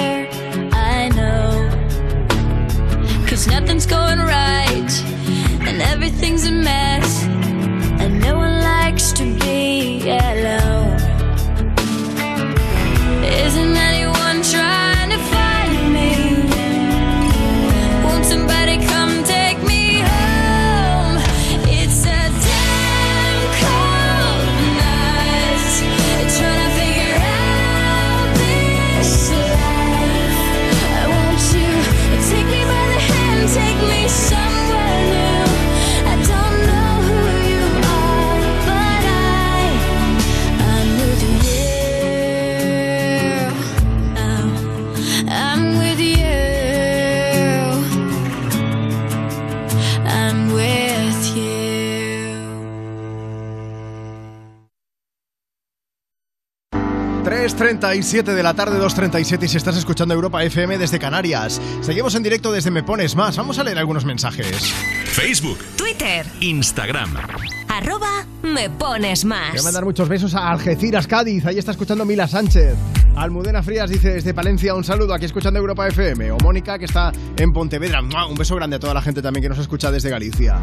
3.37 57.68 58.22
de 58.34 58.42
la 58.42 58.54
tarde, 58.54 58.80
2.37 58.80 59.44
y 59.44 59.48
si 59.48 59.56
estás 59.58 59.76
escuchando 59.76 60.14
Europa 60.14 60.42
FM 60.42 60.78
desde 60.78 60.98
Canarias. 60.98 61.60
Seguimos 61.82 62.14
en 62.14 62.22
directo 62.22 62.50
desde 62.50 62.70
Me 62.70 62.82
Pones 62.82 63.14
Más. 63.14 63.36
Vamos 63.36 63.58
a 63.58 63.64
leer 63.64 63.78
algunos 63.78 64.04
mensajes. 64.06 64.72
Facebook, 65.04 65.58
Twitter, 65.76 66.26
Instagram. 66.40 67.57
Arroba 67.78 68.26
me 68.42 68.68
pones 68.70 69.24
más. 69.24 69.50
Voy 69.50 69.60
a 69.60 69.62
mandar 69.62 69.84
muchos 69.84 70.08
besos 70.08 70.34
a 70.34 70.50
Algeciras, 70.50 71.06
Cádiz. 71.06 71.46
Ahí 71.46 71.58
está 71.58 71.70
escuchando 71.70 72.04
Mila 72.04 72.26
Sánchez. 72.26 72.74
Almudena 73.14 73.62
Frías 73.62 73.88
dice 73.88 74.14
desde 74.14 74.34
Palencia 74.34 74.74
un 74.74 74.84
saludo 74.84 75.14
aquí 75.14 75.26
escuchando 75.26 75.60
Europa 75.60 75.86
FM. 75.86 76.32
O 76.32 76.38
Mónica 76.42 76.78
que 76.78 76.86
está 76.86 77.12
en 77.36 77.52
Pontevedra. 77.52 78.00
Un 78.02 78.34
beso 78.36 78.56
grande 78.56 78.76
a 78.76 78.80
toda 78.80 78.94
la 78.94 79.02
gente 79.02 79.22
también 79.22 79.42
que 79.42 79.48
nos 79.48 79.58
escucha 79.58 79.90
desde 79.92 80.10
Galicia. 80.10 80.58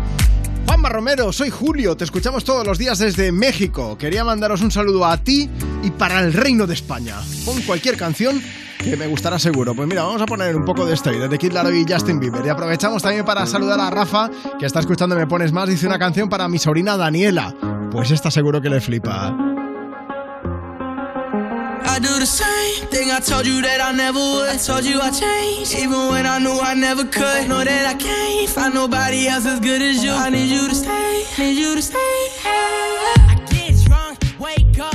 Juanma 0.67 0.89
Romero, 0.89 1.31
soy 1.31 1.49
Julio, 1.49 1.95
te 1.95 2.03
escuchamos 2.03 2.43
todos 2.43 2.65
los 2.65 2.77
días 2.77 2.97
desde 2.97 3.31
México. 3.31 3.97
Quería 3.97 4.23
mandaros 4.23 4.61
un 4.61 4.71
saludo 4.71 5.05
a 5.05 5.17
ti 5.17 5.49
y 5.83 5.91
para 5.91 6.19
el 6.19 6.33
Reino 6.33 6.67
de 6.67 6.73
España. 6.73 7.15
Pon 7.45 7.61
cualquier 7.61 7.97
canción 7.97 8.41
que 8.83 8.97
me 8.97 9.07
gustará 9.07 9.39
seguro. 9.39 9.73
Pues 9.73 9.87
mira, 9.87 10.03
vamos 10.03 10.21
a 10.21 10.25
poner 10.25 10.55
un 10.55 10.65
poco 10.65 10.85
de 10.85 10.93
esto 10.93 11.11
de 11.11 11.37
Kid 11.37 11.51
Laroi 11.51 11.85
y 11.87 11.91
Justin 11.91 12.19
Bieber. 12.19 12.45
Y 12.45 12.49
aprovechamos 12.49 13.01
también 13.01 13.25
para 13.25 13.45
saludar 13.45 13.79
a 13.79 13.89
Rafa, 13.89 14.29
que 14.59 14.65
está 14.65 14.79
escuchando 14.79 15.15
Me 15.15 15.27
Pones 15.27 15.51
Más, 15.51 15.67
dice 15.69 15.87
una 15.87 15.99
canción 15.99 16.29
para 16.29 16.47
mi 16.47 16.59
sobrina 16.59 16.97
Daniela. 16.97 17.53
Pues 17.91 18.11
esta 18.11 18.29
seguro 18.31 18.61
que 18.61 18.69
le 18.69 18.81
flipa. 18.81 19.35
I 21.87 21.99
do 21.99 22.19
the 22.19 22.25
same 22.25 22.87
thing 22.89 23.09
I 23.09 23.21
told 23.21 23.45
you 23.45 23.61
that 23.61 23.79
I 23.79 23.93
never 23.95 24.19
would. 24.19 24.49
I 24.49 24.57
told 24.57 24.83
you 24.83 24.99
I 24.99 25.11
changed, 25.11 25.75
even 25.75 26.09
when 26.09 26.25
I 26.25 26.39
knew 26.39 26.59
I 26.59 26.73
never 26.73 27.05
could. 27.05 27.47
Know 27.47 27.63
that 27.63 27.85
I 27.85 27.93
can't 27.93 28.49
find 28.49 28.73
nobody 28.73 29.27
else 29.27 29.45
as 29.45 29.61
good 29.61 29.81
as 29.81 30.03
you. 30.03 30.11
I 30.11 30.29
need 30.29 30.49
you 30.49 30.67
to 30.67 30.75
stay, 30.75 31.23
need 31.37 31.57
you 31.57 31.73
to 31.75 31.81
stay. 31.81 31.97
I 32.43 33.39
get 33.49 33.75
drunk, 33.85 34.19
wake 34.39 34.77
up, 34.79 34.94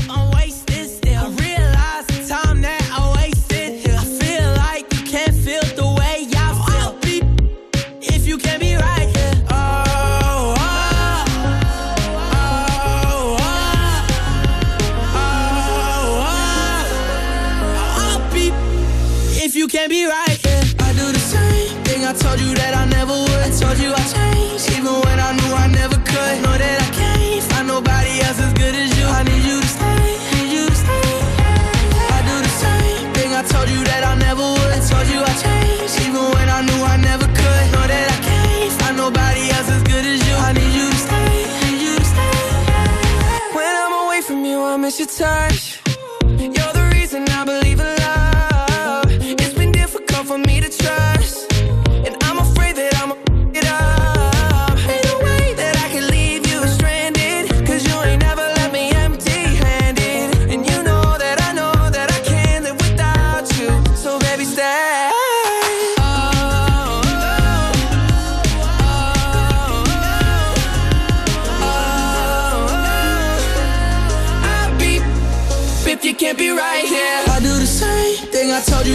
miss 44.90 44.98
your 44.98 45.06
touch. 45.06 45.80
You're 46.26 46.72
the 46.72 46.79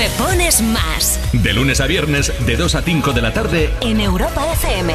Me 0.00 0.08
pones 0.16 0.62
más 0.62 1.20
De 1.34 1.52
lunes 1.52 1.78
a 1.82 1.86
viernes, 1.86 2.32
de 2.46 2.56
2 2.56 2.74
a 2.74 2.80
5 2.80 3.12
de 3.12 3.20
la 3.20 3.34
tarde, 3.34 3.68
en 3.82 4.00
Europa 4.00 4.50
FM. 4.50 4.94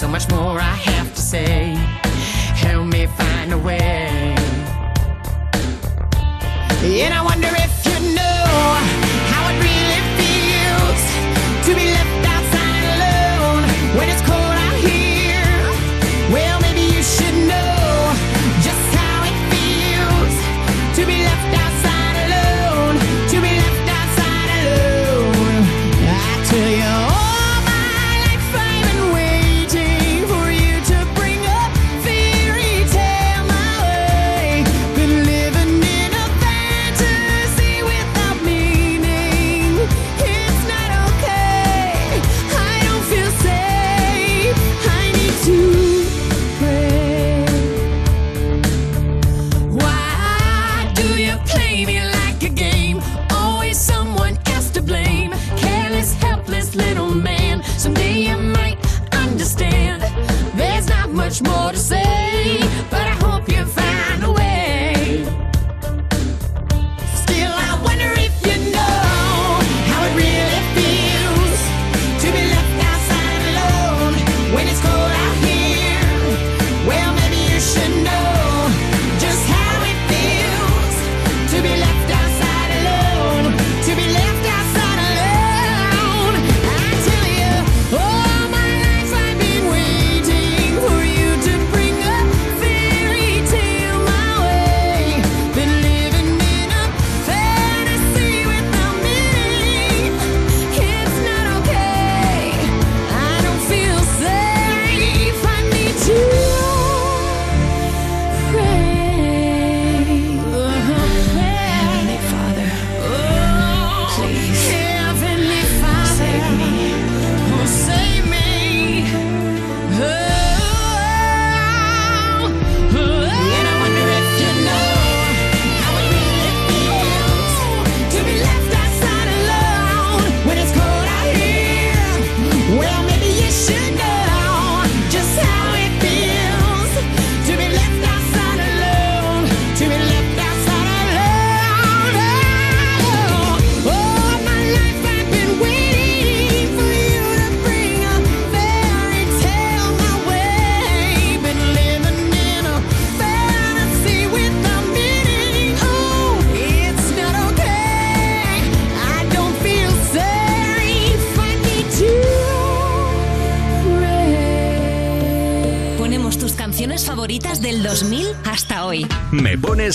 So 0.00 0.08
much 0.08 0.30
more 0.30 0.58
I 0.58 0.76
have 0.88 1.14
to 1.14 1.20
say. 1.20 1.74
Help 2.56 2.86
me 2.86 3.04
find 3.04 3.52
a 3.52 3.58
way. 3.58 4.34
And 7.04 7.12
I 7.12 7.22
wonder 7.22 7.59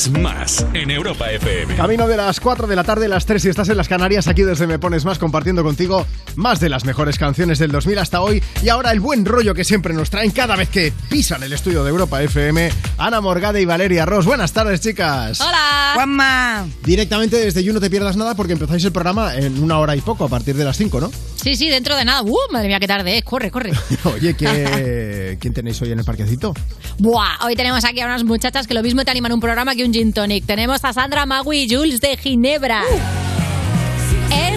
pones 0.05 0.23
más 0.23 0.65
en 0.73 0.91
Europa 0.91 1.31
FM. 1.31 1.75
Camino 1.75 2.07
de 2.07 2.17
las 2.17 2.39
4 2.39 2.67
de 2.67 2.75
la 2.75 2.83
tarde, 2.83 3.07
las 3.07 3.25
3 3.25 3.41
si 3.41 3.49
estás 3.49 3.69
en 3.69 3.77
las 3.77 3.87
Canarias, 3.87 4.27
aquí 4.27 4.43
desde 4.43 4.67
Me 4.67 4.79
Pones 4.79 5.05
Más, 5.05 5.19
compartiendo 5.19 5.63
contigo 5.63 6.05
más 6.35 6.59
de 6.59 6.69
las 6.69 6.85
mejores 6.85 7.17
canciones 7.17 7.59
del 7.59 7.71
2000 7.71 7.99
hasta 7.99 8.21
hoy. 8.21 8.43
Y 8.63 8.69
ahora 8.69 8.91
el 8.91 8.99
buen 8.99 9.25
rollo 9.25 9.53
que 9.53 9.63
siempre 9.63 9.93
nos 9.93 10.09
traen 10.09 10.31
cada 10.31 10.55
vez 10.55 10.69
que 10.69 10.93
pisan 11.09 11.43
el 11.43 11.53
estudio 11.53 11.83
de 11.83 11.89
Europa 11.89 12.21
FM, 12.21 12.69
Ana 12.97 13.21
Morgade 13.21 13.61
y 13.61 13.65
Valeria 13.65 14.05
Ross. 14.05 14.25
Buenas 14.25 14.51
tardes, 14.51 14.81
chicas. 14.81 15.41
Hola. 15.41 15.64
Juanma. 15.95 16.67
Directamente 16.83 17.37
desde 17.37 17.63
You 17.63 17.73
No 17.73 17.79
Te 17.79 17.89
Pierdas 17.89 18.15
Nada 18.17 18.35
porque 18.35 18.53
empezáis 18.53 18.83
el 18.85 18.91
programa 18.91 19.35
en 19.35 19.63
una 19.63 19.79
hora 19.79 19.95
y 19.95 20.01
poco, 20.01 20.25
a 20.25 20.29
partir 20.29 20.55
de 20.55 20.63
las 20.63 20.77
5, 20.77 20.99
¿no? 20.99 21.11
Sí, 21.35 21.55
sí, 21.55 21.69
dentro 21.69 21.95
de 21.95 22.05
nada. 22.05 22.21
¡Uh! 22.23 22.37
Madre 22.51 22.67
mía, 22.67 22.79
qué 22.79 22.87
tarde 22.87 23.17
es. 23.17 23.23
Corre, 23.23 23.51
corre. 23.51 23.71
Oye, 24.15 24.35
¿qué... 24.35 25.37
¿quién 25.39 25.53
tenéis 25.53 25.81
hoy 25.81 25.91
en 25.91 25.99
el 25.99 26.05
parquecito? 26.05 26.53
Buah, 26.97 27.45
hoy 27.45 27.55
tenemos 27.55 27.83
aquí 27.85 27.99
a 28.01 28.05
unas 28.05 28.23
muchachas 28.23 28.67
que 28.67 28.73
lo 28.73 28.83
mismo 28.83 29.03
te 29.03 29.11
animan 29.11 29.33
un 29.33 29.39
programa 29.39 29.75
que 29.75 29.85
un 29.85 29.93
gin 29.93 30.13
tonic. 30.13 30.45
Tenemos 30.45 30.83
a 30.83 30.93
Sandra, 30.93 31.25
Magui 31.25 31.63
y 31.63 31.69
Jules 31.69 32.01
de 32.01 32.17
Ginebra. 32.17 32.83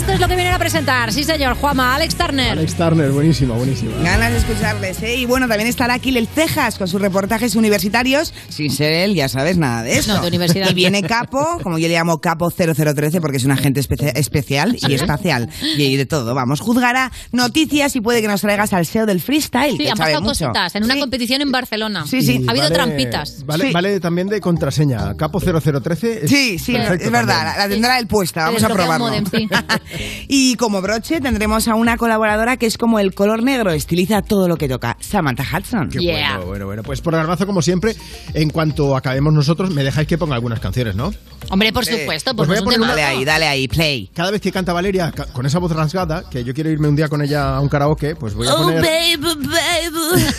Esto 0.08 0.14
es 0.14 0.20
lo 0.22 0.28
que 0.28 0.36
vienen 0.36 0.54
a 0.54 0.58
presentar? 0.58 1.12
Sí, 1.12 1.22
señor, 1.22 1.54
Juama, 1.58 1.94
Alex 1.94 2.14
Turner. 2.14 2.52
Alex 2.52 2.74
Turner, 2.76 3.10
buenísima, 3.10 3.54
buenísima. 3.56 3.92
Ganas 4.02 4.32
de 4.32 4.38
escucharles, 4.38 5.02
¿eh? 5.02 5.16
Y 5.16 5.26
bueno, 5.26 5.46
también 5.46 5.68
estará 5.68 5.92
aquí 5.92 6.16
el 6.16 6.26
Cejas 6.26 6.78
con 6.78 6.88
sus 6.88 6.98
reportajes 6.98 7.54
universitarios, 7.56 8.32
sin 8.48 8.70
ser 8.72 8.90
él, 8.94 9.14
ya 9.14 9.28
sabes, 9.28 9.58
nada 9.58 9.82
de 9.82 9.98
eso. 9.98 10.14
No, 10.14 10.22
de 10.22 10.28
universidad. 10.28 10.70
Y 10.70 10.72
viene 10.72 11.02
Capo, 11.02 11.58
como 11.62 11.78
yo 11.78 11.88
le 11.88 11.94
llamo 11.94 12.22
Capo 12.22 12.50
0013 12.50 13.20
porque 13.20 13.36
es 13.36 13.44
un 13.44 13.50
agente 13.50 13.80
espe- 13.82 14.12
especial 14.16 14.78
y 14.80 14.94
espacial 14.94 15.50
y 15.76 15.96
de 15.98 16.06
todo. 16.06 16.34
Vamos, 16.34 16.60
juzgará 16.60 17.12
noticias 17.32 17.94
y 17.94 18.00
puede 18.00 18.22
que 18.22 18.28
nos 18.28 18.40
traigas 18.40 18.72
al 18.72 18.86
SEO 18.86 19.04
del 19.04 19.20
freestyle, 19.20 19.72
Sí, 19.72 19.78
que 19.84 19.90
han 19.90 19.98
sabe 19.98 20.12
pasado 20.14 20.22
mucho. 20.26 20.46
cositas 20.46 20.74
en 20.74 20.84
una 20.84 20.98
competición 20.98 21.42
en 21.42 21.52
Barcelona. 21.52 22.06
Sí, 22.06 22.22
sí. 22.22 22.42
Ha 22.48 22.52
habido 22.52 22.64
Vale- 22.70 22.74
trampitas. 22.74 23.44
Vale, 23.44 23.66
Sí. 23.66 23.72
vale 23.74 24.00
también 24.00 24.28
de 24.28 24.40
contraseña. 24.40 25.14
Capo 25.18 25.38
0013. 25.38 26.24
es 26.24 26.30
Sí, 26.30 26.58
sí, 26.58 26.72
perfecto 26.72 27.04
es 27.04 27.10
verdad, 27.12 27.34
también. 27.44 27.58
la, 27.58 27.68
tendrá 27.68 27.98
él 27.98 28.06
puesta, 28.06 28.44
vamos 28.46 28.64
a 28.64 28.68
desbloquea 28.68 28.96
un 28.96 29.20
probarlo. 29.20 29.68
y 30.28 30.54
como 30.56 30.80
broche 30.82 31.20
tendremos 31.20 31.68
a 31.68 31.74
una 31.74 31.96
colaboradora 31.96 32.56
que 32.56 32.66
es 32.66 32.78
como 32.78 32.98
el 32.98 33.14
color 33.14 33.42
negro, 33.42 33.70
estiliza 33.72 34.22
todo 34.22 34.48
lo 34.48 34.56
que 34.56 34.68
toca, 34.68 34.96
Samantha 35.00 35.44
Hudson. 35.44 35.88
Qué 35.90 35.98
bueno, 36.00 36.46
bueno, 36.46 36.66
bueno. 36.66 36.82
Pues 36.82 37.00
programazo 37.00 37.46
como 37.46 37.62
siempre. 37.62 37.94
En 38.34 38.50
cuanto 38.50 38.96
acabemos 38.96 39.32
nosotros, 39.32 39.70
me 39.70 39.82
dejáis 39.84 40.06
que 40.08 40.18
ponga 40.18 40.34
algunas 40.34 40.60
canciones, 40.60 40.94
¿no? 40.96 41.12
Hombre, 41.50 41.72
por 41.72 41.82
Eh, 41.88 42.00
supuesto, 42.00 42.34
pues 42.34 42.48
voy 42.48 42.58
a 42.58 42.62
poner 42.62 42.78
una-. 42.80 42.88
Dale 42.90 43.02
ahí, 43.04 43.24
dale 43.24 43.46
ahí, 43.46 43.68
play. 43.68 44.10
Cada 44.14 44.30
vez 44.30 44.40
que 44.40 44.52
canta 44.52 44.72
Valeria 44.72 45.12
con 45.32 45.46
esa 45.46 45.58
voz 45.58 45.72
rasgada, 45.72 46.24
que 46.30 46.44
yo 46.44 46.52
quiero 46.54 46.70
irme 46.70 46.88
un 46.88 46.96
día 46.96 47.08
con 47.08 47.22
ella 47.22 47.56
a 47.56 47.60
un 47.60 47.68
karaoke, 47.68 48.16
pues 48.16 48.34
voy 48.34 48.46
a 48.48 48.54
Oh, 48.54 48.64
poner. 48.64 48.80
baby, 48.82 49.18
baby. 49.46 50.24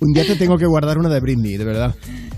Un 0.00 0.12
día 0.12 0.24
te 0.26 0.36
tengo 0.36 0.56
que 0.58 0.66
guardar 0.66 0.98
una 0.98 1.08
de 1.08 1.20
Britney, 1.20 1.56
de 1.56 1.64
verdad. 1.64 1.94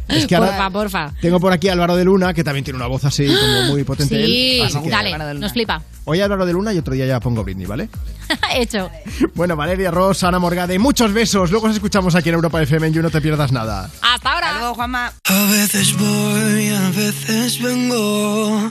Es 0.08 0.26
que 0.26 0.36
ahora 0.36 0.68
Porfa, 0.68 0.70
porfa. 0.70 1.12
tengo 1.20 1.40
por 1.40 1.52
aquí 1.52 1.68
a 1.68 1.72
Álvaro 1.72 1.96
de 1.96 2.04
Luna, 2.04 2.34
que 2.34 2.44
también 2.44 2.64
tiene 2.64 2.76
una 2.76 2.86
voz 2.86 3.04
así 3.04 3.26
como 3.26 3.62
muy 3.72 3.84
potente. 3.84 4.24
Sí, 4.26 4.60
él, 4.60 4.66
así 4.66 4.82
que 4.82 4.90
dale, 4.90 5.34
nos 5.34 5.52
flipa. 5.52 5.82
Hoy 6.04 6.20
Álvaro 6.20 6.44
de 6.44 6.52
Luna 6.52 6.72
y 6.74 6.78
otro 6.78 6.92
día 6.94 7.06
ya 7.06 7.20
pongo 7.20 7.42
Britney, 7.42 7.66
¿vale? 7.66 7.88
Hecho. 8.54 8.90
Bueno, 9.34 9.56
Valeria 9.56 9.90
Ross, 9.90 10.22
Ana 10.24 10.38
Morgade, 10.38 10.78
muchos 10.78 11.12
besos. 11.12 11.50
Luego 11.50 11.68
os 11.68 11.74
escuchamos 11.74 12.14
aquí 12.14 12.28
en 12.28 12.34
Europa 12.34 12.62
FM 12.62 12.92
You 12.92 13.02
No 13.02 13.10
Te 13.10 13.20
Pierdas 13.22 13.52
Nada. 13.52 13.90
Hasta 14.02 14.32
ahora. 14.32 14.46
Hasta 14.48 14.58
luego, 14.60 14.74
Juanma. 14.74 15.12
A 15.24 15.44
veces 15.50 15.96
voy, 15.96 16.68
a 16.68 16.90
veces 16.90 17.62
vengo. 17.62 18.70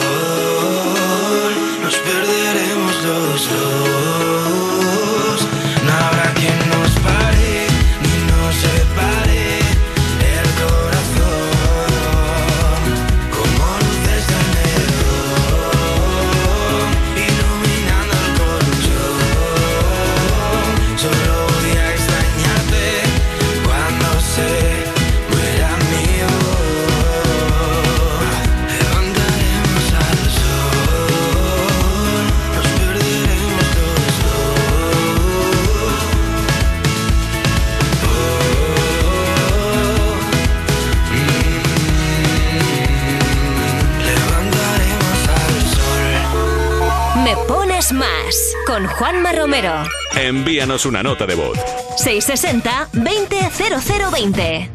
Juanma 49.01 49.31
Romero. 49.31 49.83
Envíanos 50.15 50.85
una 50.85 51.01
nota 51.01 51.25
de 51.25 51.33
voz. 51.33 51.57
660 51.97 52.89
200020. 52.93 54.69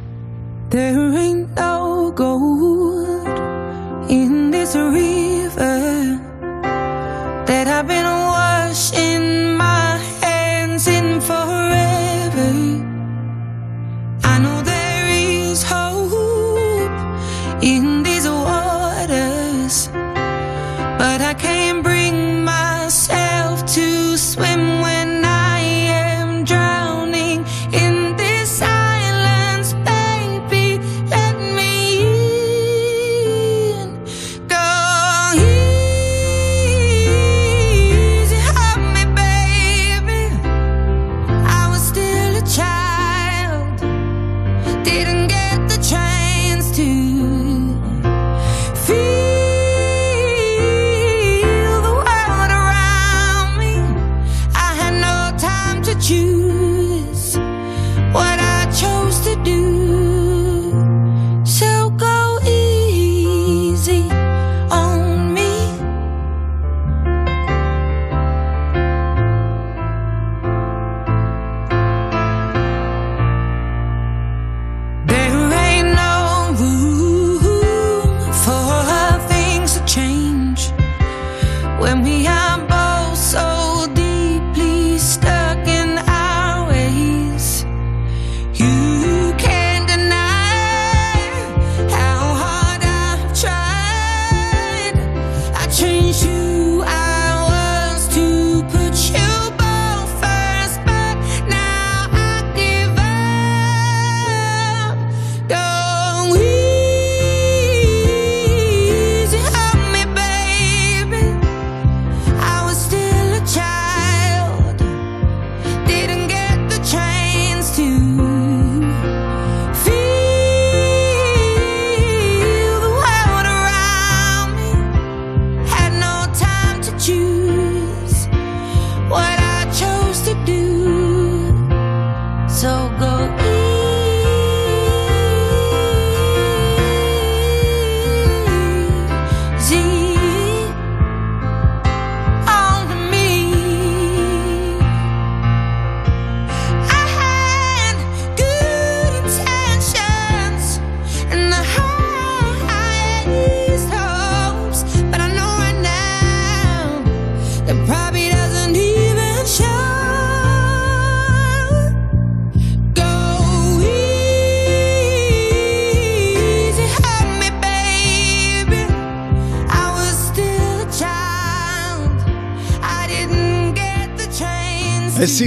There 0.68 1.16
ain't 1.16 1.54
no 1.54 2.10
gold 2.10 3.28
in 4.10 4.50
this 4.50 4.74
river 4.74 5.15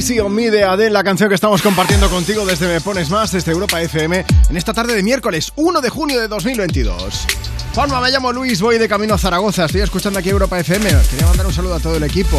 Sí, 0.09 0.19
on 0.19 0.33
me 0.33 0.49
de 0.49 0.89
la 0.89 1.03
canción 1.03 1.29
que 1.29 1.35
estamos 1.35 1.61
compartiendo 1.61 2.09
contigo 2.09 2.43
desde 2.43 2.67
Me 2.67 2.81
Pones 2.81 3.11
Más, 3.11 3.31
desde 3.31 3.51
Europa 3.51 3.79
FM, 3.79 4.25
en 4.49 4.57
esta 4.57 4.73
tarde 4.73 4.95
de 4.95 5.03
miércoles 5.03 5.53
1 5.55 5.81
de 5.81 5.89
junio 5.89 6.19
de 6.19 6.27
2022. 6.27 7.27
Juanma, 7.73 8.01
me 8.01 8.09
llamo 8.11 8.33
Luis, 8.33 8.59
voy 8.61 8.77
de 8.77 8.89
camino 8.89 9.13
a 9.13 9.17
Zaragoza, 9.17 9.65
estoy 9.65 9.81
escuchando 9.81 10.19
aquí 10.19 10.29
Europa 10.29 10.59
FM. 10.59 10.89
Quería 11.09 11.27
mandar 11.27 11.45
un 11.45 11.53
saludo 11.53 11.75
a 11.75 11.79
todo 11.79 11.95
el 11.95 12.03
equipo. 12.03 12.37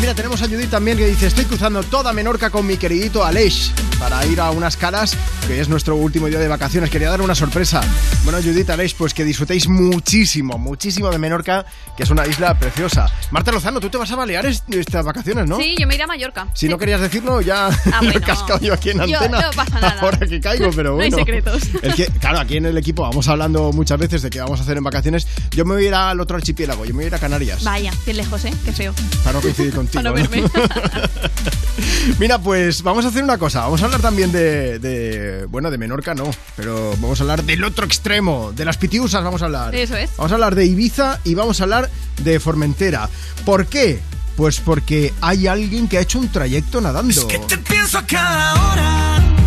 Mira, 0.00 0.14
tenemos 0.14 0.42
a 0.42 0.46
Judith 0.48 0.70
también 0.70 0.96
que 0.96 1.06
dice, 1.06 1.26
estoy 1.28 1.44
cruzando 1.44 1.82
toda 1.84 2.12
Menorca 2.12 2.50
con 2.50 2.66
mi 2.66 2.76
queridito 2.76 3.24
Aleix 3.24 3.70
para 4.00 4.24
ir 4.26 4.40
a 4.40 4.50
unas 4.50 4.76
calas, 4.76 5.16
que 5.46 5.60
es 5.60 5.68
nuestro 5.68 5.94
último 5.94 6.26
día 6.26 6.40
de 6.40 6.48
vacaciones. 6.48 6.90
Quería 6.90 7.10
dar 7.10 7.20
una 7.20 7.36
sorpresa. 7.36 7.80
Bueno, 8.24 8.38
Judith, 8.42 8.68
Aleix, 8.70 8.94
pues 8.94 9.14
que 9.14 9.24
disfrutéis 9.24 9.68
muchísimo, 9.68 10.58
muchísimo 10.58 11.10
de 11.10 11.18
Menorca, 11.18 11.64
que 11.96 12.02
es 12.02 12.10
una 12.10 12.26
isla 12.26 12.58
preciosa. 12.58 13.08
Marta 13.30 13.52
Lozano, 13.52 13.78
tú 13.78 13.88
te 13.90 13.98
vas 13.98 14.10
a 14.10 14.16
Baleares 14.16 14.64
estas 14.70 15.04
vacaciones, 15.04 15.46
¿no? 15.46 15.58
Sí, 15.58 15.76
yo 15.78 15.86
me 15.86 15.94
iré 15.94 16.02
a 16.04 16.06
Mallorca. 16.08 16.48
Si 16.54 16.68
no 16.68 16.78
querías 16.78 17.00
decirlo, 17.00 17.40
ya 17.42 17.68
me 18.02 18.08
he 18.10 18.20
cascado 18.20 18.58
yo 18.58 18.74
aquí 18.74 18.90
en 18.90 19.06
Yo- 19.06 19.18
antena. 19.18 19.42
no 19.42 19.50
pasa 19.52 19.78
nada. 19.78 20.00
Ahora 20.00 20.18
que 20.26 20.40
caigo, 20.40 20.70
pero 20.74 20.96
No 20.96 21.02
hay 21.02 21.10
bueno. 21.10 21.24
secretos. 21.24 21.62
El 21.82 21.94
que, 21.94 22.06
claro, 22.06 22.40
aquí 22.40 22.56
en 22.56 22.66
el 22.66 22.78
equipo 22.78 23.02
vamos 23.02 23.28
hablando 23.28 23.70
muchas 23.70 23.98
veces 24.00 24.22
de 24.22 24.30
qué 24.30 24.40
vamos 24.40 24.58
a 24.58 24.62
hacer 24.64 24.71
en 24.76 24.84
vacaciones. 24.84 25.26
Yo 25.50 25.64
me 25.64 25.74
voy 25.74 25.84
a 25.84 25.88
ir 25.88 25.94
al 25.94 26.20
otro 26.20 26.36
archipiélago, 26.36 26.84
yo 26.84 26.90
me 26.92 26.98
voy 26.98 27.04
a 27.04 27.08
ir 27.08 27.14
a 27.14 27.18
Canarias. 27.18 27.62
Vaya, 27.64 27.92
qué 28.04 28.14
lejos, 28.14 28.44
¿eh? 28.44 28.54
Qué 28.64 28.72
feo. 28.72 28.94
Para 29.24 29.34
no 29.34 29.40
coincidir 29.40 29.72
contigo. 29.74 30.02
Para 30.02 30.10
no 30.10 30.16
¿no? 30.16 30.28
verme. 30.30 30.48
Mira, 32.18 32.38
pues 32.38 32.82
vamos 32.82 33.04
a 33.04 33.08
hacer 33.08 33.22
una 33.24 33.38
cosa. 33.38 33.60
Vamos 33.60 33.80
a 33.82 33.86
hablar 33.86 34.00
también 34.00 34.30
de, 34.32 34.78
de- 34.78 35.46
Bueno, 35.46 35.70
de 35.70 35.78
Menorca 35.78 36.14
no, 36.14 36.30
pero 36.56 36.90
vamos 37.00 37.20
a 37.20 37.22
hablar 37.24 37.44
del 37.44 37.64
otro 37.64 37.84
extremo, 37.86 38.52
de 38.54 38.64
las 38.64 38.76
pitiusas 38.76 39.22
vamos 39.24 39.42
a 39.42 39.46
hablar. 39.46 39.74
Eso 39.74 39.96
es. 39.96 40.10
Vamos 40.16 40.32
a 40.32 40.34
hablar 40.34 40.54
de 40.54 40.66
Ibiza 40.66 41.20
y 41.24 41.34
vamos 41.34 41.60
a 41.60 41.64
hablar 41.64 41.90
de 42.22 42.40
Formentera. 42.40 43.08
¿Por 43.44 43.66
qué? 43.66 44.00
Pues 44.36 44.60
porque 44.60 45.12
hay 45.20 45.46
alguien 45.46 45.88
que 45.88 45.98
ha 45.98 46.00
hecho 46.00 46.18
un 46.18 46.28
trayecto 46.30 46.80
nadando. 46.80 47.28
Pienso 47.68 47.98
a 47.98 48.06
cada 48.06 48.72
hora. 48.72 49.41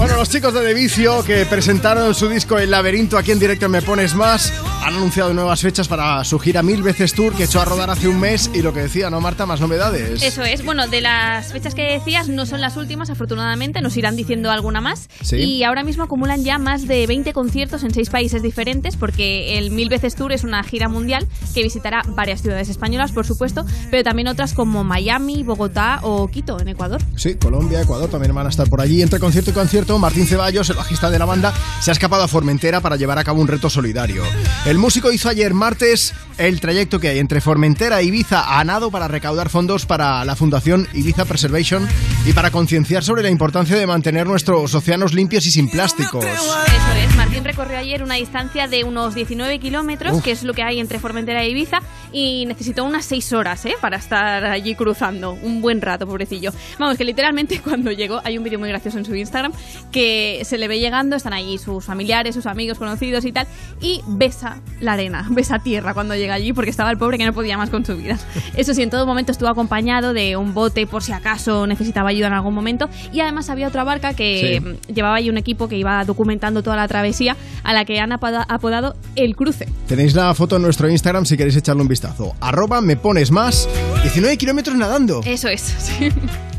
Bueno, 0.00 0.16
los 0.16 0.30
chicos 0.30 0.54
de 0.54 0.62
Devicio 0.62 1.22
que 1.24 1.44
presentaron 1.44 2.14
su 2.14 2.26
disco 2.26 2.58
El 2.58 2.70
Laberinto 2.70 3.18
aquí 3.18 3.32
en 3.32 3.38
directo 3.38 3.66
en 3.66 3.72
Me 3.72 3.82
Pones 3.82 4.14
Más 4.14 4.50
han 4.82 4.94
anunciado 4.94 5.34
nuevas 5.34 5.60
fechas 5.60 5.88
para 5.88 6.24
su 6.24 6.38
gira 6.38 6.62
Mil 6.62 6.82
Veces 6.82 7.12
Tour 7.12 7.34
que 7.34 7.44
echó 7.44 7.60
a 7.60 7.66
rodar 7.66 7.90
hace 7.90 8.08
un 8.08 8.18
mes 8.18 8.50
y 8.54 8.62
lo 8.62 8.72
que 8.72 8.80
decía, 8.80 9.10
¿no, 9.10 9.20
Marta? 9.20 9.44
Más 9.44 9.60
novedades. 9.60 10.22
Eso 10.22 10.42
es. 10.42 10.64
Bueno, 10.64 10.88
de 10.88 11.02
las 11.02 11.52
fechas 11.52 11.74
que 11.74 11.82
decías 11.82 12.30
no 12.30 12.46
son 12.46 12.62
las 12.62 12.78
últimas, 12.78 13.10
afortunadamente, 13.10 13.82
nos 13.82 13.94
irán 13.98 14.16
diciendo 14.16 14.50
alguna 14.50 14.80
más. 14.80 15.10
Sí. 15.20 15.36
Y 15.36 15.64
ahora 15.64 15.84
mismo 15.84 16.02
acumulan 16.02 16.44
ya 16.44 16.56
más 16.56 16.88
de 16.88 17.06
20 17.06 17.34
conciertos 17.34 17.84
en 17.84 17.92
seis 17.92 18.08
países 18.08 18.42
diferentes, 18.42 18.96
porque 18.96 19.58
el 19.58 19.70
Mil 19.70 19.90
Veces 19.90 20.14
Tour 20.14 20.32
es 20.32 20.44
una 20.44 20.62
gira 20.64 20.88
mundial 20.88 21.28
que 21.52 21.62
visitará 21.62 22.02
varias 22.08 22.40
ciudades 22.40 22.70
españolas, 22.70 23.12
por 23.12 23.26
supuesto, 23.26 23.66
pero 23.90 24.02
también 24.02 24.28
otras 24.28 24.54
como 24.54 24.82
Miami, 24.82 25.42
Bogotá 25.42 26.00
o 26.02 26.28
Quito, 26.28 26.58
en 26.58 26.68
Ecuador. 26.68 27.02
Sí, 27.16 27.34
Colombia, 27.34 27.82
Ecuador 27.82 28.08
también 28.08 28.34
van 28.34 28.46
a 28.46 28.50
estar 28.50 28.66
por 28.70 28.80
allí. 28.80 29.02
Entre 29.02 29.20
concierto 29.20 29.50
y 29.50 29.52
concierto, 29.52 29.89
Martín 29.98 30.26
Ceballos, 30.26 30.70
el 30.70 30.76
bajista 30.76 31.10
de 31.10 31.18
la 31.18 31.24
banda, 31.24 31.52
se 31.80 31.90
ha 31.90 31.92
escapado 31.92 32.22
a 32.22 32.28
Formentera 32.28 32.80
para 32.80 32.96
llevar 32.96 33.18
a 33.18 33.24
cabo 33.24 33.40
un 33.40 33.48
reto 33.48 33.70
solidario. 33.70 34.22
El 34.64 34.78
músico 34.78 35.12
hizo 35.12 35.28
ayer 35.28 35.54
martes 35.54 36.14
el 36.38 36.60
trayecto 36.60 37.00
que 37.00 37.08
hay 37.08 37.18
entre 37.18 37.40
Formentera 37.40 38.00
e 38.00 38.04
Ibiza 38.04 38.58
a 38.58 38.64
nado 38.64 38.90
para 38.90 39.08
recaudar 39.08 39.50
fondos 39.50 39.86
para 39.86 40.24
la 40.24 40.36
Fundación 40.36 40.88
Ibiza 40.94 41.24
Preservation 41.24 41.86
y 42.24 42.32
para 42.32 42.50
concienciar 42.50 43.04
sobre 43.04 43.22
la 43.22 43.30
importancia 43.30 43.76
de 43.76 43.86
mantener 43.86 44.26
nuestros 44.26 44.74
océanos 44.74 45.12
limpios 45.12 45.46
y 45.46 45.50
sin 45.50 45.68
plásticos. 45.68 46.24
Eso 46.24 46.62
es, 46.96 47.16
Martín 47.16 47.44
recorrió 47.44 47.78
ayer 47.78 48.02
una 48.02 48.14
distancia 48.14 48.68
de 48.68 48.84
unos 48.84 49.14
19 49.14 49.58
kilómetros, 49.58 50.18
Uf. 50.18 50.24
que 50.24 50.30
es 50.30 50.42
lo 50.42 50.54
que 50.54 50.62
hay 50.62 50.80
entre 50.80 50.98
Formentera 50.98 51.42
e 51.42 51.50
Ibiza, 51.50 51.80
y 52.12 52.46
necesitó 52.46 52.84
unas 52.84 53.04
6 53.04 53.32
horas 53.34 53.64
¿eh? 53.66 53.74
para 53.80 53.98
estar 53.98 54.44
allí 54.44 54.74
cruzando. 54.74 55.32
Un 55.32 55.60
buen 55.60 55.80
rato, 55.80 56.06
pobrecillo. 56.06 56.52
Vamos, 56.78 56.96
que 56.96 57.04
literalmente 57.04 57.60
cuando 57.64 57.92
llegó, 57.92 58.20
hay 58.24 58.38
un 58.38 58.44
vídeo 58.44 58.58
muy 58.58 58.68
gracioso 58.68 58.98
en 58.98 59.04
su 59.04 59.14
Instagram, 59.14 59.52
que 59.92 60.42
se 60.44 60.58
le 60.58 60.68
ve 60.68 60.78
llegando, 60.78 61.16
están 61.16 61.32
allí 61.32 61.58
sus 61.58 61.84
familiares, 61.84 62.34
sus 62.34 62.46
amigos, 62.46 62.78
conocidos 62.78 63.24
y 63.24 63.32
tal, 63.32 63.46
y 63.80 64.00
besa 64.06 64.58
la 64.80 64.92
arena, 64.92 65.26
besa 65.30 65.58
tierra 65.58 65.94
cuando 65.94 66.14
llega 66.14 66.34
allí, 66.34 66.52
porque 66.52 66.70
estaba 66.70 66.90
el 66.90 66.98
pobre 66.98 67.18
que 67.18 67.24
no 67.26 67.32
podía 67.32 67.56
más 67.58 67.70
con 67.70 67.84
su 67.84 67.96
vida. 67.96 68.18
Eso 68.56 68.74
sí, 68.74 68.82
en 68.82 68.90
todo 68.90 69.06
momento 69.06 69.32
estuvo 69.32 69.48
acompañado 69.48 70.12
de 70.12 70.36
un 70.36 70.54
bote 70.54 70.86
por 70.86 71.02
si 71.02 71.12
acaso 71.12 71.66
necesitaba 71.66 72.10
ayuda 72.10 72.28
en 72.28 72.32
algún 72.34 72.54
momento, 72.54 72.88
y 73.12 73.20
además 73.20 73.50
había 73.50 73.68
otra 73.68 73.84
barca 73.84 74.14
que 74.14 74.60
Sí. 74.62 74.92
llevaba 74.92 75.16
ahí 75.16 75.28
un 75.30 75.36
equipo 75.38 75.68
que 75.68 75.76
iba 75.76 76.04
documentando 76.04 76.62
toda 76.62 76.76
la 76.76 76.88
travesía 76.88 77.36
a 77.62 77.72
la 77.72 77.84
que 77.84 78.00
han 78.00 78.12
apoda- 78.12 78.46
apodado 78.48 78.96
El 79.16 79.36
Cruce. 79.36 79.66
Tenéis 79.86 80.14
la 80.14 80.32
foto 80.34 80.56
en 80.56 80.62
nuestro 80.62 80.88
Instagram 80.88 81.24
si 81.26 81.36
queréis 81.36 81.56
echarle 81.56 81.82
un 81.82 81.88
vistazo. 81.88 82.34
Arroba 82.40 82.80
me 82.80 82.96
pones 82.96 83.30
más. 83.30 83.68
19 84.02 84.36
kilómetros 84.38 84.76
nadando. 84.76 85.20
Eso 85.24 85.48
es, 85.48 85.60
sí. 85.78 86.08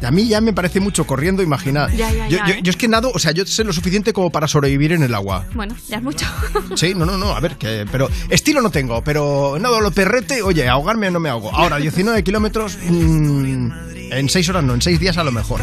A 0.04 0.10
mí 0.12 0.28
ya 0.28 0.42
me 0.42 0.52
parece 0.54 0.80
mucho 0.80 1.06
corriendo, 1.06 1.44
imaginad. 1.44 1.90
Ya, 1.90 2.12
ya, 2.12 2.28
ya, 2.28 2.48
yo- 2.48 2.54
¿eh? 2.56 2.60
yo 2.64 2.70
es 2.72 2.76
que 2.78 2.88
o 3.10 3.20
sea, 3.20 3.32
yo 3.32 3.46
sé 3.46 3.64
lo 3.64 3.74
suficiente 3.74 4.14
como 4.14 4.32
para 4.32 4.48
sobrevivir 4.48 4.92
en 4.92 5.04
el 5.04 5.16
agua. 5.16 5.46
Bueno, 5.54 5.76
ya 5.88 5.98
es 5.98 6.04
mucho. 6.04 6.26
Sí, 6.76 6.94
no, 6.96 7.06
no, 7.06 7.18
no, 7.18 7.36
a 7.36 7.40
ver, 7.40 7.58
que, 7.58 7.86
pero 7.92 8.10
estilo 8.30 8.62
no 8.62 8.70
tengo, 8.70 9.04
pero 9.04 9.58
nado 9.60 9.82
lo 9.82 9.92
perrete, 9.92 10.42
oye, 10.42 10.68
ahogarme 10.68 11.12
no 11.12 11.20
me 11.20 11.30
ahogo. 11.30 11.52
Ahora, 11.54 11.78
19 11.78 12.24
kilómetros, 12.24 12.78
mm, 12.82 13.72
en 14.12 14.30
6 14.30 14.50
horas 14.50 14.64
no, 14.64 14.74
en 14.74 14.82
6 14.82 15.00
días 15.00 15.18
a 15.18 15.24
lo 15.24 15.32
mejor. 15.32 15.62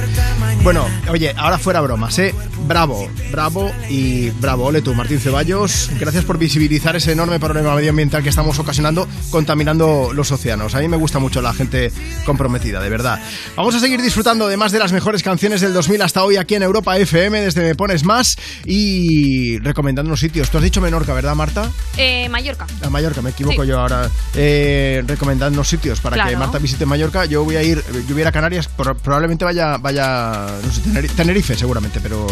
Bueno, 0.63 0.87
oye, 1.11 1.33
ahora 1.37 1.59
fuera 1.59 1.81
bromas, 1.81 2.19
¿eh? 2.19 2.35
Bravo, 2.67 3.09
bravo 3.31 3.71
y 3.89 4.31
bravo. 4.31 4.67
Ole 4.67 4.83
tú, 4.83 4.95
Martín 4.95 5.21
Ceballos, 5.21 5.91
gracias 5.99 6.25
por 6.25 6.39
visibilizar 6.39 6.97
ese 6.97 7.13
enorme 7.13 7.39
problema 7.39 7.75
medioambiental 7.75 8.23
que 8.23 8.29
estamos 8.29 8.59
ocasionando 8.59 9.07
contaminando 9.31 10.11
los 10.15 10.31
océanos. 10.33 10.75
A 10.75 10.81
mí 10.81 10.89
me 10.89 10.97
gusta 10.97 11.19
mucho 11.19 11.41
la 11.41 11.53
gente 11.55 11.93
comprometida, 12.25 12.81
de 12.83 12.89
verdad. 12.89 13.21
Vamos 13.57 13.75
a 13.75 13.81
seguir 13.81 14.01
disfrutando 14.03 14.49
de 14.49 14.57
más 14.57 14.73
de 14.73 14.79
las 14.79 14.93
mejores 14.93 15.23
canciones 15.23 15.61
del 15.61 15.73
2000 15.73 16.03
hasta 16.03 16.25
hoy 16.25 16.37
aquí 16.37 16.55
en 16.55 16.63
Europa 16.63 16.97
FM, 16.99 17.28
desde 17.37 17.63
Me 17.63 17.75
Pones 17.75 18.05
Más 18.05 18.37
y 18.65 19.59
recomendándonos 19.59 20.21
sitios. 20.21 20.51
Tú 20.51 20.57
has 20.59 20.65
dicho 20.65 20.81
Menorca, 20.81 21.13
¿verdad, 21.13 21.35
Marta? 21.35 21.71
Eh, 21.97 22.29
Mallorca. 22.29 22.67
A 22.83 22.89
Mallorca, 22.91 23.21
me 23.23 23.31
equivoco 23.31 23.63
Sí. 23.63 23.69
yo 23.69 23.79
ahora. 23.81 24.11
Eh, 24.35 25.03
recomendándonos 25.07 25.69
sitios 25.69 26.01
para 26.01 26.17
que 26.17 26.23
Claro. 26.23 26.39
Marta 26.39 26.59
visite 26.59 26.87
Mallorca. 26.87 27.25
Yo 27.27 27.45
voy 27.45 27.57
a 27.57 27.63
ir, 27.63 27.83
yo 28.07 28.15
voy 28.15 28.19
a 28.19 28.23
ir 28.23 28.27
a 28.29 28.33
Canarias, 28.33 28.69
pro- 28.69 28.97
probablemente 28.97 29.45
vaya, 29.45 29.77
vaya, 29.77 30.47
no 30.65 30.73
sé, 30.73 30.81
Teneri- 30.83 31.11
Tenerife 31.11 31.55
seguramente, 31.57 32.01
pero 32.01 32.27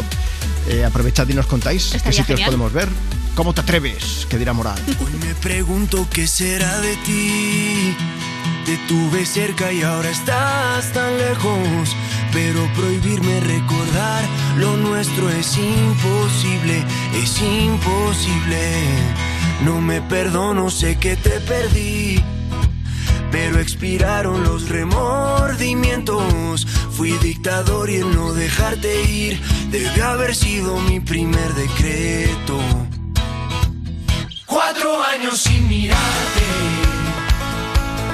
eh, 0.69 0.85
aprovechad 0.85 1.29
y 1.29 1.35
nos 1.35 1.47
contáis 1.47 1.89
qué 1.91 1.97
Estaría 1.99 2.19
sitios 2.21 2.39
genial. 2.39 2.47
podemos 2.51 2.73
ver. 2.73 2.89
¿Cómo 3.35 3.53
te 3.53 3.61
atreves? 3.61 4.27
Que 4.31 4.39
dirá 4.39 4.53
Moral. 4.55 4.79
Hoy 4.99 5.13
me 5.27 5.35
pregunto 5.35 6.07
qué 6.11 6.27
será 6.27 6.81
de 6.81 6.97
ti. 7.05 7.95
Te 8.67 8.77
tuve 8.89 9.25
cerca 9.25 9.73
y 9.73 9.83
ahora 9.83 10.11
estás 10.11 10.93
tan 10.93 11.17
lejos. 11.17 11.97
Pero 12.33 12.69
prohibirme 12.75 13.39
recordar 13.41 14.25
lo 14.59 14.77
nuestro 14.77 15.31
es 15.31 15.57
imposible, 15.57 16.85
es 17.15 17.41
imposible. 17.41 18.83
No 19.65 19.81
me 19.81 20.03
perdono, 20.03 20.69
sé 20.69 20.99
que 20.99 21.15
te 21.17 21.39
perdí. 21.41 22.21
Pero 23.31 23.61
expiraron 23.61 24.43
los 24.43 24.69
remordimientos. 24.69 26.67
Fui 26.91 27.13
dictador 27.19 27.89
y 27.89 27.97
el 27.97 28.13
no 28.15 28.33
dejarte 28.33 29.05
ir 29.09 29.41
debe 29.71 30.03
haber 30.03 30.35
sido 30.35 30.79
mi 30.81 30.99
primer 30.99 31.55
decreto. 31.55 32.59
Cuatro 34.47 35.03
años 35.05 35.39
sin 35.41 35.69
mirarte, 35.69 36.43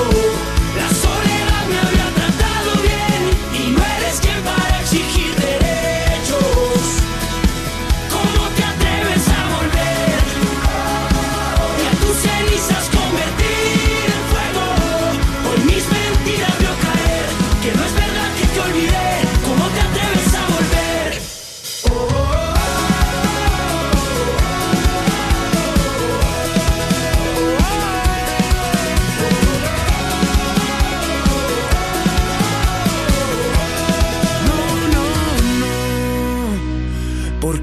estaba 0.00 0.49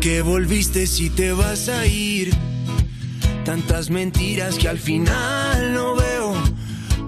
¿Por 0.08 0.14
qué 0.14 0.22
volviste 0.22 0.88
si 0.88 1.10
te 1.10 1.34
vas 1.34 1.68
a 1.68 1.86
ir? 1.86 2.34
Tantas 3.44 3.90
mentiras 3.90 4.56
que 4.56 4.70
al 4.70 4.80
final 4.80 5.74
no 5.74 5.96
veo. 5.96 6.34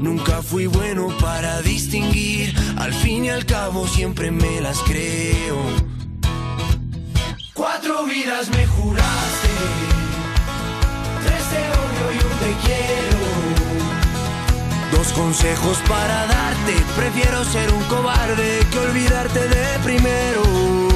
Nunca 0.02 0.42
fui 0.42 0.66
bueno 0.66 1.08
para 1.22 1.62
distinguir. 1.62 2.54
Al 2.76 2.94
fin 2.94 3.24
y 3.24 3.30
al 3.30 3.46
cabo 3.46 3.88
siempre 3.88 4.32
me 4.32 4.60
las 4.60 4.80
creo. 4.80 5.56
Cuatro 7.54 8.06
vidas 8.06 8.50
me 8.50 8.68
juraste. 8.68 9.48
Tres 11.24 11.44
te 11.52 11.62
odio 11.80 12.06
y 12.12 12.18
un 12.18 12.38
te 12.44 12.52
quiero. 12.66 13.22
Dos 14.92 15.14
consejos 15.14 15.78
para 15.88 16.26
darte. 16.26 16.74
Prefiero 16.98 17.46
ser 17.46 17.72
un 17.72 17.84
cobarde 17.84 18.60
que 18.70 18.78
olvidarte 18.78 19.48
de 19.48 19.80
primero. 19.86 20.89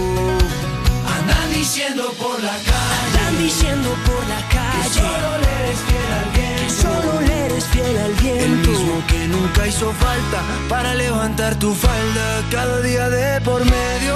Andan 1.24 1.54
diciendo 1.54 2.04
por 2.20 2.44
la 2.44 2.52
calle. 2.52 3.08
Andan 3.08 3.38
diciendo 3.40 3.90
por 4.06 4.28
la 4.28 4.42
calle. 4.50 4.84
Que 4.84 4.90
solo 5.00 5.30
le 5.44 5.52
eres 5.64 5.80
fiel 5.88 6.12
al 6.20 6.28
viento. 6.36 6.62
Que 6.62 6.70
solo 6.84 7.22
le 7.22 7.46
eres 7.46 7.66
fiel 7.68 7.98
al 7.98 8.14
viento. 8.16 8.44
El 8.44 8.68
mismo 8.68 9.04
que 9.08 9.28
nunca 9.28 9.68
hizo 9.68 9.92
falta 9.94 10.40
para 10.68 10.94
levantar 10.96 11.56
tu 11.56 11.74
falda 11.74 12.44
cada 12.52 12.82
día 12.82 13.10
de 13.10 13.40
por 13.42 13.64
medio. 13.64 14.16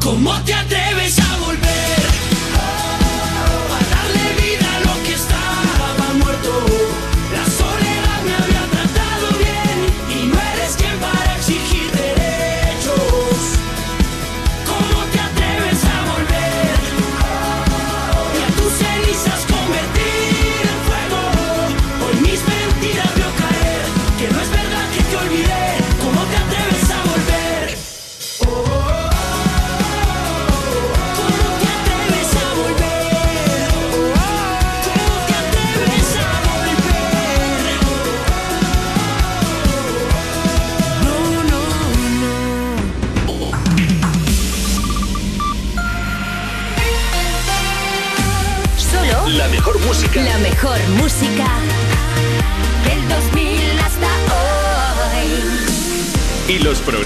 ¿Cómo 0.00 0.32
te 0.40 0.54
atreves 0.54 0.81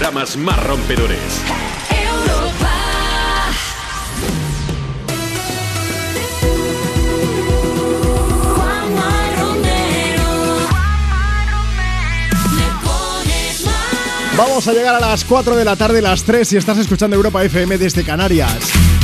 programas 0.07 0.37
más 0.37 0.63
rompedores. 0.63 1.19
Europa. 1.89 2.73
Juanma 8.55 9.35
Romero. 9.37 10.57
Le 12.55 12.87
pones 12.87 13.65
más. 13.65 14.37
Vamos 14.37 14.67
a 14.69 14.73
llegar 14.73 14.95
a 14.95 15.01
las 15.01 15.25
4 15.25 15.57
de 15.57 15.65
la 15.65 15.75
tarde, 15.75 16.01
las 16.01 16.23
3 16.23 16.47
si 16.47 16.55
estás 16.55 16.77
escuchando 16.77 17.17
Europa 17.17 17.43
FM 17.43 17.77
desde 17.77 18.05
Canarias. 18.05 18.55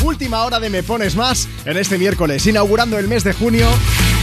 Última 0.05 0.45
hora 0.45 0.61
de 0.61 0.69
Me 0.69 0.83
Pones 0.83 1.17
Más 1.17 1.49
en 1.65 1.75
este 1.75 1.97
miércoles, 1.97 2.47
inaugurando 2.47 2.97
el 2.97 3.09
mes 3.09 3.25
de 3.25 3.33
junio. 3.33 3.67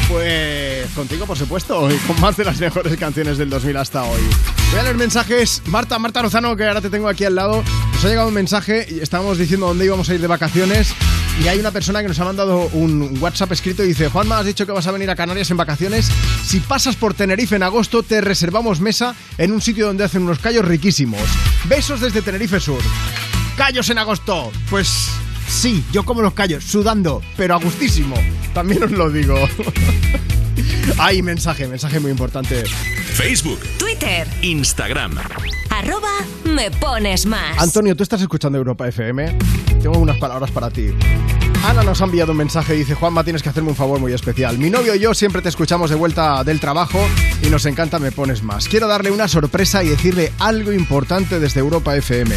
Pues 0.08 0.88
contigo, 0.92 1.26
por 1.26 1.36
supuesto, 1.36 1.90
y 1.90 1.96
con 1.98 2.18
más 2.20 2.38
de 2.38 2.44
las 2.44 2.58
mejores 2.58 2.96
canciones 2.96 3.36
del 3.36 3.50
2000 3.50 3.76
hasta 3.76 4.02
hoy. 4.04 4.20
Voy 4.70 4.78
a 4.78 4.82
leer 4.84 4.96
mensajes. 4.96 5.62
Marta, 5.66 5.98
Marta 5.98 6.22
Lozano, 6.22 6.54
que 6.54 6.64
ahora 6.64 6.80
te 6.80 6.90
tengo 6.90 7.08
aquí 7.08 7.24
al 7.24 7.34
lado. 7.34 7.64
Nos 7.92 8.04
ha 8.04 8.08
llegado 8.08 8.28
un 8.28 8.34
mensaje 8.34 8.86
y 8.88 9.00
estábamos 9.00 9.36
diciendo 9.36 9.66
dónde 9.66 9.84
íbamos 9.84 10.08
a 10.08 10.14
ir 10.14 10.20
de 10.20 10.28
vacaciones. 10.28 10.94
Y 11.42 11.48
hay 11.48 11.58
una 11.58 11.72
persona 11.72 12.02
que 12.02 12.08
nos 12.08 12.20
ha 12.20 12.24
mandado 12.24 12.68
un 12.72 13.18
WhatsApp 13.20 13.50
escrito 13.50 13.82
y 13.82 13.88
dice: 13.88 14.08
Juanma, 14.08 14.38
has 14.38 14.46
dicho 14.46 14.66
que 14.66 14.72
vas 14.72 14.86
a 14.86 14.92
venir 14.92 15.10
a 15.10 15.16
Canarias 15.16 15.50
en 15.50 15.56
vacaciones. 15.56 16.08
Si 16.44 16.60
pasas 16.60 16.94
por 16.94 17.14
Tenerife 17.14 17.56
en 17.56 17.64
agosto, 17.64 18.04
te 18.04 18.20
reservamos 18.20 18.80
mesa 18.80 19.16
en 19.38 19.50
un 19.52 19.60
sitio 19.60 19.86
donde 19.86 20.04
hacen 20.04 20.22
unos 20.22 20.38
callos 20.38 20.64
riquísimos. 20.64 21.22
Besos 21.64 22.00
desde 22.00 22.22
Tenerife 22.22 22.60
Sur. 22.60 22.82
¡Callos 23.56 23.90
en 23.90 23.98
agosto! 23.98 24.52
Pues 24.70 25.08
sí, 25.48 25.84
yo 25.90 26.04
como 26.04 26.22
los 26.22 26.34
callos, 26.34 26.62
sudando, 26.64 27.22
pero 27.36 27.54
a 27.54 27.58
gustísimo. 27.58 28.14
También 28.54 28.84
os 28.84 28.92
lo 28.92 29.10
digo. 29.10 29.36
Hay 30.98 31.22
mensaje, 31.22 31.66
mensaje 31.66 32.00
muy 32.00 32.10
importante. 32.10 32.64
Facebook, 33.14 33.60
Twitter, 33.78 34.26
Instagram. 34.42 35.18
arroba 35.70 36.08
me 36.44 36.70
pones 36.70 37.26
más. 37.26 37.58
Antonio, 37.58 37.96
¿tú 37.96 38.02
estás 38.02 38.20
escuchando 38.20 38.58
Europa 38.58 38.88
FM? 38.88 39.36
Tengo 39.82 39.98
unas 39.98 40.18
palabras 40.18 40.50
para 40.50 40.70
ti. 40.70 40.90
Ana 41.64 41.82
nos 41.82 42.00
ha 42.00 42.04
enviado 42.04 42.32
un 42.32 42.38
mensaje 42.38 42.74
y 42.74 42.78
dice, 42.78 42.94
Juanma, 42.94 43.22
tienes 43.22 43.42
que 43.42 43.50
hacerme 43.50 43.68
un 43.68 43.76
favor 43.76 44.00
muy 44.00 44.12
especial. 44.12 44.58
Mi 44.58 44.70
novio 44.70 44.94
y 44.94 45.00
yo 45.00 45.12
siempre 45.12 45.42
te 45.42 45.50
escuchamos 45.50 45.90
de 45.90 45.96
vuelta 45.96 46.42
del 46.42 46.58
trabajo 46.58 46.98
y 47.42 47.48
nos 47.48 47.66
encanta 47.66 47.98
Me 47.98 48.12
Pones 48.12 48.42
Más. 48.42 48.66
Quiero 48.66 48.88
darle 48.88 49.10
una 49.10 49.28
sorpresa 49.28 49.84
y 49.84 49.88
decirle 49.88 50.32
algo 50.38 50.72
importante 50.72 51.38
desde 51.38 51.60
Europa 51.60 51.94
FM. 51.96 52.34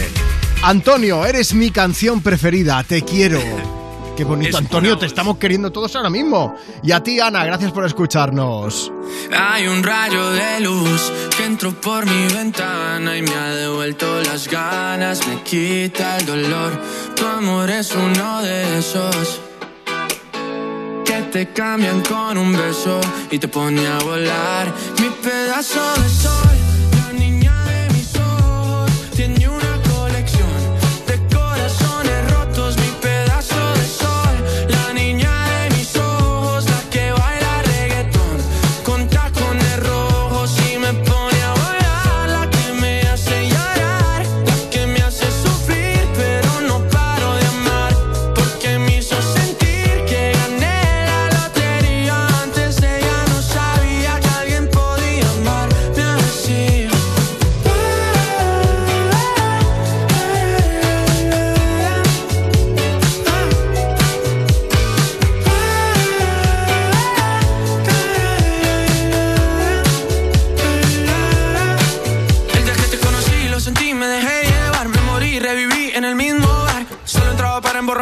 Antonio, 0.62 1.26
eres 1.26 1.54
mi 1.54 1.72
canción 1.72 2.22
preferida, 2.22 2.84
te 2.84 3.02
quiero. 3.02 3.83
Qué 4.16 4.24
bonito, 4.24 4.58
Antonio, 4.58 4.98
te 4.98 5.08
estamos 5.08 5.38
queriendo 5.38 5.72
todos 5.72 5.96
ahora 5.96 6.10
mismo. 6.10 6.56
Y 6.84 6.92
a 6.92 7.02
ti, 7.02 7.20
Ana, 7.20 7.44
gracias 7.46 7.72
por 7.72 7.84
escucharnos. 7.86 8.92
Hay 9.36 9.68
un 9.68 9.82
rayo 9.82 10.30
de 10.32 10.60
luz 10.60 11.12
que 11.36 11.46
entró 11.46 11.72
por 11.72 12.06
mi 12.06 12.34
ventana 12.34 13.18
y 13.18 13.24
me 13.24 13.34
ha 13.34 13.56
devuelto 13.56 14.22
las 14.22 14.48
ganas, 14.48 15.28
me 15.28 15.42
quita 15.42 16.18
el 16.18 16.26
dolor. 16.28 16.80
Tu 17.16 17.26
amor 17.26 17.70
es 17.72 17.92
uno 17.96 18.42
de 18.44 18.78
esos 18.78 19.42
que 21.06 21.22
te 21.32 21.52
cambian 21.52 22.02
con 22.02 22.38
un 22.38 22.54
beso 22.54 23.02
y 23.32 23.40
te 23.40 23.48
pone 23.48 23.86
a 23.88 23.98
volar. 24.00 24.72
Mi 25.00 25.10
pedazo 25.10 25.82
de 26.02 26.10
sol, 26.10 26.63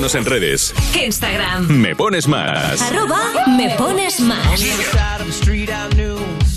Búscanos 0.00 0.14
en 0.14 0.24
redes. 0.24 0.74
Instagram. 0.98 1.68
Me 1.68 1.94
pones 1.94 2.26
más. 2.26 2.80
Arroba 2.80 3.20
me 3.48 3.68
pones 3.76 4.18
más. 4.20 4.58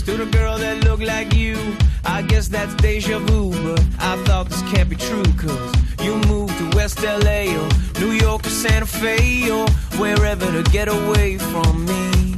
To 0.05 0.17
the 0.17 0.25
girl 0.37 0.57
that 0.57 0.83
looked 0.83 1.03
like 1.03 1.33
you, 1.33 1.57
I 2.05 2.21
guess 2.21 2.47
that's 2.47 2.73
deja 2.75 3.19
vu. 3.19 3.51
But 3.51 3.81
I 3.99 4.15
thought 4.23 4.49
this 4.49 4.61
can't 4.71 4.89
be 4.89 4.95
true, 4.95 5.23
cause 5.37 5.73
you 6.01 6.15
moved 6.27 6.57
to 6.57 6.77
West 6.77 7.01
LA 7.03 7.51
or 7.55 7.67
New 7.99 8.11
York 8.11 8.45
or 8.45 8.49
Santa 8.49 8.85
Fe 8.85 9.49
or 9.49 9.65
wherever 9.97 10.45
to 10.45 10.63
get 10.71 10.87
away 10.87 11.37
from 11.37 11.85
me. 11.85 12.35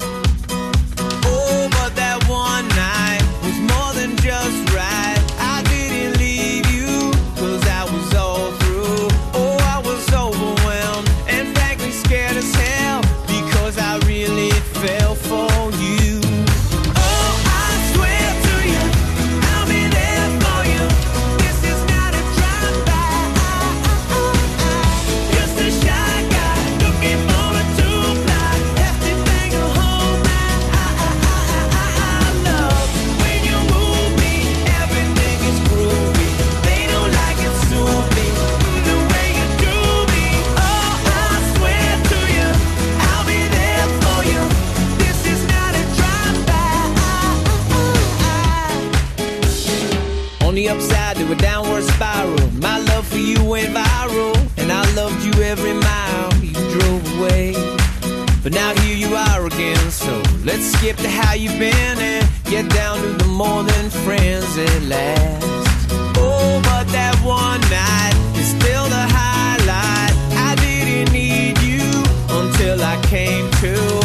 Let's 60.45 60.73
skip 60.73 60.95
to 60.97 61.09
how 61.09 61.33
you've 61.33 61.57
been 61.57 61.97
and 61.97 62.29
get 62.43 62.69
down 62.69 63.01
to 63.01 63.07
the 63.13 63.25
more 63.25 63.63
than 63.63 63.89
friends 63.89 64.57
at 64.59 64.83
last. 64.83 65.89
Oh, 66.17 66.61
but 66.63 66.85
that 66.91 67.15
one 67.25 67.61
night 67.61 68.13
is 68.37 68.49
still 68.49 68.85
the 68.85 69.05
highlight. 69.09 70.13
I 70.37 70.53
didn't 70.61 71.11
need 71.11 71.57
you 71.63 71.81
until 72.29 72.79
I 72.83 73.01
came 73.07 73.49
to. 73.61 74.04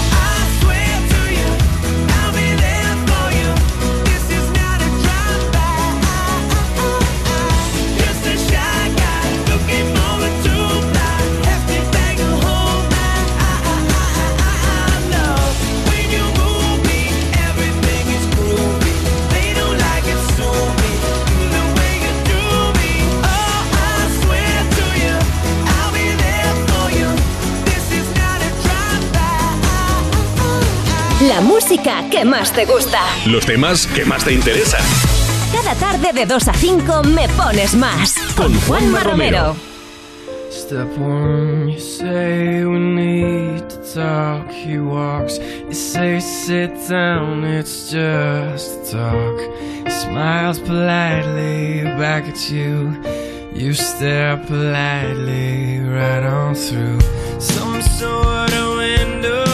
La 31.27 31.39
música 31.39 32.09
que 32.09 32.25
más 32.25 32.51
te 32.51 32.65
gusta. 32.65 32.99
Los 33.27 33.45
temas 33.45 33.85
que 33.85 34.05
más 34.05 34.23
te 34.23 34.33
interesan. 34.33 34.81
Cada 35.53 35.75
tarde 35.75 36.13
de 36.13 36.25
2 36.25 36.47
a 36.47 36.53
5 36.53 37.03
me 37.03 37.27
pones 37.29 37.75
más. 37.75 38.15
Con 38.35 38.51
Juan 38.61 38.91
Romero. 39.03 39.55
Step 40.49 40.87
one, 40.97 41.69
you 41.71 41.79
say 41.79 42.65
we 42.65 42.79
need 42.79 43.69
to 43.69 43.77
talk. 43.93 44.49
He 44.51 44.79
walks, 44.79 45.37
you 45.37 45.73
say 45.73 46.19
sit 46.19 46.71
down, 46.89 47.43
it's 47.43 47.91
just 47.91 48.91
talk. 48.91 49.39
He 49.85 49.91
smiles 49.91 50.59
politely 50.59 51.83
back 51.99 52.27
at 52.27 52.49
you. 52.49 52.97
You 53.53 53.73
stare 53.73 54.37
politely 54.47 55.81
right 55.81 56.23
on 56.23 56.55
through 56.55 56.99
some 57.39 57.81
sort 57.83 58.51
of 58.53 58.77
window. 58.77 59.50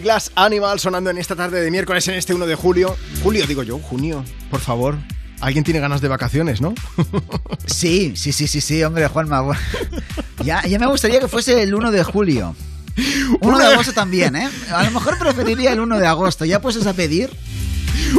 De 0.00 0.04
Glass 0.04 0.32
Animal 0.34 0.80
sonando 0.80 1.10
en 1.10 1.18
esta 1.18 1.36
tarde 1.36 1.60
de 1.60 1.70
miércoles 1.70 2.06
en 2.08 2.14
este 2.14 2.32
1 2.32 2.46
de 2.46 2.54
julio. 2.54 2.96
Julio, 3.22 3.46
digo 3.46 3.62
yo, 3.62 3.78
junio, 3.78 4.24
por 4.50 4.60
favor. 4.60 4.96
Alguien 5.40 5.64
tiene 5.64 5.80
ganas 5.80 6.00
de 6.00 6.08
vacaciones, 6.08 6.60
¿no? 6.60 6.74
Sí, 7.66 8.12
sí, 8.16 8.32
sí, 8.32 8.46
sí, 8.46 8.60
sí, 8.60 8.82
hombre, 8.82 9.06
Juanma. 9.08 9.42
Ya, 10.44 10.62
ya 10.66 10.78
me 10.78 10.86
gustaría 10.86 11.20
que 11.20 11.28
fuese 11.28 11.62
el 11.62 11.74
1 11.74 11.90
de 11.90 12.02
julio. 12.02 12.56
1 13.40 13.58
de 13.58 13.64
agosto 13.66 13.92
también, 13.92 14.36
¿eh? 14.36 14.48
A 14.72 14.84
lo 14.84 14.90
mejor 14.92 15.18
preferiría 15.18 15.72
el 15.72 15.80
1 15.80 15.98
de 15.98 16.06
agosto. 16.06 16.46
¿Ya 16.46 16.62
puedes 16.62 16.86
a 16.86 16.94
pedir? 16.94 17.30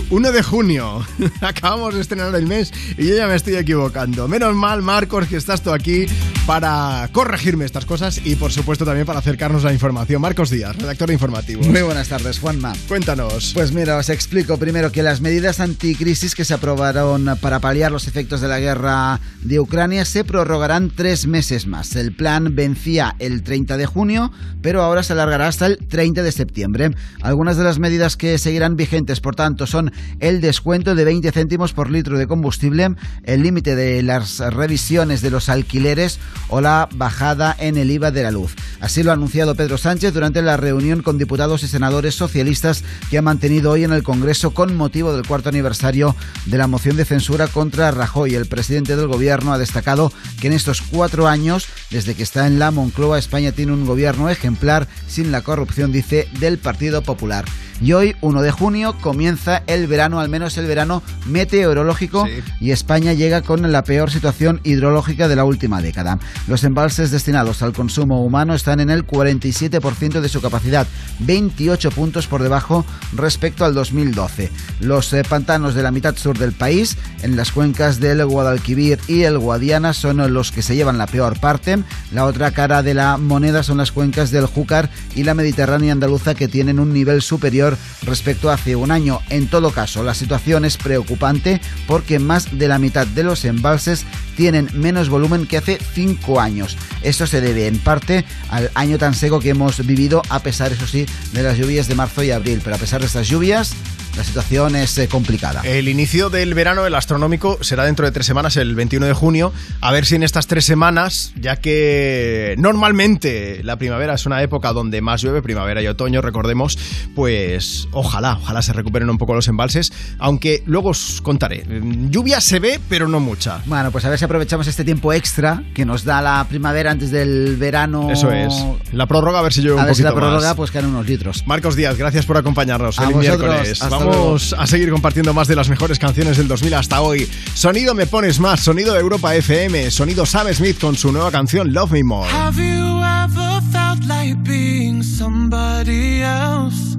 1 0.09 0.31
de 0.31 0.43
junio. 0.43 1.05
Acabamos 1.41 1.95
de 1.95 2.01
estrenar 2.01 2.35
el 2.35 2.45
mes 2.45 2.71
y 2.95 3.07
yo 3.07 3.15
ya 3.15 3.27
me 3.27 3.35
estoy 3.35 3.55
equivocando. 3.55 4.27
Menos 4.27 4.55
mal, 4.55 4.83
Marcos, 4.83 5.27
que 5.27 5.37
estás 5.37 5.63
tú 5.63 5.71
aquí 5.71 6.05
para 6.45 7.09
corregirme 7.13 7.65
estas 7.65 7.85
cosas 7.85 8.21
y, 8.25 8.35
por 8.35 8.51
supuesto, 8.51 8.83
también 8.83 9.05
para 9.05 9.19
acercarnos 9.19 9.63
a 9.63 9.67
la 9.67 9.73
información. 9.73 10.21
Marcos 10.21 10.49
Díaz, 10.49 10.75
redactor 10.75 11.07
de 11.07 11.13
informativos. 11.13 11.67
Muy 11.67 11.81
buenas 11.81 12.09
tardes, 12.09 12.39
Juanma. 12.39 12.73
Cuéntanos. 12.87 13.51
Pues 13.53 13.71
mira, 13.71 13.97
os 13.97 14.09
explico 14.09 14.57
primero 14.57 14.91
que 14.91 15.03
las 15.03 15.21
medidas 15.21 15.59
anticrisis 15.59 16.35
que 16.35 16.43
se 16.43 16.53
aprobaron 16.53 17.37
para 17.39 17.59
paliar 17.59 17.91
los 17.91 18.07
efectos 18.07 18.41
de 18.41 18.47
la 18.49 18.59
guerra 18.59 19.20
de 19.51 19.59
Ucrania 19.59 20.05
se 20.05 20.23
prorrogarán 20.23 20.91
tres 20.95 21.27
meses 21.27 21.67
más. 21.67 21.97
El 21.97 22.15
plan 22.15 22.55
vencía 22.55 23.17
el 23.19 23.43
30 23.43 23.75
de 23.75 23.85
junio, 23.85 24.31
pero 24.61 24.81
ahora 24.81 25.03
se 25.03 25.11
alargará 25.11 25.49
hasta 25.49 25.65
el 25.65 25.77
30 25.77 26.23
de 26.23 26.31
septiembre. 26.31 26.91
Algunas 27.21 27.57
de 27.57 27.65
las 27.65 27.77
medidas 27.77 28.15
que 28.15 28.37
seguirán 28.37 28.77
vigentes, 28.77 29.19
por 29.19 29.35
tanto, 29.35 29.67
son 29.67 29.91
el 30.21 30.39
descuento 30.39 30.95
de 30.95 31.03
20 31.03 31.29
céntimos 31.33 31.73
por 31.73 31.91
litro 31.91 32.17
de 32.17 32.27
combustible, 32.27 32.95
el 33.23 33.43
límite 33.43 33.75
de 33.75 34.01
las 34.03 34.39
revisiones 34.39 35.21
de 35.21 35.31
los 35.31 35.49
alquileres 35.49 36.21
o 36.47 36.61
la 36.61 36.87
bajada 36.95 37.53
en 37.59 37.75
el 37.75 37.91
IVA 37.91 38.11
de 38.11 38.23
la 38.23 38.31
luz. 38.31 38.55
Así 38.81 39.03
lo 39.03 39.11
ha 39.11 39.13
anunciado 39.13 39.53
Pedro 39.53 39.77
Sánchez 39.77 40.11
durante 40.11 40.41
la 40.41 40.57
reunión 40.57 41.03
con 41.03 41.19
diputados 41.19 41.61
y 41.61 41.67
senadores 41.67 42.15
socialistas 42.15 42.83
que 43.11 43.19
ha 43.19 43.21
mantenido 43.21 43.69
hoy 43.69 43.83
en 43.83 43.93
el 43.93 44.01
Congreso 44.01 44.55
con 44.55 44.75
motivo 44.75 45.13
del 45.13 45.25
cuarto 45.25 45.49
aniversario 45.49 46.15
de 46.47 46.57
la 46.57 46.65
moción 46.65 46.97
de 46.97 47.05
censura 47.05 47.47
contra 47.47 47.91
Rajoy. 47.91 48.33
El 48.33 48.47
presidente 48.47 48.95
del 48.95 49.07
gobierno 49.07 49.53
ha 49.53 49.59
destacado 49.59 50.11
que 50.41 50.47
en 50.47 50.53
estos 50.53 50.81
cuatro 50.81 51.27
años, 51.27 51.67
desde 51.91 52.15
que 52.15 52.23
está 52.23 52.47
en 52.47 52.57
la 52.57 52.71
Moncloa, 52.71 53.19
España 53.19 53.51
tiene 53.51 53.73
un 53.73 53.85
gobierno 53.85 54.29
ejemplar 54.29 54.87
sin 55.07 55.31
la 55.31 55.41
corrupción, 55.41 55.91
dice, 55.91 56.27
del 56.39 56.57
Partido 56.57 57.03
Popular. 57.03 57.45
Y 57.81 57.93
hoy, 57.93 58.15
1 58.21 58.43
de 58.43 58.51
junio, 58.51 58.95
comienza 59.01 59.63
el 59.65 59.87
verano, 59.87 60.19
al 60.19 60.29
menos 60.29 60.55
el 60.59 60.67
verano 60.67 61.01
meteorológico, 61.25 62.27
y 62.59 62.69
España 62.69 63.13
llega 63.13 63.41
con 63.41 63.71
la 63.71 63.83
peor 63.83 64.11
situación 64.11 64.61
hidrológica 64.63 65.27
de 65.27 65.35
la 65.35 65.45
última 65.45 65.81
década. 65.81 66.19
Los 66.47 66.63
embalses 66.63 67.09
destinados 67.09 67.63
al 67.63 67.73
consumo 67.73 68.23
humano 68.23 68.53
están 68.53 68.81
en 68.81 68.91
el 68.91 69.07
47% 69.07 70.21
de 70.21 70.29
su 70.29 70.41
capacidad, 70.41 70.85
28 71.19 71.89
puntos 71.89 72.27
por 72.27 72.43
debajo 72.43 72.85
respecto 73.13 73.65
al 73.65 73.73
2012. 73.73 74.51
Los 74.79 75.11
eh, 75.13 75.23
pantanos 75.27 75.73
de 75.73 75.81
la 75.81 75.91
mitad 75.91 76.15
sur 76.15 76.37
del 76.37 76.51
país, 76.51 76.97
en 77.23 77.35
las 77.35 77.51
cuencas 77.51 77.99
del 77.99 78.23
Guadalquivir 78.25 78.99
y 79.07 79.23
el 79.23 79.39
Guadiana, 79.39 79.93
son 79.93 80.17
los 80.33 80.51
que 80.51 80.61
se 80.61 80.75
llevan 80.75 80.99
la 80.99 81.07
peor 81.07 81.39
parte. 81.39 81.79
La 82.11 82.25
otra 82.25 82.51
cara 82.51 82.83
de 82.83 82.93
la 82.93 83.17
moneda 83.17 83.63
son 83.63 83.77
las 83.77 83.91
cuencas 83.91 84.29
del 84.29 84.45
Júcar 84.45 84.91
y 85.15 85.23
la 85.23 85.33
Mediterránea 85.33 85.93
andaluza 85.93 86.35
que 86.35 86.47
tienen 86.47 86.79
un 86.79 86.93
nivel 86.93 87.23
superior 87.23 87.70
respecto 88.03 88.49
a 88.49 88.53
hace 88.53 88.75
un 88.75 88.91
año. 88.91 89.19
En 89.29 89.47
todo 89.47 89.71
caso, 89.71 90.03
la 90.03 90.13
situación 90.13 90.65
es 90.65 90.77
preocupante 90.77 91.61
porque 91.87 92.19
más 92.19 92.57
de 92.57 92.67
la 92.67 92.79
mitad 92.79 93.07
de 93.07 93.23
los 93.23 93.45
embalses 93.45 94.05
tienen 94.35 94.69
menos 94.73 95.09
volumen 95.09 95.45
que 95.45 95.57
hace 95.57 95.77
cinco 95.93 96.39
años. 96.39 96.77
Esto 97.01 97.27
se 97.27 97.41
debe 97.41 97.67
en 97.67 97.79
parte 97.79 98.25
al 98.49 98.71
año 98.75 98.97
tan 98.97 99.13
seco 99.13 99.39
que 99.39 99.49
hemos 99.49 99.85
vivido, 99.85 100.21
a 100.29 100.39
pesar, 100.39 100.71
eso 100.71 100.87
sí, 100.87 101.05
de 101.33 101.43
las 101.43 101.57
lluvias 101.57 101.87
de 101.87 101.95
marzo 101.95 102.23
y 102.23 102.31
abril. 102.31 102.61
Pero 102.63 102.75
a 102.75 102.79
pesar 102.79 103.01
de 103.01 103.07
estas 103.07 103.27
lluvias, 103.27 103.75
la 104.17 104.23
situación 104.23 104.75
es 104.75 104.97
eh, 104.97 105.07
complicada. 105.07 105.61
El 105.63 105.87
inicio 105.87 106.29
del 106.29 106.53
verano, 106.53 106.85
el 106.85 106.95
astronómico, 106.95 107.57
será 107.61 107.85
dentro 107.85 108.05
de 108.05 108.11
tres 108.11 108.25
semanas, 108.25 108.57
el 108.57 108.75
21 108.75 109.05
de 109.05 109.13
junio. 109.13 109.53
A 109.79 109.91
ver 109.91 110.05
si 110.05 110.15
en 110.15 110.23
estas 110.23 110.47
tres 110.47 110.65
semanas, 110.65 111.33
ya 111.35 111.55
que 111.55 112.55
normalmente 112.57 113.61
la 113.63 113.77
primavera 113.77 114.15
es 114.15 114.25
una 114.25 114.43
época 114.43 114.73
donde 114.73 115.01
más 115.01 115.21
llueve, 115.21 115.41
primavera 115.41 115.81
y 115.81 115.87
otoño, 115.87 116.21
recordemos, 116.21 116.77
pues 117.15 117.87
ojalá, 117.91 118.37
ojalá 118.41 118.61
se 118.61 118.73
recuperen 118.73 119.09
un 119.09 119.17
poco 119.17 119.33
los 119.33 119.47
embalses, 119.47 119.91
aunque 120.19 120.61
luego 120.65 120.89
os 120.89 121.21
contaré. 121.21 121.65
Lluvia 122.09 122.41
se 122.41 122.59
ve, 122.59 122.79
pero 122.89 123.07
no 123.07 123.19
mucha. 123.19 123.61
Bueno, 123.65 123.91
pues 123.91 124.03
a 124.05 124.09
ver 124.09 124.19
si 124.21 124.25
aprovechamos 124.25 124.67
este 124.67 124.83
tiempo 124.85 125.11
extra 125.13 125.63
que 125.73 125.83
nos 125.83 126.03
da 126.03 126.21
la 126.21 126.45
primavera 126.47 126.91
antes 126.91 127.09
del 127.09 127.57
verano. 127.57 128.07
Eso 128.11 128.31
es. 128.31 128.53
La 128.93 129.07
prórroga, 129.07 129.39
a 129.39 129.41
ver 129.41 129.51
si 129.51 129.61
llueve 129.61 129.79
A 129.79 129.81
un 129.81 129.85
ver 129.87 129.95
si 129.95 130.03
poquito 130.03 130.15
la 130.15 130.21
prórroga 130.21 130.47
más. 130.49 130.55
pues 130.55 130.69
caen 130.69 130.85
unos 130.85 131.07
litros. 131.07 131.43
Marcos 131.47 131.75
Díaz, 131.75 131.97
gracias 131.97 132.27
por 132.27 132.37
acompañarnos. 132.37 132.99
A 132.99 133.01
Feliz 133.01 133.15
vosotros. 133.17 133.39
miércoles. 133.49 133.81
Hasta 133.81 133.97
Vamos 133.97 134.55
a 134.55 134.67
seguir 134.67 134.91
compartiendo 134.91 135.33
más 135.33 135.47
de 135.47 135.55
las 135.55 135.69
mejores 135.69 135.97
canciones 135.97 136.37
del 136.37 136.47
2000 136.47 136.73
hasta 136.75 137.01
hoy. 137.01 137.27
Sonido 137.55 137.95
Me 137.95 138.05
Pones 138.05 138.39
Más, 138.39 138.59
sonido 138.59 138.93
de 138.93 138.99
Europa 138.99 139.33
FM, 139.35 139.89
sonido 139.89 140.25
Sam 140.27 140.53
Smith 140.53 140.79
con 140.79 140.95
su 140.95 141.11
nueva 141.11 141.31
canción 141.31 141.73
Love 141.73 141.93
Me 141.93 142.03
More. 142.03 142.29
Have 142.31 142.61
you 142.61 143.01
ever 143.03 143.61
felt 143.71 144.03
like 144.07 144.35
being 144.43 145.01
somebody 145.01 146.21
else? 146.21 146.95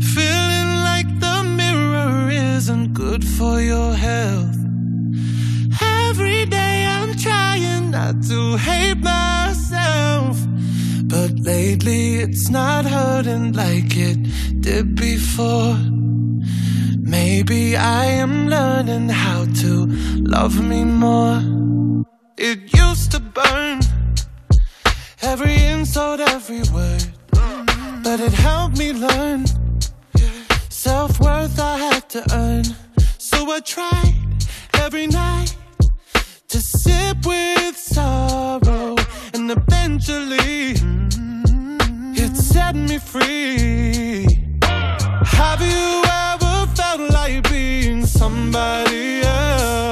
Feeling 0.00 0.82
like 0.82 1.08
the 1.20 1.42
mirror 1.44 2.30
isn't 2.56 2.92
good 2.94 3.24
for 3.24 3.60
your 3.62 3.94
health. 3.94 4.61
Every 5.80 6.44
day 6.46 6.86
I'm 6.86 7.16
trying 7.16 7.90
not 7.90 8.22
to 8.28 8.56
hate 8.56 8.98
myself. 8.98 10.38
But 11.04 11.38
lately 11.40 12.16
it's 12.16 12.48
not 12.48 12.84
hurting 12.84 13.52
like 13.52 13.96
it 13.96 14.18
did 14.60 14.94
before. 14.94 15.76
Maybe 16.98 17.76
I 17.76 18.04
am 18.06 18.48
learning 18.48 19.08
how 19.08 19.44
to 19.62 19.86
love 20.36 20.62
me 20.62 20.84
more. 20.84 21.40
It 22.36 22.72
used 22.72 23.12
to 23.12 23.20
burn 23.20 23.80
every 25.20 25.56
insult, 25.64 26.20
every 26.20 26.62
word, 26.72 27.04
but 28.02 28.20
it 28.20 28.32
helped 28.32 28.78
me 28.78 28.92
learn 28.92 29.44
self 30.68 31.20
worth 31.20 31.58
I 31.60 31.76
had 31.76 32.08
to 32.10 32.20
earn. 32.34 32.64
So 33.18 33.50
I 33.50 33.60
tried 33.60 34.14
every 34.74 35.06
night 35.06 35.54
sip 36.92 37.26
with 37.26 37.76
sorrow, 37.76 38.96
and 39.34 39.50
eventually 39.50 40.74
mm-hmm. 40.74 42.14
it 42.14 42.36
set 42.36 42.74
me 42.74 42.98
free. 42.98 44.26
Have 45.38 45.60
you 45.72 45.86
ever 46.28 46.56
felt 46.76 47.02
like 47.18 47.48
being 47.50 48.04
somebody 48.06 49.22
else? 49.22 49.91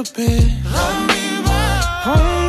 little 0.00 0.14
bit. 0.14 0.64
Love 0.64 1.08
me 1.08 1.42
more. 1.42 2.16
Oh. 2.16 2.39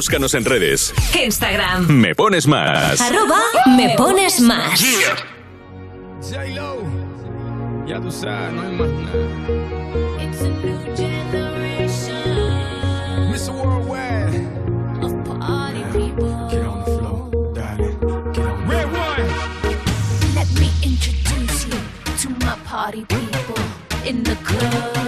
Búscanos 0.00 0.32
en 0.32 0.46
redes. 0.46 0.94
Instagram. 1.22 1.86
Me 1.86 2.14
pones 2.14 2.46
más. 2.46 2.98
Arroba 3.02 3.42
me 3.76 3.94
pones 3.98 4.40
más. 4.40 4.80
It's 4.80 6.32
a 6.32 6.46
new 10.48 10.78
generation. 10.96 12.16
Mr. 13.30 13.52
Let 20.34 20.48
me 20.58 20.70
introduce 20.82 21.66
you 21.66 21.78
to 22.22 22.30
my 22.46 22.56
party 22.64 23.04
people 23.04 23.62
in 24.06 24.22
the 24.22 24.34
club. 24.36 24.99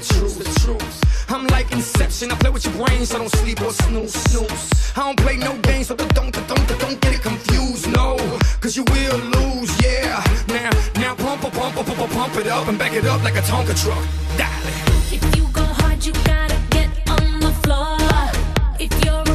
the 0.00 0.14
truth. 0.14 0.38
The 0.38 0.60
truth. 0.60 1.30
I'm 1.30 1.46
like 1.48 1.72
Inception. 1.72 2.30
I 2.30 2.36
play 2.36 2.50
with 2.50 2.64
your 2.64 2.74
brain, 2.74 3.04
so 3.06 3.18
don't 3.18 3.30
sleep 3.30 3.60
or 3.62 3.72
snooze, 3.72 4.12
snooze. 4.12 4.92
I 4.96 5.00
don't 5.00 5.18
play 5.18 5.36
no 5.36 5.56
games, 5.58 5.86
so 5.88 5.96
don't, 5.96 6.14
don't, 6.14 6.32
don't, 6.32 6.68
don't 6.78 7.00
get 7.00 7.14
it 7.14 7.22
confused. 7.22 7.90
No, 7.92 8.16
cause 8.60 8.76
you 8.76 8.84
will 8.84 9.18
lose, 9.36 9.72
yeah. 9.82 10.22
Now, 10.48 10.70
now 10.96 11.14
pump, 11.14 11.42
pump, 11.42 11.54
pump, 11.54 11.74
pump, 11.74 11.86
pump, 11.86 12.12
pump 12.12 12.36
it 12.36 12.46
up 12.46 12.68
and 12.68 12.78
back 12.78 12.92
it 12.92 13.06
up 13.06 13.22
like 13.24 13.36
a 13.36 13.42
Tonka 13.42 13.74
truck. 13.82 14.04
Dial. 14.36 14.50
If 15.12 15.24
you 15.36 15.48
go 15.52 15.64
hard, 15.64 16.04
you 16.04 16.12
gotta 16.24 16.58
get 16.70 16.90
on 17.08 17.40
the 17.40 17.52
floor. 17.62 17.96
If 18.78 18.92
you're 19.04 19.25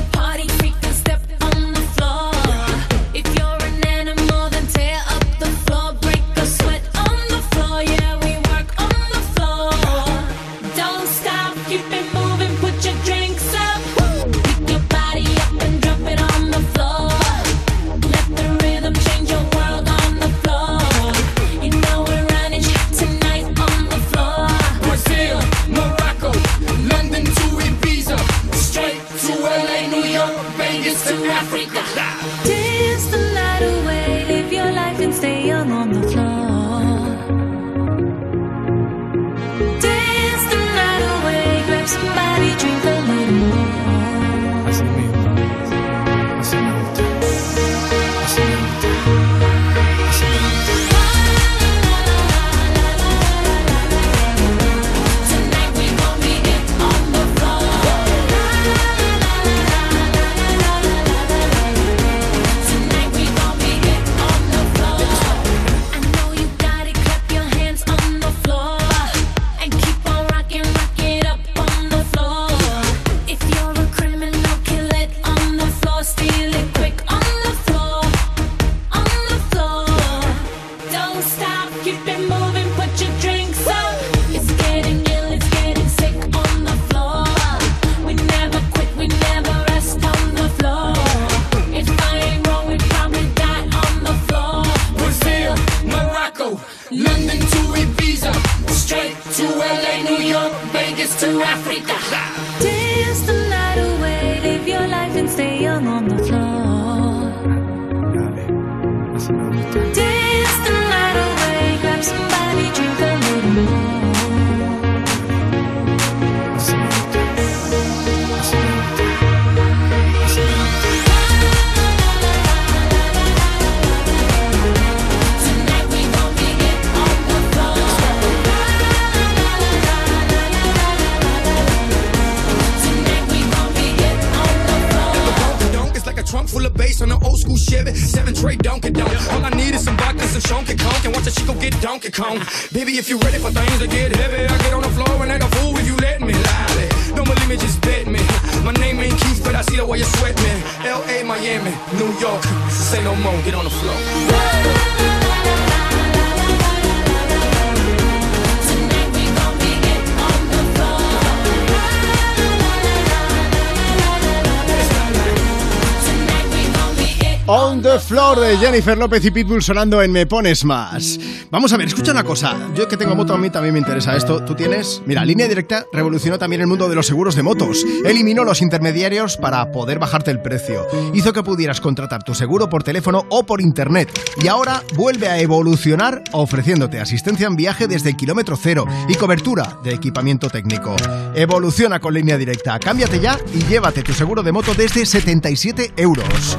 Jennifer 168.57 168.97
López 168.97 169.23
y 169.25 169.31
Pitbull 169.31 169.61
sonando 169.61 170.01
en 170.01 170.11
Me 170.11 170.25
Pones 170.25 170.65
Más. 170.65 171.19
Vamos 171.49 171.71
a 171.71 171.77
ver, 171.77 171.87
escucha 171.87 172.11
una 172.11 172.23
cosa. 172.23 172.69
Yo 172.75 172.87
que 172.87 172.97
tengo 172.97 173.15
moto, 173.15 173.33
a 173.33 173.37
mí 173.37 173.49
también 173.49 173.73
me 173.73 173.79
interesa 173.79 174.15
esto. 174.15 174.43
¿Tú 174.43 174.55
tienes? 174.55 175.01
Mira, 175.05 175.23
Línea 175.23 175.47
Directa 175.47 175.85
revolucionó 175.93 176.37
también 176.37 176.61
el 176.61 176.67
mundo 176.67 176.89
de 176.89 176.95
los 176.95 177.07
seguros 177.07 177.35
de 177.35 177.43
motos. 177.43 177.85
Eliminó 178.05 178.43
los 178.43 178.61
intermediarios 178.61 179.37
para 179.37 179.71
poder 179.71 179.99
bajarte 179.99 180.31
el 180.31 180.41
precio. 180.41 180.85
Hizo 181.13 181.33
que 181.33 181.43
pudieras 181.43 181.81
contratar 181.81 182.23
tu 182.23 182.33
seguro 182.33 182.69
por 182.69 182.83
teléfono 182.83 183.25
o 183.29 183.43
por 183.43 183.61
internet. 183.61 184.09
Y 184.41 184.47
ahora 184.47 184.83
vuelve 184.95 185.27
a 185.27 185.39
evolucionar 185.39 186.23
ofreciéndote 186.31 186.99
asistencia 186.99 187.47
en 187.47 187.55
viaje 187.55 187.87
desde 187.87 188.09
el 188.09 188.17
kilómetro 188.17 188.57
cero 188.61 188.85
y 189.07 189.15
cobertura 189.15 189.77
de 189.83 189.93
equipamiento 189.93 190.49
técnico. 190.49 190.95
Evoluciona 191.35 191.99
con 191.99 192.13
Línea 192.13 192.37
Directa. 192.37 192.79
Cámbiate 192.79 193.19
ya 193.19 193.37
y 193.53 193.63
llévate 193.65 194.03
tu 194.03 194.13
seguro 194.13 194.43
de 194.43 194.51
moto 194.51 194.73
desde 194.73 195.05
77 195.05 195.93
euros. 195.97 196.57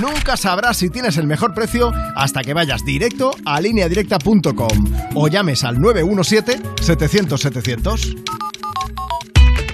Nunca 0.00 0.36
sabrás 0.36 0.78
si 0.78 0.88
tienes 0.88 1.18
el 1.18 1.26
mejor 1.26 1.52
precio 1.52 1.92
hasta 2.16 2.42
que 2.42 2.54
vayas 2.54 2.82
directo 2.84 3.32
a 3.44 3.60
lineadirecta.com 3.60 4.94
o 5.14 5.28
llames 5.28 5.62
al 5.64 5.76
917-700-700. 5.76 8.49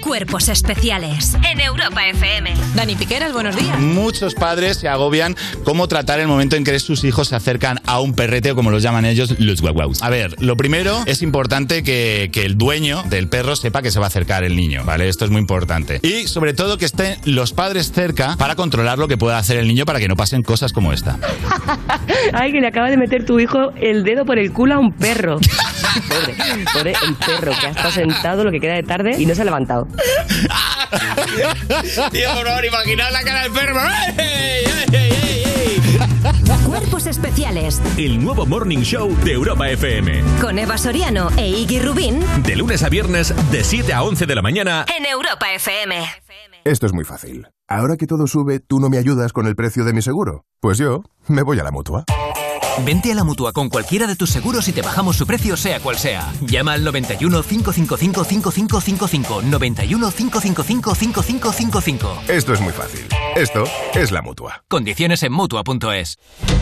Cuerpos 0.06 0.48
especiales 0.48 1.36
en 1.50 1.60
Europa 1.60 2.06
FM. 2.06 2.54
Dani 2.76 2.94
Piqueras, 2.94 3.32
buenos 3.32 3.56
días. 3.56 3.76
Muchos 3.80 4.36
padres 4.36 4.76
se 4.76 4.86
agobian 4.86 5.34
cómo 5.64 5.88
tratar 5.88 6.20
el 6.20 6.28
momento 6.28 6.54
en 6.54 6.62
que 6.62 6.78
sus 6.78 7.02
hijos 7.02 7.26
se 7.26 7.34
acercan 7.34 7.80
a 7.86 7.98
un 7.98 8.14
perrete 8.14 8.52
o 8.52 8.54
como 8.54 8.70
los 8.70 8.84
llaman 8.84 9.04
ellos, 9.04 9.34
los 9.40 9.60
guaguaus. 9.60 10.04
A 10.04 10.08
ver, 10.08 10.40
lo 10.40 10.56
primero 10.56 11.02
es 11.06 11.22
importante 11.22 11.82
que, 11.82 12.30
que 12.32 12.44
el 12.44 12.56
dueño 12.56 13.02
del 13.08 13.28
perro 13.28 13.56
sepa 13.56 13.82
que 13.82 13.90
se 13.90 13.98
va 13.98 14.06
a 14.06 14.08
acercar 14.08 14.44
el 14.44 14.54
niño, 14.54 14.84
¿vale? 14.84 15.08
Esto 15.08 15.24
es 15.24 15.32
muy 15.32 15.40
importante. 15.40 15.98
Y 16.04 16.28
sobre 16.28 16.54
todo 16.54 16.78
que 16.78 16.84
estén 16.84 17.18
los 17.24 17.52
padres 17.52 17.90
cerca 17.90 18.36
para 18.36 18.54
controlar 18.54 18.98
lo 18.98 19.08
que 19.08 19.18
pueda 19.18 19.38
hacer 19.38 19.56
el 19.56 19.66
niño 19.66 19.86
para 19.86 19.98
que 19.98 20.06
no 20.06 20.14
pasen 20.14 20.44
cosas 20.44 20.72
como 20.72 20.92
esta. 20.92 21.18
Ay, 22.32 22.52
que 22.52 22.60
le 22.60 22.68
acaba 22.68 22.90
de 22.90 22.96
meter 22.96 23.26
tu 23.26 23.40
hijo 23.40 23.72
el 23.74 24.04
dedo 24.04 24.24
por 24.24 24.38
el 24.38 24.52
culo 24.52 24.76
a 24.76 24.78
un 24.78 24.92
perro. 24.92 25.40
Pobre, 26.08 26.34
pobre 26.72 26.94
el 27.02 27.14
perro 27.14 27.52
que 27.60 27.66
ha 27.66 27.70
estado 27.70 27.90
sentado 27.90 28.44
lo 28.44 28.50
que 28.50 28.60
queda 28.60 28.74
de 28.74 28.82
tarde 28.82 29.16
y 29.18 29.26
no 29.26 29.34
se 29.34 29.42
ha 29.42 29.44
levantado. 29.44 29.86
Tío, 32.12 32.32
por 32.34 32.46
favor, 32.46 32.64
imaginad 32.64 33.10
la 33.12 33.22
cara 33.22 33.42
del 33.42 33.52
perro. 33.52 33.80
Cuerpos 36.66 37.06
especiales 37.06 37.80
El 37.96 38.22
nuevo 38.22 38.44
Morning 38.46 38.80
Show 38.80 39.16
de 39.24 39.32
Europa 39.32 39.68
FM. 39.70 40.22
con 40.40 40.58
Eva 40.58 40.76
Soriano 40.76 41.28
e 41.36 41.48
Iggy 41.48 41.80
Rubín 41.80 42.20
De 42.42 42.56
lunes 42.56 42.82
a 42.82 42.88
viernes, 42.88 43.32
de 43.50 43.64
7 43.64 43.92
a 43.92 44.02
11 44.02 44.26
de 44.26 44.34
la 44.34 44.42
mañana. 44.42 44.84
en 44.96 45.06
Europa 45.06 45.46
FM. 45.54 46.04
Esto 46.64 46.86
es 46.86 46.92
muy 46.92 47.04
fácil. 47.04 47.46
Ahora 47.68 47.96
que 47.96 48.06
todo 48.06 48.26
sube, 48.26 48.58
¿tú 48.60 48.80
no 48.80 48.88
me 48.90 48.98
ayudas 48.98 49.32
con 49.32 49.46
el 49.46 49.54
precio 49.54 49.84
de 49.84 49.92
mi 49.92 50.02
seguro? 50.02 50.44
Pues 50.60 50.78
yo 50.78 51.04
me 51.28 51.42
voy 51.42 51.58
a 51.60 51.64
la 51.64 51.70
mutua. 51.70 52.04
Vente 52.84 53.10
a 53.10 53.14
la 53.14 53.24
mutua 53.24 53.52
con 53.52 53.68
cualquiera 53.68 54.06
de 54.06 54.16
tus 54.16 54.30
seguros 54.30 54.68
y 54.68 54.72
te 54.72 54.82
bajamos 54.82 55.16
su 55.16 55.26
precio, 55.26 55.56
sea 55.56 55.80
cual 55.80 55.96
sea. 55.96 56.32
Llama 56.42 56.74
al 56.74 56.84
91 56.84 57.42
555 57.42 58.24
5555. 58.24 59.42
91 59.42 60.10
555 60.10 60.94
5555. 60.94 62.22
Esto 62.28 62.52
es 62.52 62.60
muy 62.60 62.72
fácil. 62.72 63.06
Esto 63.34 63.64
es 63.94 64.12
la 64.12 64.22
mutua. 64.22 64.64
Condiciones 64.68 65.22
en 65.22 65.32
mutua.es. 65.32 66.18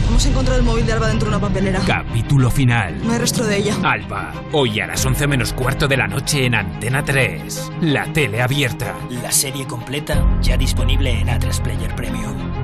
Hemos 0.09 0.27
encontrado 0.27 0.61
el 0.61 0.65
móvil 0.65 0.87
de 0.87 0.93
Alba 0.93 1.09
dentro 1.09 1.29
de 1.31 1.37
una 1.37 1.47
papelera. 1.47 1.81
Capítulo 1.87 2.51
final. 2.51 3.05
No 3.05 3.13
hay 3.13 3.19
rastro 3.19 3.45
de 3.47 3.57
ella. 3.59 3.77
Alba, 3.83 4.33
hoy 4.53 4.81
a 4.81 4.87
las 4.87 5.05
11 5.05 5.27
menos 5.27 5.53
cuarto 5.53 5.89
de 5.89 5.97
la 5.97 6.07
noche 6.07 6.47
en 6.47 6.55
Antena 6.55 7.05
3. 7.05 7.73
La 7.83 8.13
tele 8.13 8.41
abierta. 8.41 8.95
La 9.11 9.33
serie 9.33 9.67
completa 9.67 10.25
ya 10.41 10.57
disponible 10.57 11.11
en 11.11 11.29
A3 11.29 11.61
Player 11.63 11.95
Premium. 11.97 12.64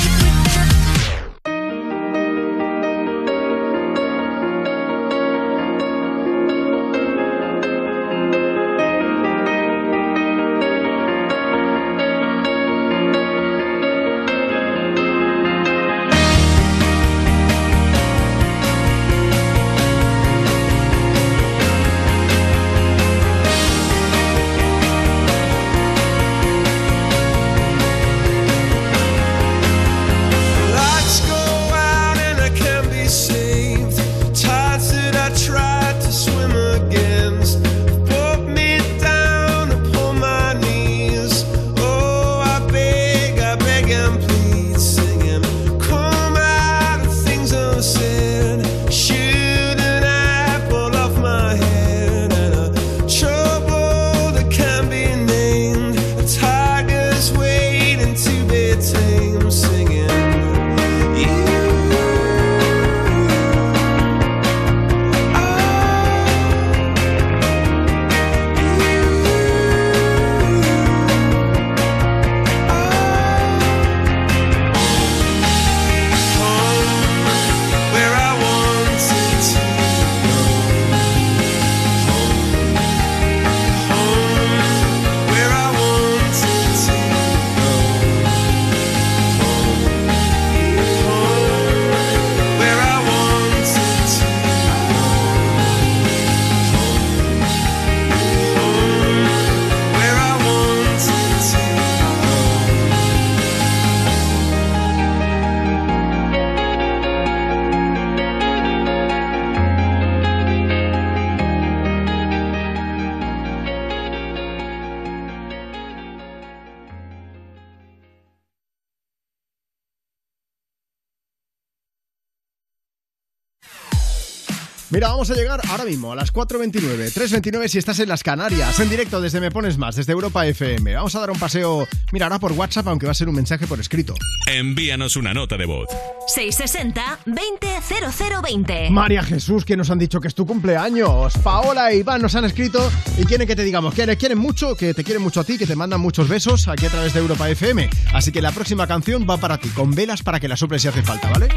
Vamos 125.21 125.37
a 125.37 125.39
llegar 125.39 125.61
ahora 125.69 125.85
mismo 125.85 126.11
a 126.11 126.15
las 126.15 126.33
4.29, 126.33 127.13
3.29 127.13 127.67
si 127.67 127.77
estás 127.77 127.99
en 127.99 128.09
las 128.09 128.23
Canarias, 128.23 128.79
en 128.79 128.89
directo 128.89 129.21
desde 129.21 129.39
Me 129.39 129.51
Pones 129.51 129.77
Más, 129.77 129.95
desde 129.95 130.13
Europa 130.13 130.47
FM. 130.47 130.95
Vamos 130.95 131.13
a 131.13 131.19
dar 131.19 131.29
un 131.29 131.37
paseo, 131.37 131.87
mira, 132.11 132.25
ahora 132.25 132.39
por 132.39 132.53
WhatsApp, 132.53 132.87
aunque 132.87 133.05
va 133.05 133.11
a 133.11 133.13
ser 133.13 133.29
un 133.29 133.35
mensaje 133.35 133.67
por 133.67 133.79
escrito. 133.79 134.15
Envíanos 134.47 135.15
una 135.17 135.31
nota 135.31 135.57
de 135.57 135.67
voz. 135.67 135.87
660-200020. 136.35 138.89
María 138.89 139.21
Jesús, 139.21 139.63
que 139.63 139.77
nos 139.77 139.91
han 139.91 139.99
dicho 139.99 140.19
que 140.19 140.27
es 140.27 140.33
tu 140.33 140.47
cumpleaños. 140.47 141.33
Paola 141.43 141.91
e 141.91 141.97
Iván 141.97 142.23
nos 142.23 142.33
han 142.33 142.45
escrito 142.45 142.91
y 143.19 143.25
quieren 143.25 143.47
que 143.47 143.55
te 143.55 143.63
digamos 143.63 143.93
que 143.93 144.07
les 144.07 144.17
quieren 144.17 144.39
mucho, 144.39 144.75
que 144.75 144.95
te 144.95 145.03
quieren 145.03 145.21
mucho 145.21 145.41
a 145.41 145.43
ti, 145.43 145.59
que 145.59 145.67
te 145.67 145.75
mandan 145.75 146.01
muchos 146.01 146.29
besos 146.29 146.67
aquí 146.67 146.87
a 146.87 146.89
través 146.89 147.13
de 147.13 147.19
Europa 147.19 147.47
FM. 147.47 147.91
Así 148.11 148.31
que 148.31 148.41
la 148.41 148.51
próxima 148.51 148.87
canción 148.87 149.27
va 149.29 149.37
para 149.37 149.59
ti, 149.59 149.69
con 149.69 149.93
velas 149.93 150.23
para 150.23 150.39
que 150.39 150.47
la 150.47 150.57
soples 150.57 150.81
si 150.81 150.87
hace 150.87 151.03
falta, 151.03 151.29
¿vale? 151.29 151.49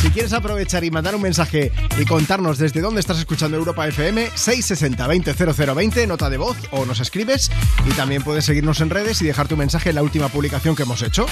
Si 0.00 0.08
quieres 0.08 0.32
aprovechar 0.32 0.82
y 0.82 0.90
mandar 0.90 1.14
un 1.14 1.20
mensaje 1.20 1.72
y 1.98 2.06
contarnos 2.06 2.56
desde 2.56 2.80
dónde 2.80 3.00
estás 3.00 3.18
escuchando 3.18 3.58
Europa 3.58 3.86
FM, 3.86 4.30
660-200020, 4.30 6.06
nota 6.08 6.30
de 6.30 6.38
voz 6.38 6.56
o 6.70 6.86
nos 6.86 7.00
escribes. 7.00 7.50
Y 7.86 7.92
también 7.92 8.22
puedes 8.22 8.46
seguirnos 8.46 8.80
en 8.80 8.88
redes 8.88 9.20
y 9.20 9.26
dejar 9.26 9.46
tu 9.46 9.58
mensaje 9.58 9.90
en 9.90 9.96
la 9.96 10.02
última 10.02 10.28
publicación 10.28 10.74
que 10.74 10.84
hemos 10.84 11.02
hecho. 11.02 11.26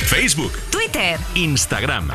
Facebook, 0.00 0.52
Twitter, 0.70 1.20
Instagram. 1.36 2.10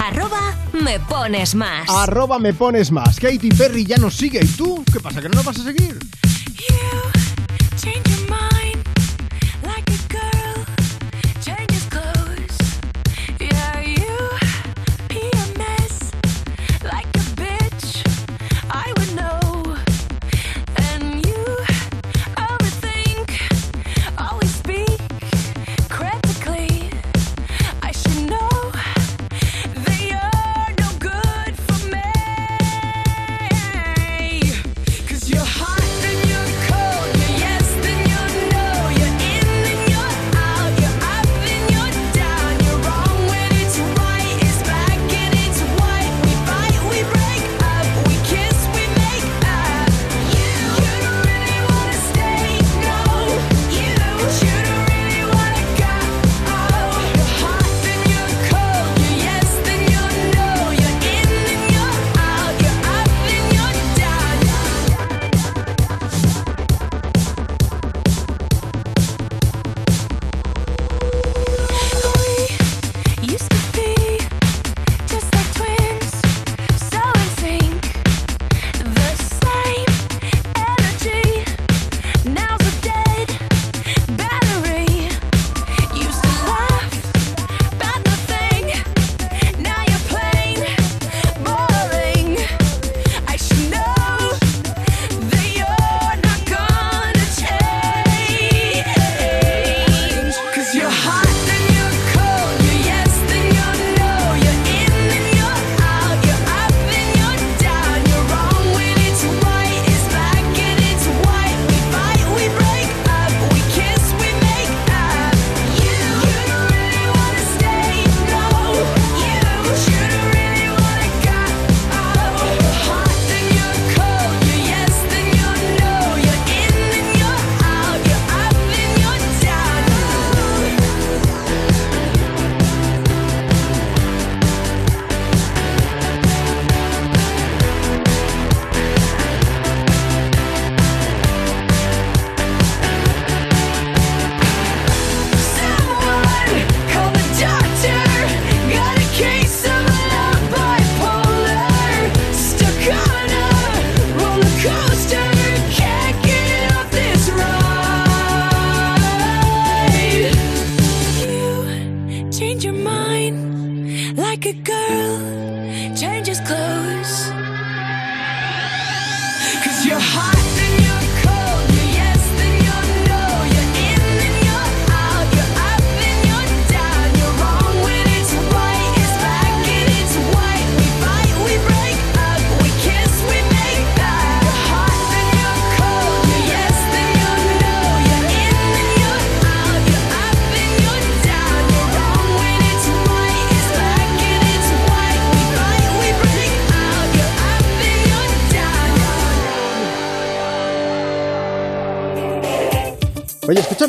arroba 0.00 0.56
me 0.72 0.98
pones 0.98 1.54
más. 1.54 1.88
Arroba 1.88 2.40
me 2.40 2.52
pones 2.52 2.90
más. 2.90 3.20
Katy 3.20 3.50
Perry 3.50 3.86
ya 3.86 3.98
nos 3.98 4.16
sigue. 4.16 4.40
¿Y 4.42 4.48
tú? 4.48 4.84
¿Qué 4.92 4.98
pasa? 4.98 5.22
¿Que 5.22 5.28
no 5.28 5.36
nos 5.36 5.44
vas 5.44 5.60
a 5.60 5.62
seguir? 5.62 5.96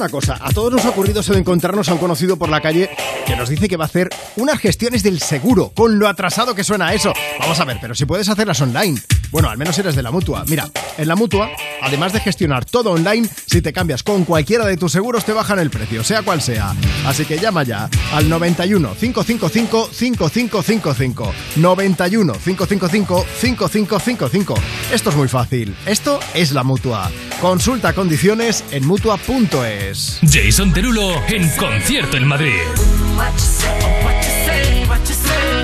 Cosa. 0.09 0.39
A 0.41 0.51
todos 0.51 0.71
nos 0.71 0.85
ha 0.85 0.89
ocurrido 0.89 1.21
eso 1.21 1.33
de 1.33 1.39
encontrarnos 1.39 1.89
a 1.89 1.93
un 1.93 1.99
conocido 1.99 2.37
por 2.37 2.49
la 2.49 2.61
calle 2.61 2.89
que 3.25 3.35
nos 3.35 3.49
dice 3.49 3.67
que 3.67 3.77
va 3.77 3.85
a 3.85 3.87
hacer 3.87 4.09
unas 4.35 4.59
gestiones 4.59 5.03
del 5.03 5.19
seguro, 5.19 5.71
con 5.75 5.99
lo 5.99 6.07
atrasado 6.07 6.55
que 6.55 6.63
suena 6.63 6.93
eso. 6.93 7.13
Vamos 7.39 7.59
a 7.59 7.65
ver, 7.65 7.77
pero 7.81 7.95
si 7.95 8.05
puedes 8.05 8.29
hacerlas 8.29 8.61
online. 8.61 8.99
Bueno, 9.31 9.49
al 9.49 9.57
menos 9.57 9.77
eres 9.77 9.95
de 9.95 10.03
la 10.03 10.11
mutua. 10.11 10.45
Mira, 10.47 10.69
en 10.97 11.07
la 11.07 11.15
mutua, 11.15 11.49
además 11.81 12.13
de 12.13 12.19
gestionar 12.19 12.65
todo 12.65 12.91
online, 12.91 13.27
si 13.45 13.61
te 13.61 13.73
cambias 13.73 14.03
con 14.03 14.23
cualquiera 14.23 14.65
de 14.65 14.77
tus 14.77 14.91
seguros, 14.91 15.25
te 15.25 15.33
bajan 15.33 15.59
el 15.59 15.69
precio, 15.69 16.03
sea 16.03 16.21
cual 16.21 16.41
sea. 16.41 16.73
Así 17.05 17.25
que 17.25 17.37
llama 17.37 17.63
ya 17.63 17.89
al 18.13 18.29
91 18.29 18.95
555 18.99 19.89
5555. 19.91 21.33
91 21.57 22.33
555 22.33 23.25
5555. 23.41 24.55
Esto 24.93 25.09
es 25.09 25.15
muy 25.15 25.27
fácil. 25.27 25.75
Esto 25.85 26.19
es 26.33 26.51
la 26.53 26.63
mutua. 26.63 27.11
Consulta 27.41 27.93
condiciones 27.93 28.63
en 28.71 28.85
mutua.es. 28.87 30.19
Jason 30.23 30.73
Derulo 30.73 31.21
en 31.27 31.47
concierto 31.55 32.17
en 32.17 32.27
Madrid. 32.27 32.51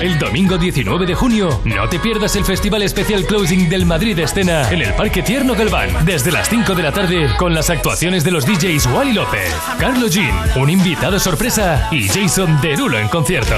El 0.00 0.18
domingo 0.18 0.56
19 0.56 1.06
de 1.06 1.14
junio, 1.14 1.60
no 1.64 1.88
te 1.88 1.98
pierdas 1.98 2.36
el 2.36 2.44
Festival 2.44 2.82
Especial 2.82 3.24
Closing 3.26 3.68
del 3.68 3.86
Madrid 3.86 4.16
Escena 4.18 4.70
en 4.70 4.82
el 4.82 4.94
Parque 4.94 5.22
Tierno 5.22 5.54
Galván, 5.54 6.04
desde 6.04 6.30
las 6.30 6.48
5 6.48 6.74
de 6.74 6.82
la 6.82 6.92
tarde, 6.92 7.28
con 7.38 7.54
las 7.54 7.70
actuaciones 7.70 8.22
de 8.22 8.30
los 8.30 8.46
DJs 8.46 8.86
Wally 8.86 9.14
López, 9.14 9.52
Carlos 9.78 10.12
Jean, 10.14 10.32
un 10.56 10.70
invitado 10.70 11.18
sorpresa 11.18 11.88
y 11.90 12.06
Jason 12.06 12.60
Derulo 12.60 12.98
en 12.98 13.08
concierto. 13.08 13.56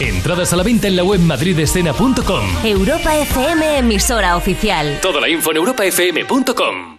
Entradas 0.00 0.52
a 0.52 0.56
la 0.56 0.62
venta 0.62 0.86
en 0.86 0.94
la 0.94 1.02
web 1.02 1.20
madridescena.com. 1.20 2.44
Europa 2.62 3.16
FM, 3.16 3.78
emisora 3.78 4.36
oficial. 4.36 4.98
Toda 5.02 5.20
la 5.20 5.28
info 5.28 5.50
en 5.50 5.56
europafm.com. 5.56 6.98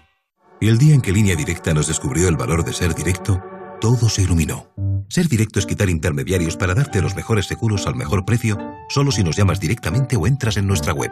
El 0.60 0.78
día 0.78 0.94
en 0.94 1.02
que 1.02 1.14
Línea 1.14 1.38
Directa 1.38 1.74
nos 1.74 1.88
descubrió 1.88 2.28
el 2.28 2.36
valor 2.36 2.66
de 2.66 2.74
ser 2.74 2.94
directo, 2.94 3.42
todo 3.80 4.10
se 4.10 4.24
iluminó. 4.24 4.68
Ser 5.08 5.30
directo 5.30 5.60
es 5.60 5.66
quitar 5.66 5.90
intermediarios 5.90 6.58
para 6.58 6.76
darte 6.76 7.02
los 7.02 7.16
mejores 7.16 7.46
seguros 7.46 7.88
al 7.88 7.96
mejor 7.96 8.26
precio, 8.26 8.58
solo 8.90 9.12
si 9.12 9.24
nos 9.24 9.38
llamas 9.38 9.62
directamente 9.62 10.18
o 10.18 10.28
entras 10.28 10.58
en 10.58 10.68
nuestra 10.68 10.94
web. 10.94 11.12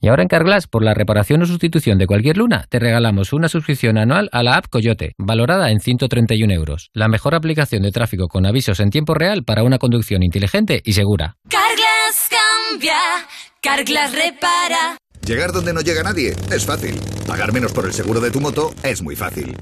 Y 0.00 0.08
ahora 0.08 0.22
en 0.22 0.28
Carglass, 0.28 0.68
por 0.68 0.84
la 0.84 0.94
reparación 0.94 1.42
o 1.42 1.46
sustitución 1.46 1.98
de 1.98 2.06
cualquier 2.06 2.36
luna, 2.36 2.66
te 2.68 2.78
regalamos 2.78 3.32
una 3.32 3.48
suscripción 3.48 3.98
anual 3.98 4.28
a 4.30 4.44
la 4.44 4.54
app 4.54 4.66
Coyote, 4.70 5.14
valorada 5.18 5.70
en 5.72 5.80
131 5.80 6.52
euros. 6.54 6.90
La 6.94 7.08
mejor 7.08 7.34
aplicación 7.34 7.82
de 7.82 7.90
tráfico 7.90 8.28
con 8.28 8.46
avisos 8.46 8.78
en 8.78 8.90
tiempo 8.90 9.14
real 9.14 9.42
para 9.44 9.64
una 9.64 9.78
conducción 9.78 10.22
inteligente 10.22 10.80
y 10.84 10.92
segura. 10.92 11.34
Carglass 11.48 12.30
cambia, 12.30 12.96
Carglass 13.60 14.12
repara. 14.12 14.98
Llegar 15.28 15.52
donde 15.52 15.74
no 15.74 15.82
llega 15.82 16.02
nadie 16.02 16.34
es 16.50 16.64
fácil. 16.64 16.98
Pagar 17.26 17.52
menos 17.52 17.72
por 17.72 17.84
el 17.84 17.92
seguro 17.92 18.18
de 18.18 18.30
tu 18.30 18.40
moto 18.40 18.74
es 18.82 19.02
muy 19.02 19.14
fácil. 19.14 19.54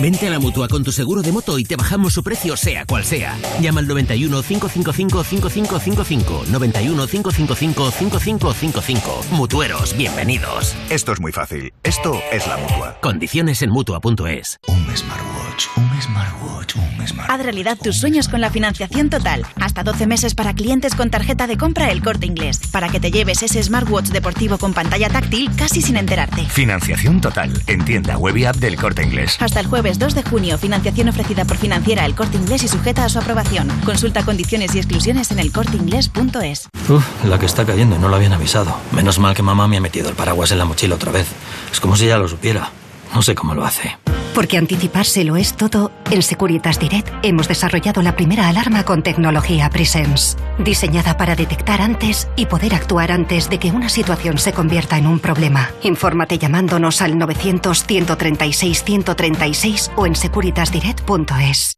Vente 0.00 0.26
a 0.26 0.30
la 0.30 0.38
mutua 0.38 0.68
con 0.68 0.84
tu 0.84 0.92
seguro 0.92 1.22
de 1.22 1.32
moto 1.32 1.58
y 1.58 1.64
te 1.64 1.76
bajamos 1.76 2.12
su 2.12 2.22
precio, 2.22 2.56
sea 2.56 2.86
cual 2.86 3.04
sea. 3.04 3.36
Llama 3.60 3.80
al 3.80 3.88
91 3.88 4.42
555 4.42 5.24
5555. 5.24 6.44
91 6.50 7.06
555 7.06 7.90
5555. 7.90 9.24
Mutueros, 9.32 9.96
bienvenidos. 9.96 10.74
Esto 10.88 11.12
es 11.12 11.20
muy 11.20 11.32
fácil. 11.32 11.72
Esto 11.82 12.20
es 12.30 12.46
la 12.46 12.56
mutua. 12.56 12.98
Condiciones 13.00 13.62
en 13.62 13.70
mutua.es. 13.70 14.58
Un 14.68 14.96
smartwatch, 14.96 15.66
un 15.76 16.02
smartwatch, 16.02 16.76
un 16.76 17.06
smartwatch. 17.06 17.30
Haz 17.30 17.42
realidad 17.42 17.78
tus 17.82 17.98
sueños 17.98 18.28
con 18.28 18.40
la 18.40 18.50
financiación 18.50 19.10
total. 19.10 19.44
Hasta 19.60 19.82
12 19.82 20.06
meses 20.06 20.34
para 20.34 20.54
clientes 20.54 20.94
con 20.94 21.10
tarjeta 21.10 21.46
de 21.46 21.56
compra 21.58 21.90
El 21.90 22.02
Corte 22.02 22.26
Inglés. 22.26 22.60
Para 22.72 22.88
que 22.88 23.00
te 23.00 23.10
lleves 23.10 23.42
ese 23.42 23.62
smartwatch 23.62 24.08
deportivo 24.08 24.58
con 24.58 24.72
pantalla 24.82 25.08
táctil 25.08 25.48
casi 25.56 25.80
sin 25.80 25.96
enterarte. 25.96 26.44
Financiación 26.46 27.20
total. 27.20 27.52
En 27.68 27.84
tienda 27.84 28.18
web 28.18 28.36
y 28.36 28.46
app 28.46 28.56
del 28.56 28.76
Corte 28.76 29.04
Inglés. 29.04 29.36
Hasta 29.38 29.60
el 29.60 29.66
jueves 29.66 29.98
2 30.00 30.16
de 30.16 30.22
junio, 30.24 30.58
financiación 30.58 31.08
ofrecida 31.08 31.44
por 31.44 31.56
financiera 31.56 32.04
El 32.04 32.16
Corte 32.16 32.36
Inglés 32.36 32.64
y 32.64 32.68
sujeta 32.68 33.04
a 33.04 33.08
su 33.08 33.20
aprobación. 33.20 33.68
Consulta 33.84 34.24
condiciones 34.24 34.74
y 34.74 34.78
exclusiones 34.78 35.30
en 35.30 35.38
elcorteinglés.es. 35.38 36.68
Uf, 36.88 37.24
la 37.24 37.38
que 37.38 37.46
está 37.46 37.64
cayendo, 37.64 37.96
no 37.98 38.08
lo 38.08 38.16
habían 38.16 38.32
avisado. 38.32 38.76
Menos 38.90 39.20
mal 39.20 39.36
que 39.36 39.42
mamá 39.42 39.68
me 39.68 39.76
ha 39.76 39.80
metido 39.80 40.08
el 40.08 40.16
paraguas 40.16 40.50
en 40.50 40.58
la 40.58 40.64
mochila 40.64 40.96
otra 40.96 41.12
vez. 41.12 41.28
Es 41.70 41.78
como 41.78 41.96
si 41.96 42.06
ya 42.06 42.18
lo 42.18 42.26
supiera. 42.26 42.70
No 43.14 43.22
sé 43.22 43.36
cómo 43.36 43.54
lo 43.54 43.64
hace. 43.64 43.96
Porque 44.34 44.56
anticiparse 44.56 45.24
lo 45.24 45.36
es 45.36 45.54
todo, 45.54 45.92
en 46.10 46.22
Securitas 46.22 46.78
Direct 46.78 47.08
hemos 47.22 47.48
desarrollado 47.48 48.00
la 48.02 48.16
primera 48.16 48.48
alarma 48.48 48.84
con 48.84 49.02
tecnología 49.02 49.68
Presence, 49.68 50.36
diseñada 50.58 51.16
para 51.16 51.36
detectar 51.36 51.82
antes 51.82 52.28
y 52.34 52.46
poder 52.46 52.74
actuar 52.74 53.12
antes 53.12 53.50
de 53.50 53.58
que 53.58 53.70
una 53.70 53.90
situación 53.90 54.38
se 54.38 54.52
convierta 54.52 54.96
en 54.96 55.06
un 55.06 55.18
problema. 55.18 55.70
Infórmate 55.82 56.38
llamándonos 56.38 57.02
al 57.02 57.18
900 57.18 57.84
136 57.84 58.84
136 58.84 59.90
o 59.96 60.06
en 60.06 60.16
securitasdirect.es. 60.16 61.76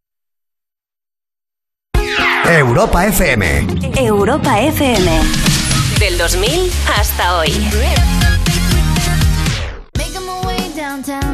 Europa 2.47 3.07
FM. 3.07 3.67
Europa 3.97 4.61
FM. 4.61 5.11
Del 5.99 6.19
2000 6.19 6.71
hasta 6.99 7.39
hoy. 7.39 7.53
Making 9.97 11.34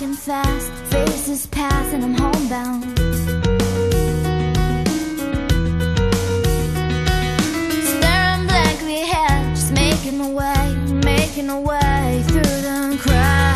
walking 0.00 0.16
fast, 0.16 0.70
faces 0.90 1.46
pass 1.46 1.92
and 1.92 2.04
I'm 2.04 2.14
homebound. 2.14 2.98
Staring 7.84 8.46
blankly 8.46 9.02
ahead, 9.02 9.54
just 9.54 9.72
making 9.72 10.16
my 10.16 10.30
way, 10.30 10.74
making 11.04 11.48
my 11.48 11.58
way 11.58 12.22
through 12.28 12.40
the 12.40 12.96
crowd. 12.98 13.48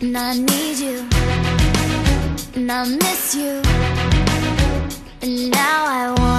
And 0.00 0.16
I 0.16 0.34
need 0.34 0.78
you, 0.78 1.08
and 2.54 2.70
I 2.70 2.84
miss 2.84 3.34
you, 3.34 3.62
and 5.22 5.50
now 5.50 5.84
I 5.86 6.10
wonder 6.10 6.35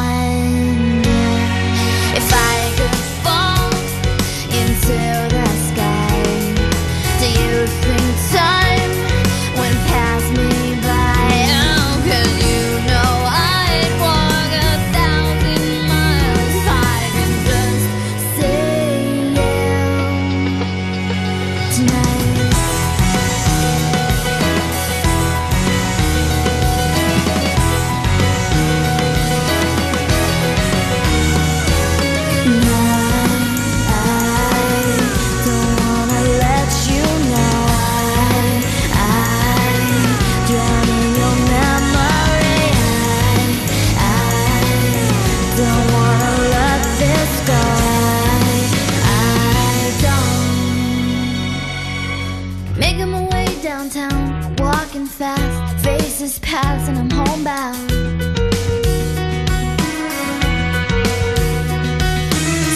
pass, 56.41 56.87
and 56.87 56.97
I'm 56.97 57.09
homebound. 57.09 57.89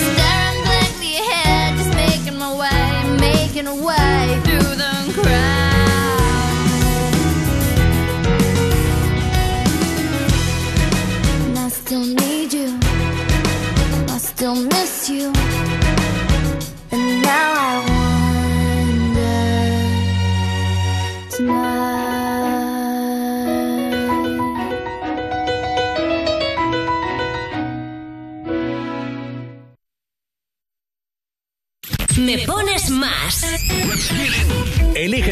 Staring 0.02 0.64
blankly 0.66 1.18
ahead, 1.18 1.78
just 1.78 1.94
making 1.96 2.38
my 2.38 2.52
way, 2.54 3.18
making 3.20 3.68
a 3.68 3.76
way 3.76 4.51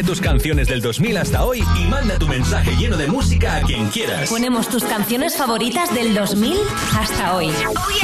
Elige 0.00 0.12
tus 0.12 0.20
canciones 0.22 0.66
del 0.66 0.80
2000 0.80 1.18
hasta 1.18 1.44
hoy 1.44 1.62
y 1.76 1.84
manda 1.84 2.18
tu 2.18 2.26
mensaje 2.26 2.74
lleno 2.76 2.96
de 2.96 3.06
música 3.06 3.56
a 3.56 3.60
quien 3.60 3.88
quieras. 3.88 4.30
Ponemos 4.30 4.66
tus 4.68 4.82
canciones 4.82 5.36
favoritas 5.36 5.94
del 5.94 6.14
2000 6.14 6.56
hasta 6.98 7.36
hoy. 7.36 7.50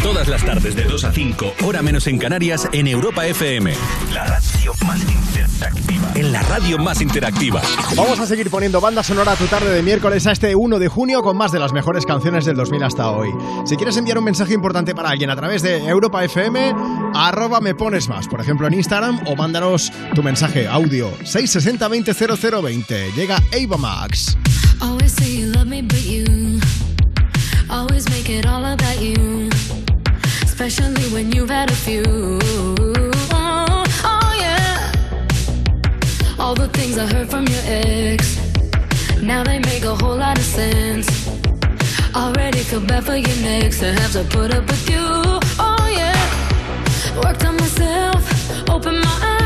Todas 0.02 0.28
las 0.28 0.44
tardes 0.44 0.76
de 0.76 0.84
2 0.84 1.05
a 1.05 1.12
5, 1.12 1.55
hora 1.65 1.81
menos 1.81 2.07
en 2.07 2.18
Canarias, 2.18 2.68
en 2.73 2.86
Europa 2.86 3.26
FM. 3.26 3.73
La 4.12 4.26
radio 4.67 4.75
más 4.85 5.01
interactiva. 5.01 6.12
En 6.17 6.33
la 6.33 6.43
radio 6.43 6.78
más 6.78 7.01
interactiva. 7.01 7.62
Vamos 7.95 8.19
a 8.19 8.27
seguir 8.27 8.51
poniendo 8.51 8.81
banda 8.81 9.03
sonora 9.03 9.33
a 9.33 9.36
tu 9.36 9.47
tarde 9.47 9.70
de 9.70 9.83
miércoles 9.83 10.27
a 10.27 10.33
este 10.33 10.57
1 10.57 10.78
de 10.81 10.89
junio 10.89 11.23
con 11.23 11.36
más 11.36 11.53
de 11.53 11.61
las 11.61 11.73
mejores 11.73 12.05
canciones 12.05 12.45
del 12.45 12.57
2000 12.57 12.83
hasta 12.83 13.11
hoy. 13.11 13.28
Si 13.65 13.77
quieres 13.77 13.97
enviar 13.97 14.19
un 14.19 14.25
mensaje 14.25 14.55
importante 14.55 14.95
para 14.95 15.11
alguien 15.11 15.31
a 15.31 15.36
través 15.36 15.62
de 15.62 15.86
Europa 15.86 16.25
FM, 16.25 16.75
arroba 17.15 17.61
me 17.61 17.77
pones 17.77 18.09
más, 18.09 18.27
por 18.27 18.41
ejemplo 18.41 18.67
en 18.67 18.75
Instagram, 18.75 19.20
o 19.27 19.36
mándanos 19.36 19.93
tu 20.15 20.23
mensaje 20.23 20.67
audio 20.67 21.11
660 21.23 21.86
20 21.86 22.15
0020. 22.15 23.12
Llega 23.12 23.36
Ava 23.36 23.77
Max. 23.77 24.36
Always 24.81 25.12
say 25.12 25.31
you 25.31 25.47
love 25.53 25.67
me, 25.67 25.83
but 25.83 26.05
you 26.05 26.59
always 27.70 28.09
make 28.11 28.28
it 28.28 28.47
all 28.47 28.65
about 28.65 29.01
you. 29.01 29.49
Especially 30.43 31.09
when 31.12 31.31
you've 31.31 31.51
had 31.51 31.70
a 31.70 31.75
few. 31.75 32.95
All 36.47 36.55
the 36.55 36.68
things 36.68 36.97
I 36.97 37.07
heard 37.07 37.28
from 37.28 37.44
your 37.49 37.62
ex, 37.65 38.39
now 39.20 39.42
they 39.42 39.58
make 39.58 39.83
a 39.83 39.97
whole 39.97 40.16
lot 40.16 40.39
of 40.39 40.44
sense. 40.44 41.08
Already 42.15 42.60
feel 42.60 42.86
bad 42.86 43.02
for 43.02 43.16
your 43.16 43.36
next 43.42 43.81
to 43.81 43.92
have 43.92 44.12
to 44.12 44.23
put 44.23 44.55
up 44.55 44.65
with 44.65 44.89
you. 44.89 45.07
Oh 45.58 45.89
yeah, 45.91 46.15
worked 47.20 47.44
on 47.44 47.57
myself, 47.57 48.70
opened 48.70 49.00
my 49.00 49.18
eyes. 49.23 49.45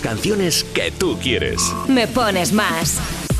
las 0.00 0.02
canciones 0.02 0.64
que 0.64 0.90
tú 0.90 1.16
quieres. 1.18 1.60
Me 1.88 2.06
pones 2.06 2.52
más. 2.52 2.98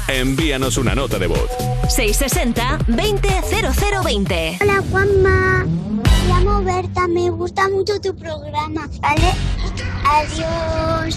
Envíanos 0.08 0.78
una 0.78 0.94
nota 0.94 1.18
de 1.18 1.26
voz. 1.26 1.50
660-200020. 1.88 4.58
Hola 4.60 4.82
Juanma. 4.90 5.64
Me 5.64 6.26
llamo 6.28 6.62
Berta, 6.62 7.06
me 7.08 7.30
gusta 7.30 7.68
mucho 7.68 7.98
tu 8.00 8.14
programa. 8.16 8.88
¿Vale? 9.00 9.32
Adiós. 10.04 11.16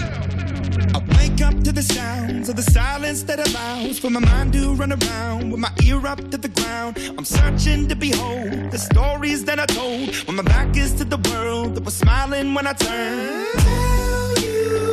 Wake 1.17 1.41
up 1.41 1.63
to 1.63 1.71
the 1.71 1.81
sounds 1.81 2.47
of 2.49 2.55
the 2.55 2.61
silence 2.61 3.23
that 3.23 3.39
allows 3.39 3.97
for 3.99 4.11
my 4.11 4.19
mind 4.19 4.53
to 4.53 4.75
run 4.75 4.91
around 4.91 5.49
with 5.51 5.59
my 5.59 5.71
ear 5.83 6.05
up 6.05 6.19
to 6.29 6.37
the 6.37 6.49
ground. 6.49 6.97
I'm 7.17 7.25
searching 7.25 7.87
to 7.87 7.95
behold 7.95 8.69
the 8.71 8.77
stories 8.77 9.43
that 9.45 9.59
I 9.59 9.65
told 9.65 10.13
when 10.27 10.35
my 10.35 10.43
back 10.43 10.77
is 10.77 10.93
to 10.95 11.03
the 11.05 11.17
world 11.31 11.73
that 11.75 11.83
was 11.83 11.95
smiling 11.95 12.53
when 12.53 12.67
I 12.67 12.73
turned. 12.73 13.47
Tell 13.57 14.33
you. 14.43 14.92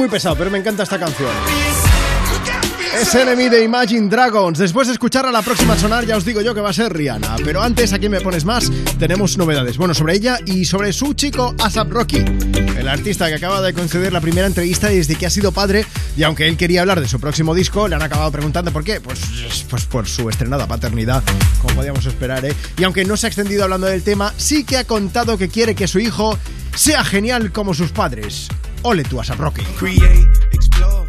Muy 0.00 0.08
pesado, 0.08 0.34
pero 0.34 0.50
me 0.50 0.56
encanta 0.56 0.82
esta 0.84 0.98
canción. 0.98 1.28
Es 2.98 3.14
Enemy 3.14 3.50
de 3.50 3.62
Imagine 3.64 4.08
Dragons. 4.08 4.58
Después 4.58 4.88
de 4.88 4.94
escuchar 4.94 5.26
a 5.26 5.30
la 5.30 5.42
próxima 5.42 5.76
sonar, 5.76 6.06
ya 6.06 6.16
os 6.16 6.24
digo 6.24 6.40
yo 6.40 6.54
que 6.54 6.62
va 6.62 6.70
a 6.70 6.72
ser 6.72 6.90
Rihanna. 6.90 7.36
Pero 7.44 7.60
antes, 7.60 7.92
aquí 7.92 8.08
me 8.08 8.22
pones 8.22 8.46
más, 8.46 8.72
tenemos 8.98 9.36
novedades. 9.36 9.76
Bueno, 9.76 9.92
sobre 9.92 10.14
ella 10.14 10.38
y 10.46 10.64
sobre 10.64 10.94
su 10.94 11.12
chico 11.12 11.54
ASAP 11.58 11.90
Rocky, 11.90 12.24
el 12.78 12.88
artista 12.88 13.28
que 13.28 13.34
acaba 13.34 13.60
de 13.60 13.74
conceder 13.74 14.10
la 14.10 14.22
primera 14.22 14.46
entrevista 14.46 14.88
desde 14.88 15.16
que 15.16 15.26
ha 15.26 15.30
sido 15.30 15.52
padre. 15.52 15.84
Y 16.16 16.22
aunque 16.22 16.48
él 16.48 16.56
quería 16.56 16.80
hablar 16.80 17.02
de 17.02 17.06
su 17.06 17.20
próximo 17.20 17.54
disco, 17.54 17.86
le 17.86 17.94
han 17.94 18.02
acabado 18.02 18.32
preguntando 18.32 18.72
por 18.72 18.84
qué. 18.84 19.02
Pues, 19.02 19.20
pues 19.68 19.84
por 19.84 20.08
su 20.08 20.30
estrenada 20.30 20.66
paternidad, 20.66 21.22
como 21.60 21.74
podíamos 21.74 22.06
esperar, 22.06 22.42
¿eh? 22.46 22.54
Y 22.78 22.84
aunque 22.84 23.04
no 23.04 23.18
se 23.18 23.26
ha 23.26 23.28
extendido 23.28 23.64
hablando 23.64 23.86
del 23.86 24.02
tema, 24.02 24.32
sí 24.38 24.64
que 24.64 24.78
ha 24.78 24.84
contado 24.84 25.36
que 25.36 25.48
quiere 25.48 25.74
que 25.74 25.86
su 25.86 25.98
hijo 25.98 26.38
sea 26.74 27.04
genial 27.04 27.52
como 27.52 27.74
sus 27.74 27.92
padres. 27.92 28.48
Ole 28.82 29.02
tú, 29.04 29.20
ASAP 29.20 29.38
Rocky. 29.38 29.62
Explore, 30.52 31.06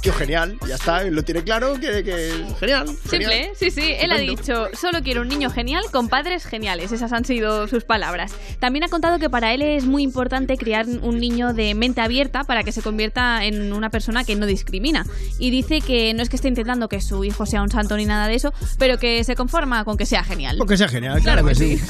tío 0.00 0.12
genial, 0.12 0.58
ya 0.66 0.76
está, 0.76 1.02
lo 1.04 1.22
tiene 1.24 1.42
claro, 1.42 1.74
quiere 1.80 2.04
que 2.04 2.30
genial. 2.60 2.86
genial. 2.86 2.88
Simple, 3.10 3.40
¿eh? 3.40 3.52
sí, 3.58 3.70
sí. 3.70 3.94
Él 3.98 4.12
ha 4.12 4.16
Estupendo. 4.16 4.66
dicho, 4.68 4.78
solo 4.78 5.00
quiero 5.02 5.22
un 5.22 5.28
niño 5.28 5.50
genial 5.50 5.82
con 5.90 6.08
padres 6.08 6.44
geniales. 6.44 6.92
Esas 6.92 7.12
han 7.12 7.24
sido 7.24 7.66
sus 7.68 7.84
palabras. 7.84 8.32
También 8.60 8.84
ha 8.84 8.88
contado 8.88 9.18
que 9.18 9.28
para 9.28 9.52
él 9.54 9.62
es 9.62 9.86
muy 9.86 10.02
importante 10.02 10.56
criar 10.56 10.86
un 10.86 11.18
niño 11.18 11.52
de 11.52 11.74
mente 11.74 12.00
abierta 12.00 12.44
para 12.44 12.62
que 12.62 12.72
se 12.72 12.82
convierta 12.82 13.44
en 13.44 13.72
una 13.72 13.90
persona 13.90 14.24
que 14.24 14.36
no 14.36 14.46
discrimina. 14.46 15.04
Y 15.38 15.50
dice 15.50 15.80
que 15.80 16.14
no 16.14 16.22
es 16.22 16.28
que 16.28 16.36
esté 16.36 16.48
intentando 16.48 16.88
que 16.88 17.00
su 17.00 17.24
hijo 17.24 17.46
sea 17.46 17.62
un 17.62 17.70
santo 17.70 17.96
ni 17.96 18.04
nada 18.06 18.28
de 18.28 18.34
eso, 18.34 18.52
pero 18.78 18.98
que 18.98 19.24
se 19.24 19.34
conforma 19.34 19.84
con 19.84 19.96
que 19.96 20.06
sea 20.06 20.22
genial. 20.22 20.56
Porque 20.58 20.76
sea 20.76 20.88
genial, 20.88 21.20
claro, 21.22 21.44
que 21.44 21.54
sí. 21.54 21.80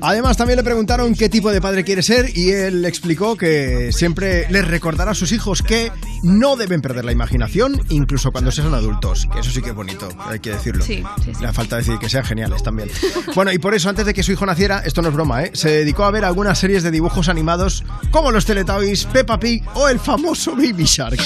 Además, 0.00 0.36
también 0.36 0.56
le 0.58 0.62
preguntaron 0.64 1.14
qué 1.14 1.28
tipo 1.28 1.50
de 1.50 1.60
padre 1.60 1.82
quiere 1.84 2.02
ser 2.02 2.36
y 2.36 2.50
él 2.50 2.84
explicó 2.84 3.36
que 3.36 3.90
siempre 3.92 4.46
les 4.50 4.66
recordará 4.66 5.10
a 5.12 5.14
sus 5.14 5.32
hijos 5.32 5.62
que 5.62 5.90
no 6.22 6.56
deben 6.56 6.67
perder 6.76 7.04
la 7.04 7.12
imaginación, 7.12 7.80
incluso 7.88 8.30
cuando 8.30 8.50
sean 8.50 8.74
adultos. 8.74 9.28
Que 9.32 9.40
eso 9.40 9.50
sí 9.50 9.62
que 9.62 9.70
es 9.70 9.74
bonito, 9.74 10.08
hay 10.18 10.40
que 10.40 10.50
decirlo. 10.50 10.84
Sí, 10.84 11.02
sí, 11.24 11.34
sí. 11.34 11.42
Le 11.42 11.52
falta 11.52 11.76
decir 11.76 11.98
que 11.98 12.08
sean 12.08 12.24
geniales 12.24 12.62
también. 12.62 12.90
Bueno, 13.34 13.52
y 13.52 13.58
por 13.58 13.74
eso, 13.74 13.88
antes 13.88 14.04
de 14.06 14.14
que 14.14 14.22
su 14.22 14.32
hijo 14.32 14.46
naciera, 14.46 14.80
esto 14.84 15.02
no 15.02 15.08
es 15.08 15.14
broma, 15.14 15.44
¿eh? 15.44 15.50
se 15.54 15.70
dedicó 15.70 16.04
a 16.04 16.10
ver 16.10 16.24
algunas 16.24 16.58
series 16.58 16.82
de 16.82 16.90
dibujos 16.90 17.28
animados 17.28 17.84
como 18.10 18.30
los 18.30 18.44
Teletubbies, 18.46 19.04
Peppa 19.06 19.38
Pig 19.38 19.64
o 19.74 19.88
el 19.88 19.98
famoso 19.98 20.52
Baby 20.56 20.84
Shark. 20.84 21.20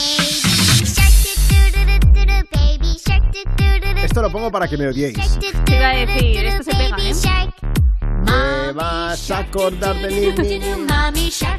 Esto 4.02 4.20
lo 4.20 4.30
pongo 4.30 4.50
para 4.50 4.68
que 4.68 4.76
me 4.76 4.88
odiéis. 4.88 5.38
Te 5.64 5.76
iba 5.76 5.90
a 5.90 5.96
decir, 5.96 6.44
esto 6.44 6.64
se 6.64 6.70
pega, 6.70 6.96
¿eh? 6.98 7.12
Te 8.24 8.72
vas 8.72 9.30
a 9.30 9.38
acordar 9.40 9.96
de 10.00 10.08
mí. 10.10 10.28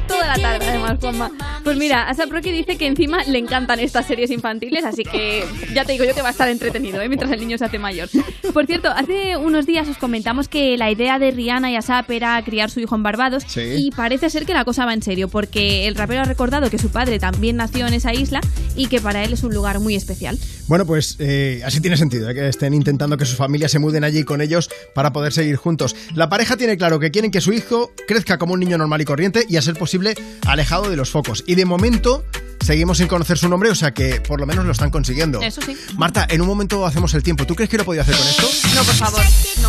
Toda 0.08 0.26
la 0.26 0.34
tarde, 0.34 0.68
además, 0.68 0.98
Juanma. 1.00 1.30
Pues 1.62 1.76
mira, 1.76 2.08
ASAP 2.08 2.30
Rocky 2.30 2.50
dice 2.50 2.76
que 2.76 2.86
encima 2.86 3.22
le 3.24 3.38
encantan 3.38 3.78
estas 3.80 4.06
series 4.06 4.30
infantiles, 4.30 4.84
así 4.84 5.02
que 5.04 5.44
ya 5.72 5.84
te 5.84 5.92
digo 5.92 6.04
yo 6.04 6.14
que 6.14 6.22
va 6.22 6.28
a 6.28 6.32
estar 6.32 6.48
entretenido, 6.48 7.00
¿eh? 7.00 7.08
mientras 7.08 7.30
el 7.30 7.40
niño 7.40 7.56
se 7.56 7.64
hace 7.64 7.78
mayor. 7.78 8.08
Por 8.52 8.66
cierto, 8.66 8.90
hace 8.90 9.36
unos 9.36 9.64
días 9.66 9.88
os 9.88 9.96
comentamos 9.96 10.48
que 10.48 10.76
la 10.76 10.90
idea 10.90 11.18
de 11.18 11.30
Rihanna 11.30 11.70
y 11.70 11.76
ASAP 11.76 12.10
era 12.10 12.42
criar 12.44 12.70
su 12.70 12.80
hijo 12.80 12.94
en 12.96 13.02
Barbados, 13.02 13.44
Sí. 13.46 13.60
y 13.78 13.90
parece 13.92 14.28
ser 14.30 14.44
que 14.44 14.52
la 14.52 14.64
cosa 14.64 14.84
va 14.84 14.92
en 14.92 15.02
serio, 15.02 15.28
porque 15.28 15.86
el 15.86 15.94
rapero 15.94 16.22
ha 16.22 16.24
recordado 16.24 16.68
que 16.70 16.78
su 16.78 16.90
padre 16.90 17.18
también 17.18 17.56
nació 17.56 17.86
en 17.86 17.94
esa 17.94 18.12
isla 18.12 18.40
y 18.76 18.88
que 18.88 19.00
para 19.00 19.22
él 19.24 19.32
es 19.32 19.42
un 19.44 19.54
lugar 19.54 19.78
muy 19.80 19.94
especial. 19.94 20.38
Bueno, 20.66 20.84
pues 20.86 21.16
eh, 21.18 21.62
así 21.64 21.80
tiene 21.80 21.96
sentido, 21.96 22.28
¿eh? 22.28 22.34
que 22.34 22.48
estén 22.48 22.74
intentando 22.74 23.16
que 23.16 23.24
sus 23.26 23.36
familias 23.36 23.70
se 23.70 23.78
muden 23.78 24.02
allí 24.04 24.24
con 24.24 24.40
ellos 24.40 24.68
para 24.94 25.12
poder 25.12 25.32
seguir 25.32 25.56
juntos. 25.56 25.94
La 26.14 26.28
pareja 26.34 26.56
tiene 26.56 26.76
claro 26.76 26.98
que 26.98 27.12
quieren 27.12 27.30
que 27.30 27.40
su 27.40 27.52
hijo 27.52 27.92
crezca 28.08 28.38
como 28.38 28.54
un 28.54 28.58
niño 28.58 28.76
normal 28.76 29.00
y 29.00 29.04
corriente 29.04 29.46
y 29.48 29.56
a 29.56 29.62
ser 29.62 29.76
posible 29.76 30.16
alejado 30.44 30.90
de 30.90 30.96
los 30.96 31.08
focos. 31.08 31.44
Y 31.46 31.54
de 31.54 31.64
momento 31.64 32.24
seguimos 32.60 32.98
sin 32.98 33.06
conocer 33.06 33.38
su 33.38 33.48
nombre, 33.48 33.70
o 33.70 33.74
sea 33.76 33.94
que 33.94 34.20
por 34.20 34.40
lo 34.40 34.46
menos 34.46 34.64
lo 34.64 34.72
están 34.72 34.90
consiguiendo. 34.90 35.40
Eso 35.40 35.62
sí. 35.62 35.76
Marta, 35.96 36.26
en 36.28 36.40
un 36.40 36.48
momento 36.48 36.84
hacemos 36.86 37.14
el 37.14 37.22
tiempo. 37.22 37.46
¿Tú 37.46 37.54
crees 37.54 37.70
que 37.70 37.78
lo 37.78 37.84
podía 37.84 38.02
hacer 38.02 38.16
con 38.16 38.26
esto? 38.26 38.48
No, 38.74 38.82
por 38.82 38.94
favor, 38.96 39.22
no. 39.62 39.68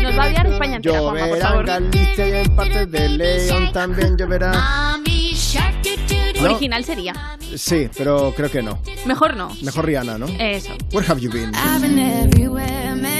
Nos 0.00 0.18
va 0.18 0.24
a 0.24 0.28
odiar 0.28 0.46
España 0.46 0.76
entera, 0.76 1.00
Juanma, 1.00 1.20
por 1.20 1.28
Lloverá 1.28 1.36
en 1.36 1.42
favor. 1.42 1.66
Galicia 1.66 2.28
y 2.28 2.32
en 2.32 2.56
partes 2.56 2.90
de 2.90 3.08
León 3.10 3.72
también 3.74 4.16
lloverá. 4.16 4.52
No. 4.52 6.46
Original 6.46 6.82
sería. 6.86 7.36
Sí, 7.54 7.90
pero 7.94 8.32
creo 8.34 8.50
que 8.50 8.62
no. 8.62 8.80
Mejor 9.04 9.36
no. 9.36 9.54
Mejor 9.60 9.84
Rihanna, 9.84 10.16
¿no? 10.16 10.26
Eso. 10.38 10.70
Where 10.92 11.06
have 11.06 11.20
you 11.20 11.30
been? 11.30 11.52
I've 11.54 11.82
been 11.82 11.98
everywhere, 11.98 12.94
man, 12.96 13.19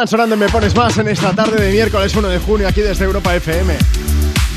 Sheeran 0.00 0.08
sonando 0.08 0.36
Me 0.38 0.48
Pones 0.48 0.74
Más 0.74 0.96
en 0.96 1.08
esta 1.08 1.34
tarde 1.34 1.60
de 1.62 1.72
miércoles 1.72 2.14
1 2.16 2.26
de 2.28 2.38
junio 2.38 2.66
aquí 2.66 2.80
desde 2.80 3.04
Europa 3.04 3.36
FM. 3.36 3.76